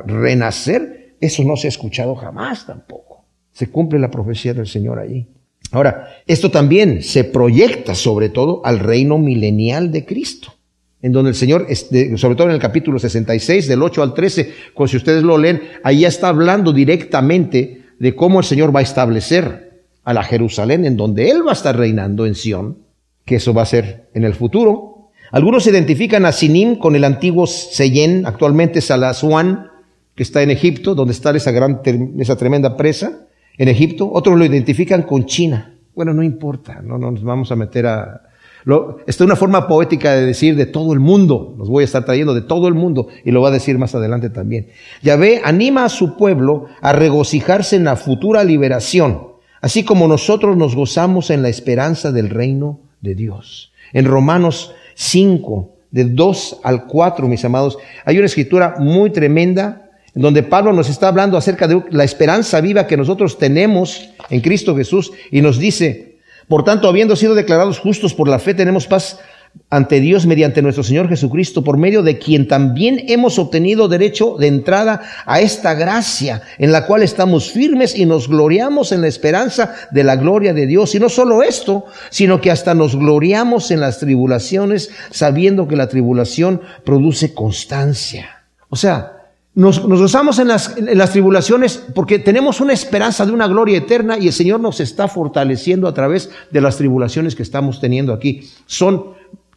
renacer, 0.07 1.17
eso 1.21 1.45
no 1.45 1.57
se 1.57 1.67
ha 1.67 1.71
escuchado 1.71 2.15
jamás 2.15 2.67
tampoco. 2.67 3.25
Se 3.53 3.71
cumple 3.71 3.99
la 3.99 4.11
profecía 4.11 4.55
del 4.55 4.67
Señor 4.67 4.99
allí. 4.99 5.27
Ahora, 5.71 6.09
esto 6.27 6.51
también 6.51 7.03
se 7.03 7.25
proyecta 7.25 7.95
sobre 7.95 8.29
todo 8.29 8.65
al 8.65 8.79
reino 8.79 9.19
milenial 9.19 9.91
de 9.91 10.05
Cristo 10.05 10.55
en 11.05 11.13
donde 11.13 11.33
el 11.33 11.37
Señor, 11.37 11.67
sobre 12.17 12.35
todo 12.35 12.49
en 12.49 12.55
el 12.55 12.59
capítulo 12.59 12.99
66, 12.99 13.69
del 13.69 13.83
8 13.83 14.03
al 14.03 14.15
13, 14.15 14.55
con 14.73 14.89
si 14.89 14.97
ustedes 14.97 15.23
lo 15.23 15.37
leen, 15.37 15.61
ahí 15.83 16.01
ya 16.01 16.09
está 16.09 16.29
hablando 16.29 16.73
directamente 16.73 17.83
de 17.99 18.15
cómo 18.15 18.39
el 18.39 18.47
Señor 18.47 18.75
va 18.75 18.81
a 18.81 18.85
establecer 18.85 19.85
a 20.03 20.15
la 20.15 20.23
Jerusalén, 20.23 20.87
en 20.87 20.97
donde 20.97 21.31
Él 21.31 21.47
va 21.47 21.51
a 21.51 21.53
estar 21.53 21.77
reinando 21.77 22.25
en 22.25 22.35
Sión, 22.35 22.79
que 23.27 23.37
eso 23.37 23.53
va 23.53 23.61
a 23.61 23.67
ser 23.67 24.09
en 24.15 24.25
el 24.25 24.33
futuro. 24.33 24.94
Algunos 25.31 25.67
identifican 25.67 26.27
a 26.27 26.33
Sinim 26.33 26.77
con 26.77 26.97
el 26.97 27.05
antiguo 27.05 27.47
Seyén, 27.47 28.27
actualmente 28.27 28.81
Salasuán, 28.81 29.71
que 30.15 30.23
está 30.23 30.43
en 30.43 30.51
Egipto, 30.51 30.95
donde 30.95 31.13
está 31.13 31.35
esa, 31.37 31.51
gran, 31.51 31.81
esa 32.19 32.37
tremenda 32.37 32.77
presa, 32.77 33.27
en 33.59 33.69
Egipto. 33.69 34.11
Otros 34.13 34.39
lo 34.39 34.45
identifican 34.45 35.03
con 35.03 35.27
China. 35.27 35.75
Bueno, 35.95 36.13
no 36.13 36.23
importa, 36.23 36.81
no 36.83 36.99
nos 36.99 37.23
vamos 37.23 37.51
a 37.53 37.57
meter 37.57 37.87
a, 37.87 38.21
esta 39.07 39.25
es 39.25 39.27
una 39.27 39.37
forma 39.37 39.69
poética 39.69 40.15
de 40.15 40.25
decir 40.25 40.57
de 40.57 40.65
todo 40.65 40.95
el 40.95 41.01
mundo. 41.01 41.55
Los 41.59 41.69
voy 41.69 41.83
a 41.83 41.85
estar 41.85 42.05
trayendo 42.05 42.33
de 42.33 42.41
todo 42.41 42.67
el 42.67 42.75
mundo 42.75 43.09
y 43.25 43.31
lo 43.31 43.43
va 43.43 43.49
a 43.49 43.53
decir 43.53 43.77
más 43.79 43.95
adelante 43.95 44.31
también. 44.31 44.69
Yahvé 45.03 45.43
anima 45.45 45.85
a 45.85 45.91
su 45.91 46.17
pueblo 46.17 46.67
a 46.81 46.93
regocijarse 46.93 47.77
en 47.77 47.85
la 47.85 47.97
futura 47.97 48.43
liberación, 48.43 49.35
así 49.61 49.85
como 49.85 50.09
nosotros 50.09 50.57
nos 50.57 50.75
gozamos 50.75 51.31
en 51.31 51.43
la 51.43 51.51
esperanza 51.51 52.11
del 52.11 52.31
reino 52.31 52.81
de 53.03 53.15
Dios. 53.15 53.73
En 53.93 54.07
Romanos 54.07 54.73
5, 54.95 55.71
de 55.91 56.05
2 56.05 56.61
al 56.63 56.87
4, 56.87 57.29
mis 57.29 57.45
amados, 57.45 57.79
hay 58.05 58.19
una 58.19 58.27
escritura 58.27 58.75
muy 58.79 59.11
tremenda 59.11 59.91
en 60.15 60.23
donde 60.23 60.43
Pablo 60.43 60.73
nos 60.73 60.89
está 60.89 61.09
hablando 61.09 61.37
acerca 61.37 61.67
de 61.67 61.83
la 61.91 62.05
esperanza 62.05 62.61
viva 62.61 62.87
que 62.87 62.97
nosotros 62.97 63.39
tenemos 63.39 64.11
en 64.31 64.41
Cristo 64.41 64.77
Jesús 64.77 65.13
y 65.31 65.41
nos 65.41 65.59
dice, 65.59 66.17
por 66.49 66.65
tanto, 66.65 66.89
habiendo 66.89 67.17
sido 67.17 67.35
declarados 67.35 67.79
justos 67.79 68.15
por 68.15 68.29
la 68.29 68.39
fe, 68.39 68.55
tenemos 68.55 68.87
paz 68.87 69.19
ante 69.75 70.01
Dios 70.01 70.27
mediante 70.27 70.63
nuestro 70.63 70.85
Señor 70.85 71.09
Jesucristo, 71.09 71.65
por 71.65 71.79
medio 71.79 72.03
de 72.03 72.19
quien 72.19 72.47
también 72.47 73.05
hemos 73.09 73.41
obtenido 73.41 73.89
derecho 73.89 74.37
de 74.39 74.47
entrada 74.47 75.03
a 75.27 75.41
esta 75.41 75.75
gracia, 75.75 76.43
en 76.59 76.71
la 76.71 76.87
cual 76.87 77.03
estamos 77.03 77.51
firmes 77.51 77.99
y 77.99 78.07
nos 78.07 78.29
gloriamos 78.29 78.93
en 78.93 79.01
la 79.01 79.09
esperanza 79.09 79.75
de 79.91 80.05
la 80.05 80.15
gloria 80.15 80.55
de 80.55 80.67
Dios. 80.67 80.95
Y 80.95 81.01
no 81.01 81.09
solo 81.09 81.43
esto, 81.43 81.87
sino 82.11 82.41
que 82.41 82.53
hasta 82.53 82.75
nos 82.75 82.95
gloriamos 82.95 83.73
en 83.73 83.81
las 83.81 83.99
tribulaciones, 83.99 84.91
sabiendo 85.11 85.67
que 85.67 85.77
la 85.77 85.89
tribulación 85.89 86.61
produce 86.85 87.35
constancia. 87.35 88.45
O 88.69 88.77
sea, 88.77 89.15
nos, 89.57 89.81
gozamos 89.81 90.39
en 90.39 90.49
las, 90.49 90.77
en 90.77 90.99
las, 90.99 91.13
tribulaciones 91.13 91.83
porque 91.95 92.19
tenemos 92.19 92.61
una 92.61 92.73
esperanza 92.73 93.25
de 93.25 93.33
una 93.33 93.47
gloria 93.47 93.79
eterna 93.79 94.19
y 94.19 94.27
el 94.27 94.33
Señor 94.33 94.61
nos 94.61 94.81
está 94.81 95.07
fortaleciendo 95.07 95.87
a 95.87 95.95
través 95.95 96.31
de 96.51 96.61
las 96.61 96.77
tribulaciones 96.77 97.37
que 97.37 97.45
estamos 97.45 97.81
teniendo 97.81 98.13
aquí. 98.13 98.49
Son 98.67 99.15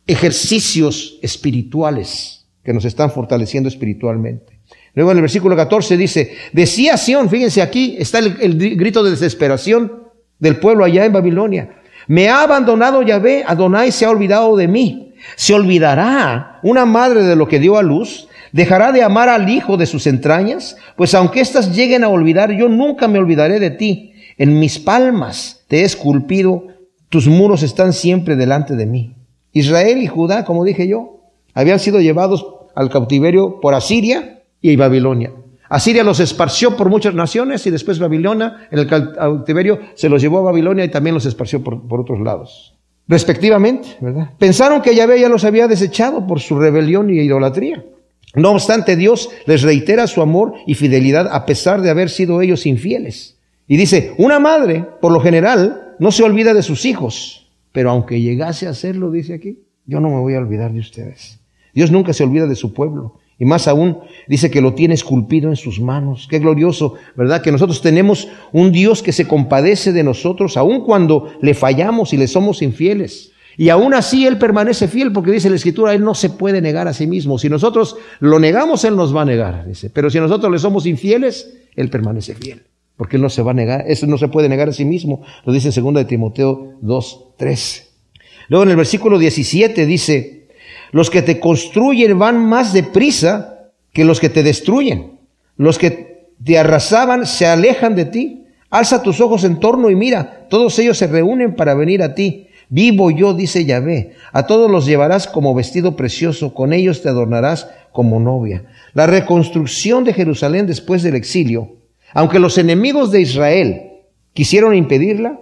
ejercicios 0.07 1.19
espirituales 1.21 2.45
que 2.63 2.73
nos 2.73 2.85
están 2.85 3.11
fortaleciendo 3.11 3.69
espiritualmente. 3.69 4.59
Luego 4.93 5.11
en 5.11 5.17
el 5.17 5.21
versículo 5.21 5.55
14 5.55 5.95
dice, 5.95 6.35
decía 6.53 6.97
Sión, 6.97 7.29
fíjense 7.29 7.61
aquí 7.61 7.95
está 7.99 8.19
el, 8.19 8.75
grito 8.75 9.03
de 9.03 9.11
desesperación 9.11 10.03
del 10.39 10.57
pueblo 10.57 10.83
allá 10.83 11.05
en 11.05 11.13
Babilonia. 11.13 11.81
Me 12.07 12.29
ha 12.29 12.41
abandonado 12.41 13.03
Yahvé, 13.03 13.43
Adonai 13.45 13.91
se 13.91 14.05
ha 14.05 14.09
olvidado 14.09 14.55
de 14.55 14.67
mí. 14.67 15.13
¿Se 15.35 15.53
olvidará 15.53 16.59
una 16.63 16.85
madre 16.85 17.23
de 17.23 17.35
lo 17.35 17.47
que 17.47 17.59
dio 17.59 17.77
a 17.77 17.83
luz? 17.83 18.27
¿Dejará 18.51 18.91
de 18.91 19.03
amar 19.03 19.29
al 19.29 19.49
hijo 19.49 19.77
de 19.77 19.85
sus 19.85 20.07
entrañas? 20.07 20.77
Pues 20.95 21.13
aunque 21.13 21.41
éstas 21.41 21.75
lleguen 21.75 22.03
a 22.03 22.09
olvidar, 22.09 22.51
yo 22.53 22.69
nunca 22.69 23.07
me 23.07 23.19
olvidaré 23.19 23.59
de 23.59 23.71
ti. 23.71 24.13
En 24.37 24.57
mis 24.59 24.79
palmas 24.79 25.65
te 25.67 25.81
he 25.81 25.83
esculpido, 25.83 26.67
tus 27.09 27.27
muros 27.27 27.61
están 27.61 27.93
siempre 27.93 28.35
delante 28.35 28.75
de 28.75 28.85
mí. 28.85 29.16
Israel 29.59 30.01
y 30.01 30.07
Judá, 30.07 30.45
como 30.45 30.63
dije 30.63 30.87
yo, 30.87 31.21
habían 31.53 31.79
sido 31.79 31.99
llevados 31.99 32.45
al 32.75 32.89
cautiverio 32.89 33.59
por 33.59 33.73
Asiria 33.73 34.43
y 34.61 34.75
Babilonia. 34.75 35.31
Asiria 35.69 36.03
los 36.03 36.19
esparció 36.19 36.77
por 36.77 36.89
muchas 36.89 37.13
naciones 37.13 37.65
y 37.65 37.71
después 37.71 37.99
Babilonia, 37.99 38.67
en 38.71 38.79
el 38.79 38.87
cautiverio, 38.87 39.79
se 39.95 40.09
los 40.09 40.21
llevó 40.21 40.39
a 40.39 40.43
Babilonia 40.43 40.85
y 40.85 40.89
también 40.89 41.13
los 41.13 41.25
esparció 41.25 41.63
por, 41.63 41.99
otros 41.99 42.19
lados. 42.21 42.75
Respectivamente. 43.07 43.97
Pensaron 44.37 44.81
que 44.81 44.95
Yahvé 44.95 45.19
ya 45.19 45.29
los 45.29 45.43
había 45.43 45.67
desechado 45.67 46.25
por 46.25 46.39
su 46.39 46.57
rebelión 46.59 47.09
y 47.09 47.19
idolatría. 47.19 47.83
No 48.35 48.51
obstante, 48.51 48.95
Dios 48.95 49.29
les 49.45 49.63
reitera 49.63 50.07
su 50.07 50.21
amor 50.21 50.53
y 50.65 50.75
fidelidad 50.75 51.27
a 51.31 51.45
pesar 51.45 51.81
de 51.81 51.89
haber 51.89 52.09
sido 52.09 52.41
ellos 52.41 52.65
infieles. 52.65 53.37
Y 53.67 53.77
dice, 53.77 54.13
una 54.17 54.39
madre, 54.39 54.85
por 55.01 55.11
lo 55.11 55.19
general, 55.19 55.95
no 55.99 56.11
se 56.11 56.23
olvida 56.23 56.53
de 56.53 56.61
sus 56.61 56.85
hijos, 56.85 57.46
pero 57.71 57.89
aunque 57.91 58.21
llegase 58.21 58.67
a 58.67 58.71
hacerlo, 58.71 59.11
dice 59.11 59.33
aquí, 59.33 59.59
yo 59.85 59.99
no 59.99 60.09
me 60.09 60.19
voy 60.19 60.35
a 60.35 60.39
olvidar 60.39 60.73
de 60.73 60.79
ustedes. 60.79 61.39
Dios 61.73 61.91
nunca 61.91 62.13
se 62.13 62.23
olvida 62.23 62.47
de 62.47 62.55
su 62.55 62.73
pueblo. 62.73 63.19
Y 63.39 63.45
más 63.45 63.67
aún, 63.67 63.99
dice 64.27 64.49
que 64.49 64.61
lo 64.61 64.73
tiene 64.73 64.95
esculpido 64.95 65.49
en 65.49 65.55
sus 65.55 65.79
manos. 65.79 66.27
Qué 66.29 66.39
glorioso, 66.39 66.95
¿verdad? 67.15 67.41
Que 67.41 67.51
nosotros 67.51 67.81
tenemos 67.81 68.27
un 68.51 68.71
Dios 68.71 69.03
que 69.03 69.11
se 69.11 69.27
compadece 69.27 69.93
de 69.93 70.03
nosotros, 70.03 70.57
aun 70.57 70.83
cuando 70.83 71.31
le 71.41 71.53
fallamos 71.53 72.13
y 72.13 72.17
le 72.17 72.27
somos 72.27 72.63
infieles. 72.63 73.31
Y 73.55 73.69
aún 73.69 73.93
así 73.93 74.25
Él 74.25 74.37
permanece 74.37 74.87
fiel 74.87 75.11
porque 75.11 75.31
dice 75.31 75.49
la 75.49 75.55
Escritura, 75.55 75.93
Él 75.93 76.03
no 76.03 76.15
se 76.15 76.29
puede 76.31 76.61
negar 76.61 76.87
a 76.87 76.93
sí 76.93 77.05
mismo. 77.05 77.37
Si 77.37 77.49
nosotros 77.49 77.95
lo 78.19 78.39
negamos, 78.39 78.83
Él 78.83 78.95
nos 78.95 79.15
va 79.15 79.21
a 79.21 79.25
negar. 79.25 79.67
Dice. 79.67 79.89
Pero 79.89 80.09
si 80.09 80.19
nosotros 80.19 80.51
le 80.51 80.59
somos 80.59 80.85
infieles, 80.85 81.57
Él 81.75 81.89
permanece 81.89 82.33
fiel. 82.33 82.63
Porque 82.97 83.15
Él 83.15 83.21
no 83.21 83.29
se 83.29 83.43
va 83.43 83.51
a 83.51 83.53
negar, 83.53 83.85
eso 83.87 84.07
no 84.07 84.17
se 84.17 84.27
puede 84.27 84.49
negar 84.49 84.69
a 84.69 84.73
sí 84.73 84.83
mismo. 84.83 85.21
Lo 85.45 85.53
dice 85.53 85.69
en 85.69 85.85
2 85.85 85.93
de 85.93 86.05
Timoteo 86.05 86.73
2, 86.81 87.25
13. 87.37 87.83
Luego 88.49 88.63
en 88.63 88.71
el 88.71 88.75
versículo 88.75 89.19
17 89.19 89.85
dice, 89.85 90.47
los 90.91 91.09
que 91.09 91.21
te 91.21 91.39
construyen 91.39 92.17
van 92.17 92.43
más 92.43 92.73
deprisa 92.73 93.71
que 93.93 94.05
los 94.05 94.19
que 94.19 94.29
te 94.29 94.43
destruyen. 94.43 95.19
Los 95.57 95.77
que 95.77 96.27
te 96.43 96.57
arrasaban 96.57 97.25
se 97.25 97.45
alejan 97.45 97.95
de 97.95 98.05
ti. 98.05 98.43
Alza 98.69 99.01
tus 99.01 99.21
ojos 99.21 99.43
en 99.43 99.59
torno 99.59 99.89
y 99.89 99.95
mira, 99.95 100.47
todos 100.49 100.77
ellos 100.79 100.97
se 100.97 101.07
reúnen 101.07 101.55
para 101.55 101.73
venir 101.73 102.03
a 102.03 102.15
ti. 102.15 102.47
Vivo 102.69 103.11
yo, 103.11 103.33
dice 103.33 103.63
Yahvé, 103.63 104.13
a 104.33 104.45
todos 104.45 104.69
los 104.69 104.85
llevarás 104.85 105.27
como 105.27 105.55
vestido 105.55 105.95
precioso, 105.95 106.53
con 106.53 106.73
ellos 106.73 107.01
te 107.01 107.07
adornarás 107.07 107.69
como 107.93 108.19
novia. 108.19 108.65
La 108.93 109.07
reconstrucción 109.07 110.03
de 110.03 110.13
Jerusalén 110.13 110.67
después 110.67 111.01
del 111.01 111.15
exilio, 111.15 111.76
aunque 112.13 112.39
los 112.39 112.57
enemigos 112.57 113.11
de 113.11 113.21
Israel 113.21 113.81
quisieron 114.33 114.75
impedirla, 114.75 115.39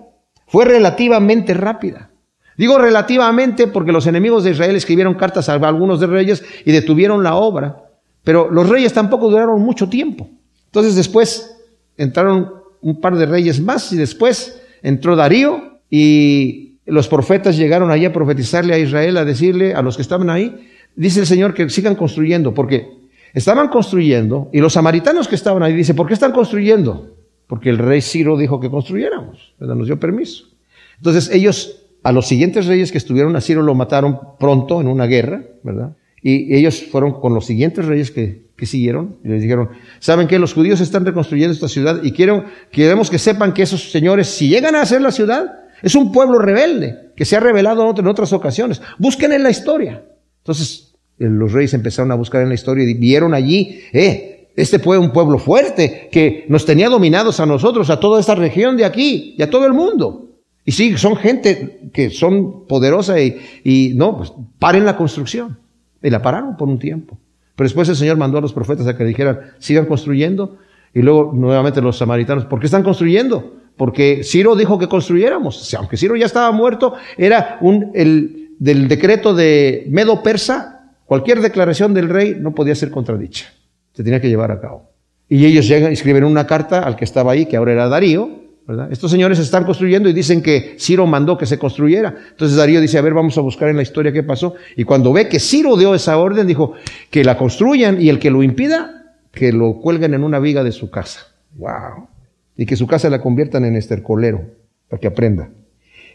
fue 0.48 0.66
relativamente 0.66 1.54
rápida. 1.54 2.12
Digo 2.58 2.78
relativamente 2.78 3.68
porque 3.68 3.92
los 3.92 4.08
enemigos 4.08 4.44
de 4.44 4.52
Israel 4.52 4.76
escribieron 4.76 5.16
cartas 5.16 5.50
a 5.50 5.54
algunos 5.54 6.00
de 6.00 6.08
reyes 6.08 6.44
y 6.64 6.72
detuvieron 6.72 7.24
la 7.24 7.36
obra, 7.36 7.84
pero 8.24 8.50
los 8.50 8.70
reyes 8.70 8.94
tampoco 8.94 9.30
duraron 9.30 9.62
mucho 9.62 9.90
tiempo. 9.90 10.30
Entonces 10.68 10.96
después 10.96 11.58
entraron 11.98 12.54
un 12.82 13.02
par 13.02 13.16
de 13.16 13.26
reyes 13.26 13.60
más 13.62 13.92
y 13.92 13.98
después 13.98 14.62
entró 14.82 15.16
Darío 15.16 15.80
y 15.90 16.78
los 16.86 17.08
profetas 17.08 17.58
llegaron 17.58 17.92
allí 17.92 18.06
a 18.06 18.14
profetizarle 18.14 18.74
a 18.74 18.78
Israel, 18.78 19.18
a 19.18 19.26
decirle 19.26 19.74
a 19.74 19.82
los 19.82 19.96
que 19.96 20.02
estaban 20.02 20.30
ahí, 20.30 20.68
dice 20.96 21.22
el 21.22 21.26
Señor 21.26 21.54
que 21.54 21.70
sigan 21.70 21.96
construyendo, 21.96 22.54
porque 22.54 23.05
estaban 23.36 23.68
construyendo 23.68 24.50
y 24.52 24.60
los 24.60 24.74
samaritanos 24.74 25.28
que 25.28 25.36
estaban 25.36 25.62
ahí, 25.62 25.74
dice, 25.74 25.94
¿por 25.94 26.08
qué 26.08 26.14
están 26.14 26.32
construyendo? 26.32 27.16
Porque 27.48 27.70
el 27.70 27.78
rey 27.78 28.02
Ciro 28.02 28.38
dijo 28.38 28.60
que 28.60 28.72
construyéramos, 28.72 29.54
nos 29.60 29.86
dio 29.86 30.00
permiso. 30.00 30.46
Entonces 30.98 31.30
ellos, 31.32 31.84
a 32.02 32.12
los 32.12 32.28
siguientes 32.28 32.66
reyes 32.66 32.92
que 32.92 32.98
estuvieron 32.98 33.36
a 33.36 33.42
Ciro 33.42 33.62
lo 33.62 33.76
mataron 33.76 34.20
pronto 34.40 34.82
en 34.82 34.88
una 34.88 35.06
guerra, 35.06 35.44
¿verdad? 35.62 35.96
Y 36.24 36.56
ellos 36.56 36.82
fueron 36.90 37.20
con 37.20 37.36
los 37.36 37.46
siguientes 37.46 37.86
reyes 37.86 38.10
que, 38.10 38.46
que 38.56 38.66
siguieron 38.66 39.18
y 39.24 39.28
les 39.28 39.42
dijeron, 39.42 39.70
¿saben 40.00 40.28
que 40.28 40.40
Los 40.40 40.54
judíos 40.54 40.80
están 40.80 41.06
reconstruyendo 41.06 41.54
esta 41.54 41.68
ciudad 41.68 42.02
y 42.04 42.14
quiero, 42.14 42.46
queremos 42.72 43.10
que 43.10 43.20
sepan 43.20 43.54
que 43.54 43.64
esos 43.64 43.92
señores, 43.92 44.28
si 44.28 44.48
llegan 44.48 44.76
a 44.76 44.82
hacer 44.82 45.02
la 45.02 45.12
ciudad, 45.12 45.66
es 45.84 45.94
un 45.94 46.12
pueblo 46.12 46.40
rebelde 46.40 47.12
que 47.16 47.26
se 47.26 47.36
ha 47.36 47.42
revelado 47.42 47.94
en 47.96 48.08
otras 48.08 48.34
ocasiones. 48.34 48.82
Busquen 48.98 49.34
en 49.34 49.44
la 49.44 49.50
historia. 49.50 50.04
Entonces, 50.38 50.85
los 51.18 51.54
reyes 51.54 51.74
empezaron 51.74 52.12
a 52.12 52.16
buscar 52.16 52.42
en 52.42 52.50
la 52.50 52.56
historia 52.56 52.84
y 52.90 52.94
vieron 52.94 53.34
allí, 53.34 53.82
eh, 53.94 54.50
este 54.56 54.80
fue 54.80 54.98
un 54.98 55.12
pueblo 55.12 55.38
fuerte 55.38 56.10
que 56.12 56.46
nos 56.48 56.66
tenía 56.66 56.90
dominados 56.90 57.40
a 57.40 57.46
nosotros, 57.46 57.90
a 57.90 58.00
toda 58.00 58.20
esta 58.20 58.36
región 58.36 58.78
de 58.78 58.86
aquí 58.86 59.36
y 59.38 59.42
a 59.42 59.50
todo 59.50 59.66
el 59.66 59.74
mundo. 59.74 60.30
Y 60.64 60.72
sí, 60.72 60.98
son 60.98 61.16
gente 61.16 61.90
que 61.94 62.10
son 62.10 62.66
poderosa 62.66 63.20
y, 63.20 63.38
y 63.64 63.94
no, 63.96 64.18
pues 64.18 64.34
paren 64.58 64.86
la 64.86 64.98
construcción. 64.98 65.60
Y 66.02 66.10
la 66.10 66.22
pararon 66.22 66.56
por 66.56 66.68
un 66.68 66.80
tiempo. 66.80 67.18
Pero 67.56 67.66
después 67.66 67.88
el 67.90 67.96
Señor 67.96 68.18
mandó 68.18 68.38
a 68.38 68.42
los 68.42 68.54
profetas 68.54 68.88
a 68.88 68.98
que 68.98 69.06
dijeran, 69.06 69.40
sigan 69.60 69.86
construyendo 69.86 70.58
Y 70.94 71.02
luego 71.02 71.32
nuevamente 71.34 71.82
los 71.82 71.98
samaritanos, 71.98 72.46
¿por 72.46 72.60
qué 72.60 72.66
están 72.66 72.84
construyendo? 72.84 73.54
Porque 73.78 74.24
Ciro 74.24 74.56
dijo 74.56 74.78
que 74.78 74.88
construyéramos. 74.88 75.74
Aunque 75.76 75.98
Ciro 75.98 76.16
ya 76.16 76.26
estaba 76.26 76.52
muerto, 76.52 76.94
era 77.18 77.58
un, 77.62 77.92
el, 77.94 78.52
del 78.60 78.88
decreto 78.88 79.34
de 79.34 79.86
Medo 79.90 80.24
Persa, 80.24 80.75
cualquier 81.06 81.42
declaración 81.42 81.94
del 81.94 82.10
rey 82.10 82.38
no 82.40 82.54
podía 82.54 82.76
ser 82.76 82.92
contradicha. 82.92 83.46
Se 83.94 84.04
tenía 84.04 84.20
que 84.20 84.30
llevar 84.30 84.52
a 84.52 84.60
cabo. 84.60 84.90
Y 85.28 85.46
ellos 85.46 85.68
llegan 85.68 85.92
y 85.92 85.94
escriben 85.94 86.24
una 86.24 86.46
carta 86.46 86.82
al 86.82 86.96
que 86.96 87.06
estaba 87.06 87.32
ahí, 87.32 87.46
que 87.46 87.58
ahora 87.58 87.72
era 87.72 87.88
Darío, 87.88 88.46
¿verdad? 88.68 88.92
Estos 88.92 89.12
señores 89.12 89.40
están 89.40 89.64
construyendo 89.64 90.10
y 90.10 90.14
dicen 90.14 90.42
que 90.42 90.76
Ciro 90.80 91.06
mandó 91.06 91.38
que 91.38 91.46
se 91.46 91.58
construyera. 91.58 92.16
Entonces 92.32 92.58
Darío 92.58 92.82
dice, 92.82 92.98
a 92.98 93.02
ver, 93.02 93.14
vamos 93.14 93.38
a 93.38 93.42
buscar 93.42 93.70
en 93.70 93.76
la 93.78 93.84
historia 93.84 94.12
qué 94.12 94.24
pasó. 94.24 94.56
Y 94.76 94.84
cuando 94.84 95.14
ve 95.14 95.28
que 95.28 95.40
Ciro 95.40 95.78
dio 95.78 95.94
esa 95.96 96.18
orden, 96.18 96.48
dijo 96.48 96.74
que 97.10 97.24
la 97.24 97.38
construyan 97.38 98.02
y 98.02 98.10
el 98.10 98.20
que 98.20 98.32
lo 98.32 98.44
impida, 98.44 99.16
que 99.32 99.52
lo 99.52 99.80
cuelguen 99.82 100.14
en 100.14 100.24
una 100.24 100.40
viga 100.40 100.64
de 100.64 100.72
su 100.72 100.90
casa. 100.90 101.28
¡Wow! 101.56 102.08
Y 102.58 102.66
que 102.66 102.76
su 102.76 102.88
casa 102.88 103.10
la 103.10 103.22
conviertan 103.22 103.66
en 103.66 103.76
estercolero, 103.76 104.42
para 104.90 105.00
que 105.00 105.08
aprenda. 105.08 105.50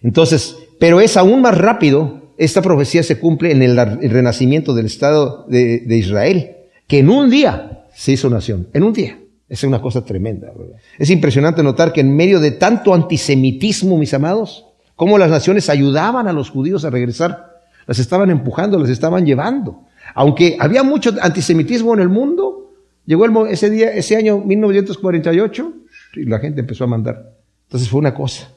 Entonces, 0.02 0.56
pero 0.78 1.00
es 1.00 1.16
aún 1.16 1.42
más 1.42 1.56
rápido, 1.56 2.19
esta 2.40 2.62
profecía 2.62 3.02
se 3.02 3.18
cumple 3.18 3.52
en 3.52 3.60
el, 3.60 3.76
renacimiento 4.10 4.74
del 4.74 4.86
Estado 4.86 5.44
de, 5.46 5.94
Israel, 5.94 6.56
que 6.86 7.00
en 7.00 7.10
un 7.10 7.28
día 7.28 7.84
se 7.94 8.12
hizo 8.12 8.30
nación, 8.30 8.68
en 8.72 8.82
un 8.82 8.94
día. 8.94 9.18
Es 9.46 9.62
una 9.62 9.82
cosa 9.82 10.06
tremenda. 10.06 10.50
Es 10.98 11.10
impresionante 11.10 11.62
notar 11.62 11.92
que 11.92 12.00
en 12.00 12.16
medio 12.16 12.40
de 12.40 12.52
tanto 12.52 12.94
antisemitismo, 12.94 13.98
mis 13.98 14.14
amados, 14.14 14.64
cómo 14.96 15.18
las 15.18 15.28
naciones 15.28 15.68
ayudaban 15.68 16.28
a 16.28 16.32
los 16.32 16.48
judíos 16.48 16.86
a 16.86 16.90
regresar, 16.90 17.60
las 17.86 17.98
estaban 17.98 18.30
empujando, 18.30 18.78
las 18.78 18.88
estaban 18.88 19.26
llevando. 19.26 19.82
Aunque 20.14 20.56
había 20.58 20.82
mucho 20.82 21.12
antisemitismo 21.20 21.92
en 21.92 22.00
el 22.00 22.08
mundo, 22.08 22.70
llegó 23.04 23.26
el, 23.26 23.36
ese 23.50 23.68
día, 23.68 23.92
ese 23.92 24.16
año 24.16 24.38
1948, 24.38 25.72
y 26.14 26.24
la 26.24 26.38
gente 26.38 26.60
empezó 26.60 26.84
a 26.84 26.86
mandar. 26.86 27.34
Entonces 27.66 27.90
fue 27.90 27.98
una 27.98 28.14
cosa 28.14 28.48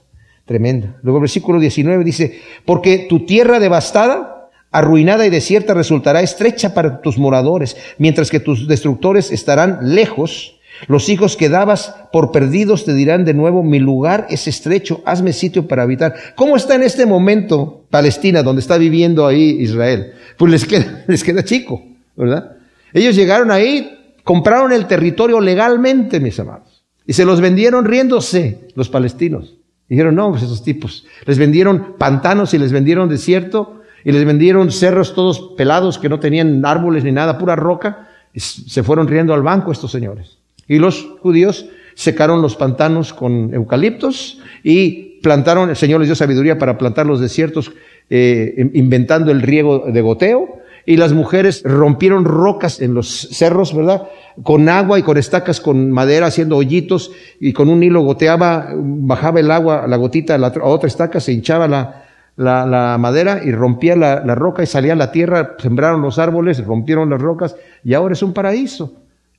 tremenda. 0.46 0.98
Luego 1.02 1.20
versículo 1.20 1.60
19 1.60 2.04
dice, 2.04 2.40
porque 2.66 3.06
tu 3.10 3.26
tierra 3.26 3.60
devastada, 3.60 4.50
arruinada 4.72 5.26
y 5.26 5.30
desierta 5.30 5.74
resultará 5.74 6.22
estrecha 6.22 6.74
para 6.74 7.02
tus 7.02 7.18
moradores, 7.18 7.78
mientras 7.98 8.30
que 8.30 8.40
tus 8.40 8.68
destructores 8.68 9.32
estarán 9.32 9.80
lejos 9.96 10.60
los 10.88 11.08
hijos 11.10 11.38
que 11.38 11.50
dabas 11.50 11.96
por 12.12 12.32
perdidos 12.32 12.86
te 12.86 12.94
dirán 12.94 13.26
de 13.26 13.34
nuevo, 13.34 13.64
mi 13.64 13.80
lugar 13.80 14.28
es 14.30 14.48
estrecho, 14.48 15.02
hazme 15.06 15.32
sitio 15.32 15.68
para 15.68 15.84
habitar. 15.84 16.16
¿Cómo 16.36 16.56
está 16.56 16.76
en 16.76 16.84
este 16.84 17.06
momento 17.06 17.86
Palestina, 17.90 18.44
donde 18.44 18.62
está 18.62 18.78
viviendo 18.78 19.26
ahí 19.26 19.58
Israel? 19.62 20.14
Pues 20.38 20.68
les 21.08 21.24
queda 21.24 21.44
chico, 21.46 21.84
¿verdad? 22.16 22.58
Ellos 22.92 23.16
llegaron 23.16 23.52
ahí, 23.52 24.16
compraron 24.24 24.74
el 24.74 24.88
territorio 24.88 25.40
legalmente, 25.40 26.20
mis 26.20 26.40
amados, 26.40 26.84
y 27.06 27.14
se 27.14 27.26
los 27.26 27.40
vendieron 27.40 27.86
riéndose 27.86 28.68
los 28.76 28.90
palestinos. 28.90 29.56
Dijeron, 29.94 30.16
no, 30.16 30.32
pues 30.32 30.42
esos 30.42 30.64
tipos. 30.64 31.06
Les 31.28 31.38
vendieron 31.38 31.94
pantanos 32.00 32.56
y 32.56 32.58
les 32.58 32.72
vendieron 32.72 33.10
desierto 33.10 33.82
y 34.04 34.12
les 34.12 34.26
vendieron 34.26 34.72
cerros 34.72 35.14
todos 35.14 35.54
pelados 35.56 36.00
que 36.00 36.10
no 36.10 36.20
tenían 36.20 36.66
árboles 36.66 37.04
ni 37.04 37.12
nada, 37.12 37.38
pura 37.38 37.56
roca. 37.56 38.10
Y 38.34 38.40
se 38.40 38.82
fueron 38.82 39.08
riendo 39.08 39.36
al 39.36 39.44
banco 39.44 39.72
estos 39.72 39.92
señores. 39.92 40.40
Y 40.68 40.80
los 40.80 41.08
judíos 41.22 41.68
secaron 41.94 42.42
los 42.42 42.56
pantanos 42.56 43.14
con 43.14 43.54
eucaliptos 43.54 44.42
y 44.64 45.20
plantaron, 45.22 45.70
el 45.70 45.76
Señor 45.76 46.00
les 46.00 46.08
dio 46.08 46.16
sabiduría 46.16 46.58
para 46.58 46.80
plantar 46.80 47.06
los 47.06 47.20
desiertos, 47.20 47.72
eh, 48.10 48.72
inventando 48.74 49.32
el 49.32 49.44
riego 49.44 49.92
de 49.94 50.02
goteo. 50.02 50.58
Y 50.86 50.98
las 50.98 51.14
mujeres 51.14 51.64
rompieron 51.64 52.26
rocas 52.26 52.82
en 52.82 52.94
los 52.94 53.30
cerros, 53.32 53.76
¿verdad? 53.76 54.10
Con 54.44 54.68
agua 54.68 55.00
y 55.00 55.04
con 55.04 55.18
estacas 55.18 55.62
con 55.62 55.92
madera, 55.92 56.28
haciendo 56.28 56.58
hoyitos, 56.58 57.12
y 57.40 57.54
con 57.54 57.70
un 57.70 57.84
hilo 57.84 58.02
goteaba, 58.02 58.70
bajaba 58.76 59.40
el 59.40 59.50
agua, 59.52 59.88
la 59.88 59.98
gotita 59.98 60.36
a, 60.36 60.38
la, 60.38 60.54
otra 60.62 60.88
estaca, 60.88 61.20
se 61.20 61.32
hinchaba 61.32 61.68
la, 61.68 62.04
la, 62.36 62.98
madera 63.00 63.42
y 63.44 63.52
rompía 63.52 63.96
la, 63.96 64.24
la 64.26 64.36
roca 64.36 64.64
y 64.64 64.66
salía 64.66 64.96
la 64.96 65.12
tierra, 65.12 65.56
sembraron 65.58 66.02
los 66.02 66.20
árboles, 66.20 66.66
rompieron 66.66 67.10
las 67.10 67.22
rocas, 67.22 67.56
y 67.84 67.94
ahora 67.94 68.14
es 68.14 68.24
un 68.24 68.34
paraíso. 68.34 68.94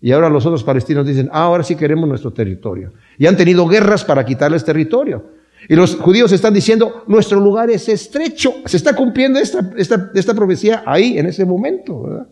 Y 0.04 0.12
ahora 0.12 0.28
los 0.28 0.44
otros 0.44 0.62
palestinos 0.64 1.06
dicen, 1.06 1.30
ah, 1.32 1.44
ahora 1.44 1.62
sí 1.62 1.76
queremos 1.76 2.06
nuestro 2.06 2.30
territorio. 2.30 2.92
Y 3.16 3.26
han 3.26 3.38
tenido 3.38 3.66
guerras 3.66 4.04
para 4.04 4.24
quitarles 4.24 4.62
territorio. 4.62 5.24
Y 5.68 5.74
los 5.74 5.96
judíos 5.96 6.32
están 6.32 6.54
diciendo, 6.54 7.04
nuestro 7.06 7.40
lugar 7.40 7.70
es 7.70 7.88
estrecho. 7.88 8.54
Se 8.66 8.76
está 8.76 8.94
cumpliendo 8.94 9.38
esta, 9.38 9.70
esta, 9.76 10.10
esta 10.14 10.34
profecía 10.34 10.82
ahí, 10.86 11.18
en 11.18 11.26
ese 11.26 11.44
momento. 11.44 12.26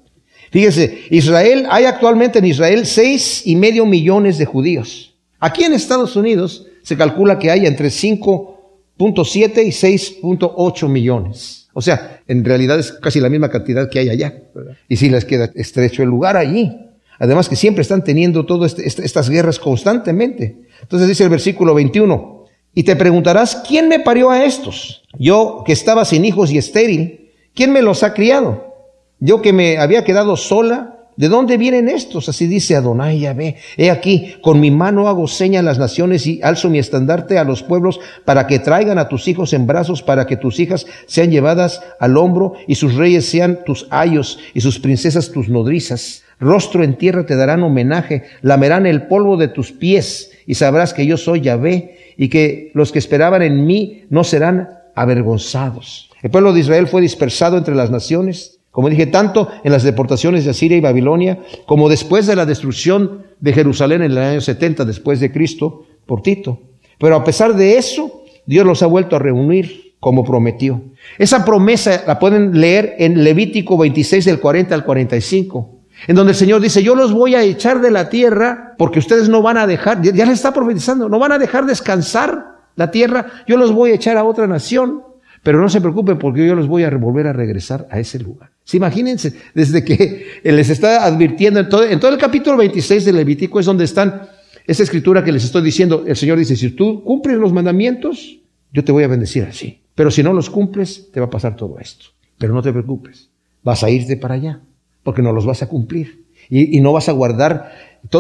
Fíjense, 0.51 1.05
Israel, 1.11 1.66
hay 1.70 1.87
actualmente 1.87 2.39
en 2.39 2.45
Israel 2.45 2.85
seis 2.85 3.43
y 3.47 3.57
medio 3.57 3.87
millones 3.87 4.37
de 4.39 4.45
judíos. 4.45 5.14
Aquí 5.41 5.64
en 5.64 5.72
Estados 5.72 6.14
Unidos 6.14 6.66
se 6.83 6.97
calcula 6.97 7.39
que 7.39 7.51
hay 7.51 7.66
entre 7.66 7.89
5.7 7.89 9.64
y 9.64 9.70
6.8 9.70 10.89
millones. 10.89 11.68
O 11.72 11.80
sea, 11.80 12.20
en 12.28 12.45
realidad 12.45 12.78
es 12.78 12.93
casi 12.93 13.18
la 13.18 13.30
misma 13.30 13.49
cantidad 13.49 13.89
que 13.89 13.99
hay 13.99 14.11
allá. 14.11 14.43
Y 14.89 14.97
si 14.97 15.09
les 15.09 15.24
queda 15.24 15.51
estrecho 15.55 16.03
el 16.03 16.09
lugar 16.09 16.37
allí. 16.37 16.70
Además 17.18 17.49
que 17.49 17.57
siempre 17.57 17.83
están 17.83 18.05
teniendo 18.05 18.45
todas 18.45 18.78
este, 18.78 19.05
estas 19.05 19.30
guerras 19.30 19.59
constantemente. 19.59 20.57
Entonces 20.83 21.09
dice 21.09 21.24
el 21.24 21.30
versículo 21.30 21.72
21, 21.74 22.41
y 22.75 22.85
te 22.85 22.97
preguntarás, 22.97 23.62
¿quién 23.66 23.89
me 23.89 24.01
parió 24.01 24.31
a 24.31 24.45
estos? 24.45 25.03
Yo 25.18 25.62
que 25.66 25.73
estaba 25.73 26.05
sin 26.05 26.25
hijos 26.25 26.51
y 26.51 26.59
estéril, 26.59 27.31
¿quién 27.55 27.73
me 27.73 27.83
los 27.83 28.03
ha 28.03 28.14
criado? 28.14 28.75
Yo 29.20 29.43
que 29.43 29.53
me 29.53 29.79
había 29.79 30.05
quedado 30.05 30.37
sola, 30.37 30.97
¿de 31.16 31.29
dónde 31.29 31.59
vienen 31.59 31.89
estos? 31.89 32.31
Así 32.31 32.47
dice 32.47 32.75
Adonai 32.75 33.20
Yahvé. 33.20 33.57
He 33.77 33.91
aquí, 33.91 34.37
con 34.41 34.59
mi 34.59 34.70
mano 34.70 35.07
hago 35.07 35.29
seña 35.29 35.61
a 35.61 35.62
las 35.62 35.79
naciones 35.79 36.27
y 36.27 36.41
alzo 36.43 36.70
mi 36.70 36.79
estandarte 36.79 37.39
a 37.39 37.45
los 37.45 37.62
pueblos 37.62 38.01
para 38.25 38.47
que 38.47 38.59
traigan 38.59 38.99
a 38.99 39.09
tus 39.09 39.29
hijos 39.29 39.53
en 39.53 39.66
brazos, 39.66 40.03
para 40.03 40.27
que 40.27 40.39
tus 40.39 40.59
hijas 40.59 40.87
sean 41.07 41.31
llevadas 41.31 41.83
al 42.01 42.16
hombro 42.16 42.55
y 42.66 42.77
sus 42.77 42.95
reyes 42.95 43.29
sean 43.29 43.61
tus 43.66 43.87
ayos 43.91 44.39
y 44.55 44.62
sus 44.62 44.79
princesas 44.79 45.31
tus 45.31 45.49
nodrizas 45.49 46.25
rostro 46.43 46.83
en 46.83 46.99
tierra 46.99 47.25
te 47.25 47.37
darán 47.37 47.62
homenaje, 47.62 48.25
lamerán 48.43 48.85
el 48.85 49.07
polvo 49.07 49.37
de 49.37 49.49
tus 49.49 49.70
pies 49.70 50.33
y 50.45 50.55
sabrás 50.55 50.93
que 50.93 51.07
yo 51.07 51.16
soy 51.16 51.41
Yahvé 51.41 52.01
y 52.23 52.29
que 52.29 52.70
los 52.75 52.93
que 52.93 53.01
esperaban 53.01 53.43
en 53.43 53.66
mí 53.66 54.05
no 54.09 54.23
serán 54.23 54.68
avergonzados. 54.95 56.09
El 56.23 56.31
pueblo 56.31 56.53
de 56.53 56.61
Israel 56.61 56.87
fue 56.87 57.01
dispersado 57.01 57.59
entre 57.59 57.75
las 57.75 57.91
naciones, 57.91 58.61
como 58.70 58.89
dije, 58.89 59.07
tanto 59.07 59.49
en 59.64 59.73
las 59.73 59.83
deportaciones 59.83 60.45
de 60.45 60.53
Asiria 60.53 60.77
y 60.77 60.81
Babilonia, 60.81 61.41
como 61.66 61.89
después 61.89 62.29
de 62.29 62.37
la 62.37 62.47
destrucción 62.47 63.25
de 63.41 63.53
Jerusalén 63.53 64.03
en 64.03 64.12
el 64.12 64.18
año 64.18 64.41
70 64.41 64.85
después 64.85 65.18
de 65.18 65.33
Cristo 65.33 65.83
por 66.07 66.23
Tito. 66.23 66.61
Pero 67.01 67.16
a 67.16 67.25
pesar 67.25 67.57
de 67.57 67.77
eso, 67.77 68.23
Dios 68.47 68.64
los 68.64 68.85
ha 68.85 68.87
vuelto 68.87 69.16
a 69.16 69.18
reunir 69.18 69.95
como 69.99 70.23
prometió. 70.23 70.81
Esa 71.18 71.45
promesa 71.45 72.05
la 72.07 72.20
pueden 72.20 72.61
leer 72.61 72.95
en 73.01 73.25
Levítico 73.25 73.77
26 73.77 74.27
del 74.27 74.39
40 74.39 74.77
al 74.77 74.85
45 74.85 75.82
en 76.07 76.16
donde 76.16 76.32
el 76.32 76.36
Señor 76.36 76.61
dice, 76.61 76.82
yo 76.82 76.94
los 76.94 77.12
voy 77.12 77.34
a 77.34 77.42
echar 77.42 77.80
de 77.80 77.90
la 77.90 78.09
tierra 78.09 78.74
porque 78.78 78.98
ustedes 78.98 79.28
no 79.28 79.42
van 79.42 79.57
a 79.57 79.66
dejar, 79.66 80.03
ya 80.03 80.26
les 80.26 80.34
está 80.34 80.53
profetizando, 80.53 81.09
no 81.09 81.18
van 81.18 81.32
a 81.32 81.38
dejar 81.38 81.66
descansar 81.66 82.57
la 82.76 82.90
tierra, 82.90 83.26
yo 83.46 83.57
los 83.57 83.72
voy 83.72 83.90
a 83.90 83.94
echar 83.94 84.16
a 84.16 84.24
otra 84.24 84.46
nación, 84.46 85.03
pero 85.42 85.61
no 85.61 85.68
se 85.68 85.80
preocupen 85.80 86.18
porque 86.18 86.46
yo 86.46 86.55
los 86.55 86.66
voy 86.66 86.84
a 86.84 86.90
volver 86.90 87.26
a 87.26 87.32
regresar 87.32 87.86
a 87.90 87.98
ese 87.98 88.18
lugar. 88.18 88.50
¿Sí, 88.64 88.76
imagínense, 88.76 89.34
desde 89.55 89.84
que 89.84 90.26
les 90.44 90.70
está 90.70 91.05
advirtiendo 91.05 91.61
en 91.61 91.68
todo, 91.68 91.84
en 91.84 92.00
todo 92.00 92.11
el 92.11 92.18
capítulo 92.18 92.57
26 92.57 93.05
del 93.05 93.16
Levítico 93.16 93.61
es 93.61 93.66
donde 93.66 93.84
están 93.84 94.22
esa 94.66 94.82
escritura 94.82 95.24
que 95.24 95.32
les 95.32 95.44
estoy 95.44 95.62
diciendo, 95.62 96.05
el 96.07 96.16
Señor 96.16 96.38
dice, 96.38 96.57
si 96.57 96.70
tú 96.70 97.03
cumples 97.03 97.36
los 97.36 97.53
mandamientos, 97.53 98.38
yo 98.72 98.84
te 98.84 98.92
voy 98.92 99.03
a 99.03 99.09
bendecir 99.09 99.42
así. 99.44 99.82
Pero 99.94 100.11
si 100.11 100.22
no 100.22 100.32
los 100.32 100.48
cumples, 100.48 101.11
te 101.12 101.20
va 101.20 101.26
a 101.26 101.30
pasar 101.30 101.57
todo 101.57 101.78
esto. 101.78 102.07
Pero 102.38 102.55
no 102.55 102.62
te 102.62 102.72
preocupes, 102.72 103.28
vas 103.62 103.82
a 103.82 103.90
irte 103.90 104.16
para 104.16 104.34
allá 104.34 104.61
porque 105.03 105.22
no 105.22 105.32
los 105.32 105.46
vas 105.46 105.62
a 105.62 105.68
cumplir. 105.68 106.22
Y, 106.48 106.80
no 106.80 106.92
vas 106.92 107.09
a 107.09 107.12
guardar, 107.12 107.72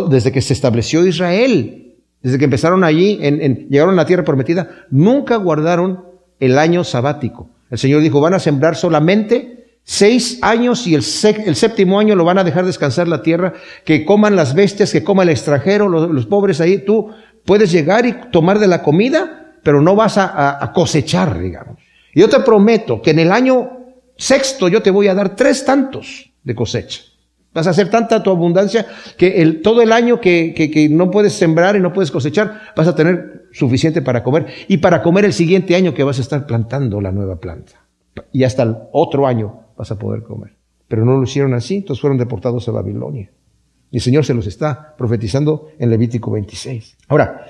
desde 0.08 0.32
que 0.32 0.40
se 0.40 0.54
estableció 0.54 1.06
Israel, 1.06 1.96
desde 2.22 2.38
que 2.38 2.44
empezaron 2.44 2.82
allí, 2.82 3.18
en, 3.20 3.68
llegaron 3.68 3.94
a 3.94 4.02
la 4.02 4.06
tierra 4.06 4.24
prometida, 4.24 4.86
nunca 4.90 5.36
guardaron 5.36 6.04
el 6.40 6.58
año 6.58 6.84
sabático. 6.84 7.50
El 7.70 7.78
Señor 7.78 8.00
dijo, 8.00 8.20
van 8.20 8.34
a 8.34 8.38
sembrar 8.38 8.76
solamente 8.76 9.76
seis 9.82 10.38
años 10.40 10.86
y 10.86 10.94
el, 10.94 11.02
el, 11.44 11.56
séptimo 11.56 11.98
año 11.98 12.14
lo 12.14 12.24
van 12.24 12.38
a 12.38 12.44
dejar 12.44 12.64
descansar 12.64 13.08
la 13.08 13.22
tierra, 13.22 13.52
que 13.84 14.04
coman 14.04 14.36
las 14.36 14.54
bestias, 14.54 14.92
que 14.92 15.04
coma 15.04 15.24
el 15.24 15.30
extranjero, 15.30 15.88
los, 15.88 16.26
pobres 16.26 16.60
ahí. 16.60 16.78
Tú 16.78 17.10
puedes 17.44 17.70
llegar 17.70 18.06
y 18.06 18.14
tomar 18.30 18.58
de 18.60 18.68
la 18.68 18.82
comida, 18.82 19.56
pero 19.62 19.82
no 19.82 19.94
vas 19.94 20.16
a, 20.16 20.62
a 20.62 20.72
cosechar, 20.72 21.38
digamos. 21.38 21.76
Y 22.14 22.20
yo 22.20 22.28
te 22.28 22.40
prometo 22.40 23.02
que 23.02 23.10
en 23.10 23.18
el 23.18 23.32
año 23.32 23.70
sexto 24.16 24.68
yo 24.68 24.80
te 24.80 24.90
voy 24.90 25.08
a 25.08 25.14
dar 25.14 25.34
tres 25.34 25.64
tantos 25.64 26.31
de 26.44 26.54
cosecha. 26.54 27.02
Vas 27.54 27.66
a 27.66 27.70
hacer 27.70 27.90
tanta 27.90 28.22
tu 28.22 28.30
abundancia 28.30 28.86
que 29.18 29.42
el, 29.42 29.60
todo 29.60 29.82
el 29.82 29.92
año 29.92 30.20
que, 30.20 30.54
que, 30.54 30.88
no 30.88 31.10
puedes 31.10 31.34
sembrar 31.34 31.76
y 31.76 31.80
no 31.80 31.92
puedes 31.92 32.10
cosechar, 32.10 32.62
vas 32.74 32.88
a 32.88 32.94
tener 32.94 33.48
suficiente 33.52 34.00
para 34.00 34.24
comer 34.24 34.46
y 34.68 34.78
para 34.78 35.02
comer 35.02 35.26
el 35.26 35.34
siguiente 35.34 35.76
año 35.76 35.92
que 35.92 36.02
vas 36.02 36.18
a 36.18 36.22
estar 36.22 36.46
plantando 36.46 37.00
la 37.00 37.12
nueva 37.12 37.36
planta. 37.36 37.84
Y 38.32 38.44
hasta 38.44 38.62
el 38.62 38.76
otro 38.92 39.26
año 39.26 39.66
vas 39.76 39.90
a 39.90 39.98
poder 39.98 40.22
comer. 40.22 40.56
Pero 40.88 41.04
no 41.04 41.16
lo 41.16 41.24
hicieron 41.24 41.52
así, 41.52 41.76
entonces 41.76 42.00
fueron 42.00 42.18
deportados 42.18 42.66
a 42.68 42.72
Babilonia. 42.72 43.30
Y 43.90 43.96
el 43.96 44.02
Señor 44.02 44.24
se 44.24 44.32
los 44.32 44.46
está 44.46 44.94
profetizando 44.96 45.68
en 45.78 45.90
Levítico 45.90 46.30
26. 46.30 46.96
Ahora, 47.08 47.46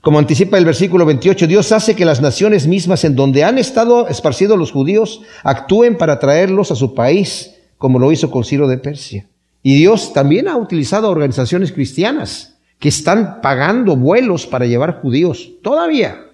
como 0.00 0.18
anticipa 0.18 0.58
el 0.58 0.64
versículo 0.64 1.06
28, 1.06 1.46
Dios 1.46 1.70
hace 1.72 1.94
que 1.94 2.04
las 2.04 2.20
naciones 2.20 2.66
mismas 2.66 3.04
en 3.04 3.14
donde 3.14 3.44
han 3.44 3.56
estado 3.56 4.08
esparcidos 4.08 4.58
los 4.58 4.72
judíos 4.72 5.22
actúen 5.44 5.96
para 5.96 6.18
traerlos 6.18 6.72
a 6.72 6.74
su 6.74 6.94
país, 6.94 7.53
como 7.84 7.98
lo 7.98 8.10
hizo 8.10 8.30
con 8.30 8.44
Ciro 8.44 8.66
de 8.66 8.78
Persia. 8.78 9.28
Y 9.62 9.76
Dios 9.76 10.14
también 10.14 10.48
ha 10.48 10.56
utilizado 10.56 11.10
organizaciones 11.10 11.70
cristianas 11.70 12.56
que 12.78 12.88
están 12.88 13.42
pagando 13.42 13.94
vuelos 13.94 14.46
para 14.46 14.64
llevar 14.64 15.02
judíos 15.02 15.50
todavía 15.62 16.30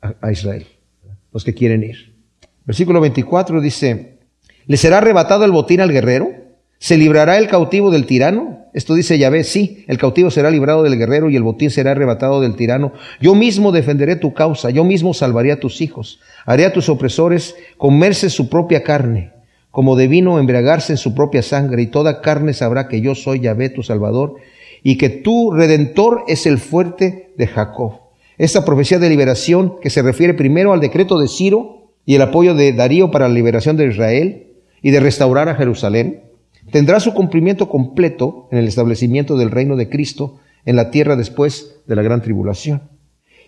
a, 0.00 0.32
Israel, 0.32 0.66
los 1.32 1.44
que 1.44 1.54
quieren 1.54 1.84
ir. 1.84 2.16
Versículo 2.64 3.00
24 3.00 3.60
dice, 3.60 4.18
¿le 4.66 4.76
será 4.76 4.98
arrebatado 4.98 5.44
el 5.44 5.52
botín 5.52 5.80
al 5.80 5.92
guerrero? 5.92 6.32
¿Se 6.80 6.98
librará 6.98 7.38
el 7.38 7.46
cautivo 7.46 7.92
del 7.92 8.04
tirano? 8.04 8.66
Esto 8.74 8.96
dice 8.96 9.20
Yahvé, 9.20 9.44
sí, 9.44 9.84
el 9.86 9.98
cautivo 9.98 10.32
será 10.32 10.50
librado 10.50 10.82
del 10.82 10.98
guerrero 10.98 11.30
y 11.30 11.36
el 11.36 11.44
botín 11.44 11.70
será 11.70 11.92
arrebatado 11.92 12.40
del 12.40 12.56
tirano. 12.56 12.92
Yo 13.20 13.36
mismo 13.36 13.70
defenderé 13.70 14.16
tu 14.16 14.34
causa, 14.34 14.70
yo 14.70 14.82
mismo 14.82 15.14
salvaré 15.14 15.52
a 15.52 15.60
tus 15.60 15.80
hijos. 15.80 16.18
Haré 16.44 16.64
a 16.64 16.72
tus 16.72 16.88
opresores 16.88 17.54
comerse 17.76 18.30
su 18.30 18.48
propia 18.48 18.82
carne, 18.82 19.37
como 19.78 19.94
de 19.94 20.08
vino 20.08 20.40
embriagarse 20.40 20.92
en 20.92 20.96
su 20.96 21.14
propia 21.14 21.40
sangre, 21.40 21.82
y 21.82 21.86
toda 21.86 22.20
carne 22.20 22.52
sabrá 22.52 22.88
que 22.88 23.00
yo 23.00 23.14
soy 23.14 23.38
Yahvé 23.38 23.68
tu 23.68 23.84
Salvador, 23.84 24.34
y 24.82 24.98
que 24.98 25.08
tu 25.08 25.52
redentor 25.52 26.24
es 26.26 26.46
el 26.46 26.58
fuerte 26.58 27.30
de 27.36 27.46
Jacob. 27.46 27.92
Esta 28.38 28.64
profecía 28.64 28.98
de 28.98 29.08
liberación, 29.08 29.76
que 29.80 29.90
se 29.90 30.02
refiere 30.02 30.34
primero 30.34 30.72
al 30.72 30.80
decreto 30.80 31.20
de 31.20 31.28
Ciro 31.28 31.92
y 32.04 32.16
el 32.16 32.22
apoyo 32.22 32.56
de 32.56 32.72
Darío 32.72 33.12
para 33.12 33.28
la 33.28 33.34
liberación 33.34 33.76
de 33.76 33.86
Israel 33.86 34.48
y 34.82 34.90
de 34.90 34.98
restaurar 34.98 35.48
a 35.48 35.54
Jerusalén, 35.54 36.24
tendrá 36.72 36.98
su 36.98 37.14
cumplimiento 37.14 37.68
completo 37.68 38.48
en 38.50 38.58
el 38.58 38.66
establecimiento 38.66 39.36
del 39.36 39.52
reino 39.52 39.76
de 39.76 39.88
Cristo 39.88 40.40
en 40.64 40.74
la 40.74 40.90
tierra 40.90 41.14
después 41.14 41.76
de 41.86 41.94
la 41.94 42.02
gran 42.02 42.20
tribulación. 42.20 42.82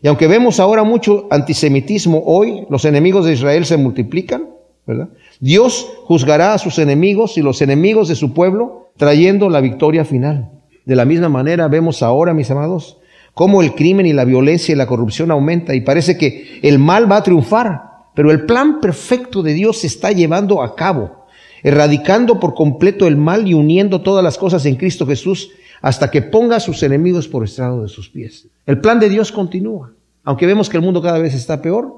Y 0.01 0.07
aunque 0.07 0.29
vemos 0.29 0.61
ahora 0.61 0.85
mucho 0.85 1.27
antisemitismo 1.29 2.23
hoy, 2.25 2.67
los 2.71 2.85
enemigos 2.85 3.27
de 3.27 3.33
Israel 3.33 3.65
se 3.65 3.77
multiplican, 3.77 4.51
¿verdad? 4.87 5.09
Dios 5.41 5.91
juzgará 6.05 6.55
a 6.55 6.59
sus 6.59 6.79
enemigos 6.79 7.37
y 7.39 7.43
los 7.43 7.63
enemigos 7.63 8.09
de 8.09 8.15
su 8.15 8.33
pueblo 8.33 8.93
trayendo 8.97 9.49
la 9.49 9.61
victoria 9.61 10.05
final. 10.05 10.51
De 10.85 10.97
la 10.97 11.05
misma 11.05 11.29
manera 11.29 11.69
vemos 11.69 12.03
ahora, 12.03 12.35
mis 12.35 12.51
amados, 12.51 12.99
cómo 13.35 13.63
el 13.63 13.75
crimen 13.75 14.07
y 14.07 14.13
la 14.13 14.25
violencia 14.25 14.73
y 14.73 14.77
la 14.77 14.87
corrupción 14.87 15.31
aumenta 15.31 15.75
y 15.75 15.81
parece 15.81 16.17
que 16.19 16.61
el 16.63 16.79
mal 16.79 17.11
va 17.11 17.17
a 17.17 17.23
triunfar, 17.23 17.83
pero 18.15 18.31
el 18.31 18.45
plan 18.45 18.81
perfecto 18.81 19.43
de 19.43 19.55
Dios 19.55 19.79
se 19.79 19.87
está 19.87 20.13
llevando 20.13 20.63
a 20.63 20.77
cabo 20.77 21.21
erradicando 21.63 22.41
por 22.41 22.55
completo 22.55 23.07
el 23.07 23.17
mal 23.17 23.47
y 23.47 23.55
uniendo 23.55 24.01
todas 24.01 24.25
las 24.25 24.39
cosas 24.39 24.65
en 24.67 24.77
Cristo 24.77 25.07
Jesús 25.07 25.51
hasta 25.83 26.11
que 26.11 26.23
ponga 26.23 26.57
a 26.57 26.61
sus 26.61 26.83
enemigos 26.83 27.29
por 27.29 27.45
estrado 27.45 27.83
de 27.83 27.89
sus 27.89 28.11
pies. 28.11 28.49
El 28.67 28.81
plan 28.81 29.01
de 29.01 29.09
Dios 29.09 29.33
continúa. 29.33 29.93
Aunque 30.25 30.47
vemos 30.47 30.69
que 30.69 30.77
el 30.77 30.83
mundo 30.83 31.01
cada 31.01 31.19
vez 31.19 31.35
está 31.35 31.63
peor, 31.63 31.95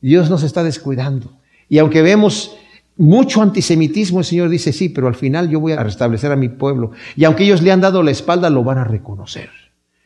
Dios 0.00 0.28
nos 0.30 0.42
está 0.42 0.64
descuidando. 0.64 1.32
Y 1.68 1.78
aunque 1.78 2.02
vemos 2.02 2.56
mucho 3.00 3.40
antisemitismo, 3.40 4.18
el 4.18 4.26
Señor 4.26 4.50
dice, 4.50 4.74
sí, 4.74 4.90
pero 4.90 5.08
al 5.08 5.14
final 5.14 5.48
yo 5.48 5.58
voy 5.58 5.72
a 5.72 5.82
restablecer 5.82 6.30
a 6.32 6.36
mi 6.36 6.50
pueblo. 6.50 6.90
Y 7.16 7.24
aunque 7.24 7.44
ellos 7.44 7.62
le 7.62 7.72
han 7.72 7.80
dado 7.80 8.02
la 8.02 8.10
espalda, 8.10 8.50
lo 8.50 8.62
van 8.62 8.76
a 8.76 8.84
reconocer. 8.84 9.48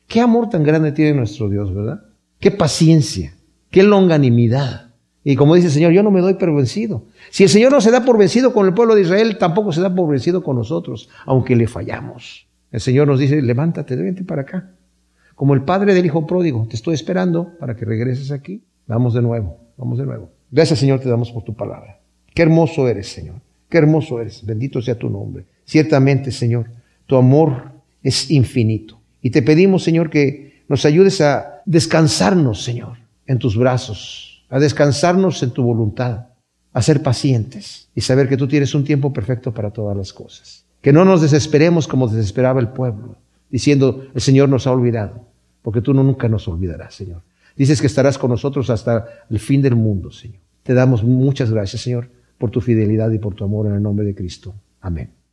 Qué 0.06 0.20
amor 0.20 0.48
tan 0.48 0.62
grande 0.62 0.92
tiene 0.92 1.14
nuestro 1.14 1.48
Dios, 1.48 1.74
¿verdad? 1.74 2.04
Qué 2.38 2.52
paciencia, 2.52 3.34
qué 3.70 3.82
longanimidad. 3.82 4.92
Y 5.24 5.34
como 5.34 5.56
dice 5.56 5.66
el 5.66 5.72
Señor, 5.72 5.90
yo 5.90 6.04
no 6.04 6.12
me 6.12 6.20
doy 6.20 6.34
por 6.34 6.54
vencido. 6.54 7.06
Si 7.30 7.42
el 7.42 7.48
Señor 7.48 7.72
no 7.72 7.80
se 7.80 7.90
da 7.90 8.04
por 8.04 8.16
vencido 8.16 8.52
con 8.52 8.64
el 8.64 8.74
pueblo 8.74 8.94
de 8.94 9.02
Israel, 9.02 9.38
tampoco 9.38 9.72
se 9.72 9.80
da 9.80 9.92
por 9.92 10.08
vencido 10.08 10.44
con 10.44 10.54
nosotros, 10.54 11.08
aunque 11.26 11.56
le 11.56 11.66
fallamos. 11.66 12.46
El 12.70 12.80
Señor 12.80 13.08
nos 13.08 13.18
dice, 13.18 13.42
levántate, 13.42 13.96
vente 13.96 14.22
para 14.22 14.42
acá. 14.42 14.70
Como 15.34 15.54
el 15.54 15.62
padre 15.62 15.94
del 15.94 16.06
hijo 16.06 16.28
pródigo, 16.28 16.68
te 16.70 16.76
estoy 16.76 16.94
esperando 16.94 17.58
para 17.58 17.74
que 17.74 17.84
regreses 17.84 18.30
aquí. 18.30 18.62
Vamos 18.86 19.14
de 19.14 19.22
nuevo, 19.22 19.58
vamos 19.76 19.98
de 19.98 20.06
nuevo. 20.06 20.30
Gracias 20.52 20.78
Señor, 20.78 21.00
te 21.00 21.08
damos 21.08 21.32
por 21.32 21.42
tu 21.42 21.56
palabra. 21.56 22.03
Qué 22.34 22.42
hermoso 22.42 22.88
eres, 22.88 23.08
Señor. 23.08 23.36
Qué 23.68 23.78
hermoso 23.78 24.20
eres. 24.20 24.44
Bendito 24.44 24.82
sea 24.82 24.98
tu 24.98 25.08
nombre. 25.08 25.44
Ciertamente, 25.64 26.30
Señor, 26.30 26.66
tu 27.06 27.16
amor 27.16 27.72
es 28.02 28.30
infinito. 28.30 29.00
Y 29.22 29.30
te 29.30 29.42
pedimos, 29.42 29.82
Señor, 29.82 30.10
que 30.10 30.64
nos 30.68 30.84
ayudes 30.84 31.20
a 31.20 31.62
descansarnos, 31.64 32.62
Señor, 32.62 32.98
en 33.26 33.38
tus 33.38 33.56
brazos 33.56 34.34
a 34.54 34.60
descansarnos 34.60 35.42
en 35.42 35.50
tu 35.50 35.64
voluntad, 35.64 36.26
a 36.72 36.80
ser 36.80 37.02
pacientes 37.02 37.88
y 37.92 38.02
saber 38.02 38.28
que 38.28 38.36
tú 38.36 38.46
tienes 38.46 38.72
un 38.72 38.84
tiempo 38.84 39.12
perfecto 39.12 39.52
para 39.52 39.72
todas 39.72 39.96
las 39.96 40.12
cosas. 40.12 40.64
Que 40.80 40.92
no 40.92 41.04
nos 41.04 41.22
desesperemos 41.22 41.88
como 41.88 42.06
desesperaba 42.06 42.60
el 42.60 42.68
pueblo, 42.68 43.16
diciendo, 43.50 44.06
el 44.14 44.20
Señor 44.20 44.48
nos 44.48 44.68
ha 44.68 44.70
olvidado, 44.70 45.26
porque 45.60 45.80
tú 45.80 45.92
nunca 45.92 46.28
nos 46.28 46.46
olvidarás, 46.46 46.94
Señor. 46.94 47.22
Dices 47.56 47.80
que 47.80 47.88
estarás 47.88 48.16
con 48.16 48.30
nosotros 48.30 48.70
hasta 48.70 49.06
el 49.28 49.40
fin 49.40 49.60
del 49.60 49.74
mundo, 49.74 50.12
Señor. 50.12 50.38
Te 50.62 50.72
damos 50.72 51.02
muchas 51.02 51.50
gracias, 51.50 51.82
Señor, 51.82 52.08
por 52.44 52.50
tu 52.50 52.60
fidelidad 52.60 53.10
y 53.10 53.18
por 53.18 53.34
tu 53.34 53.42
amor 53.42 53.68
en 53.68 53.72
el 53.72 53.82
nombre 53.82 54.04
de 54.04 54.14
Cristo. 54.14 54.54
Amén. 54.82 55.23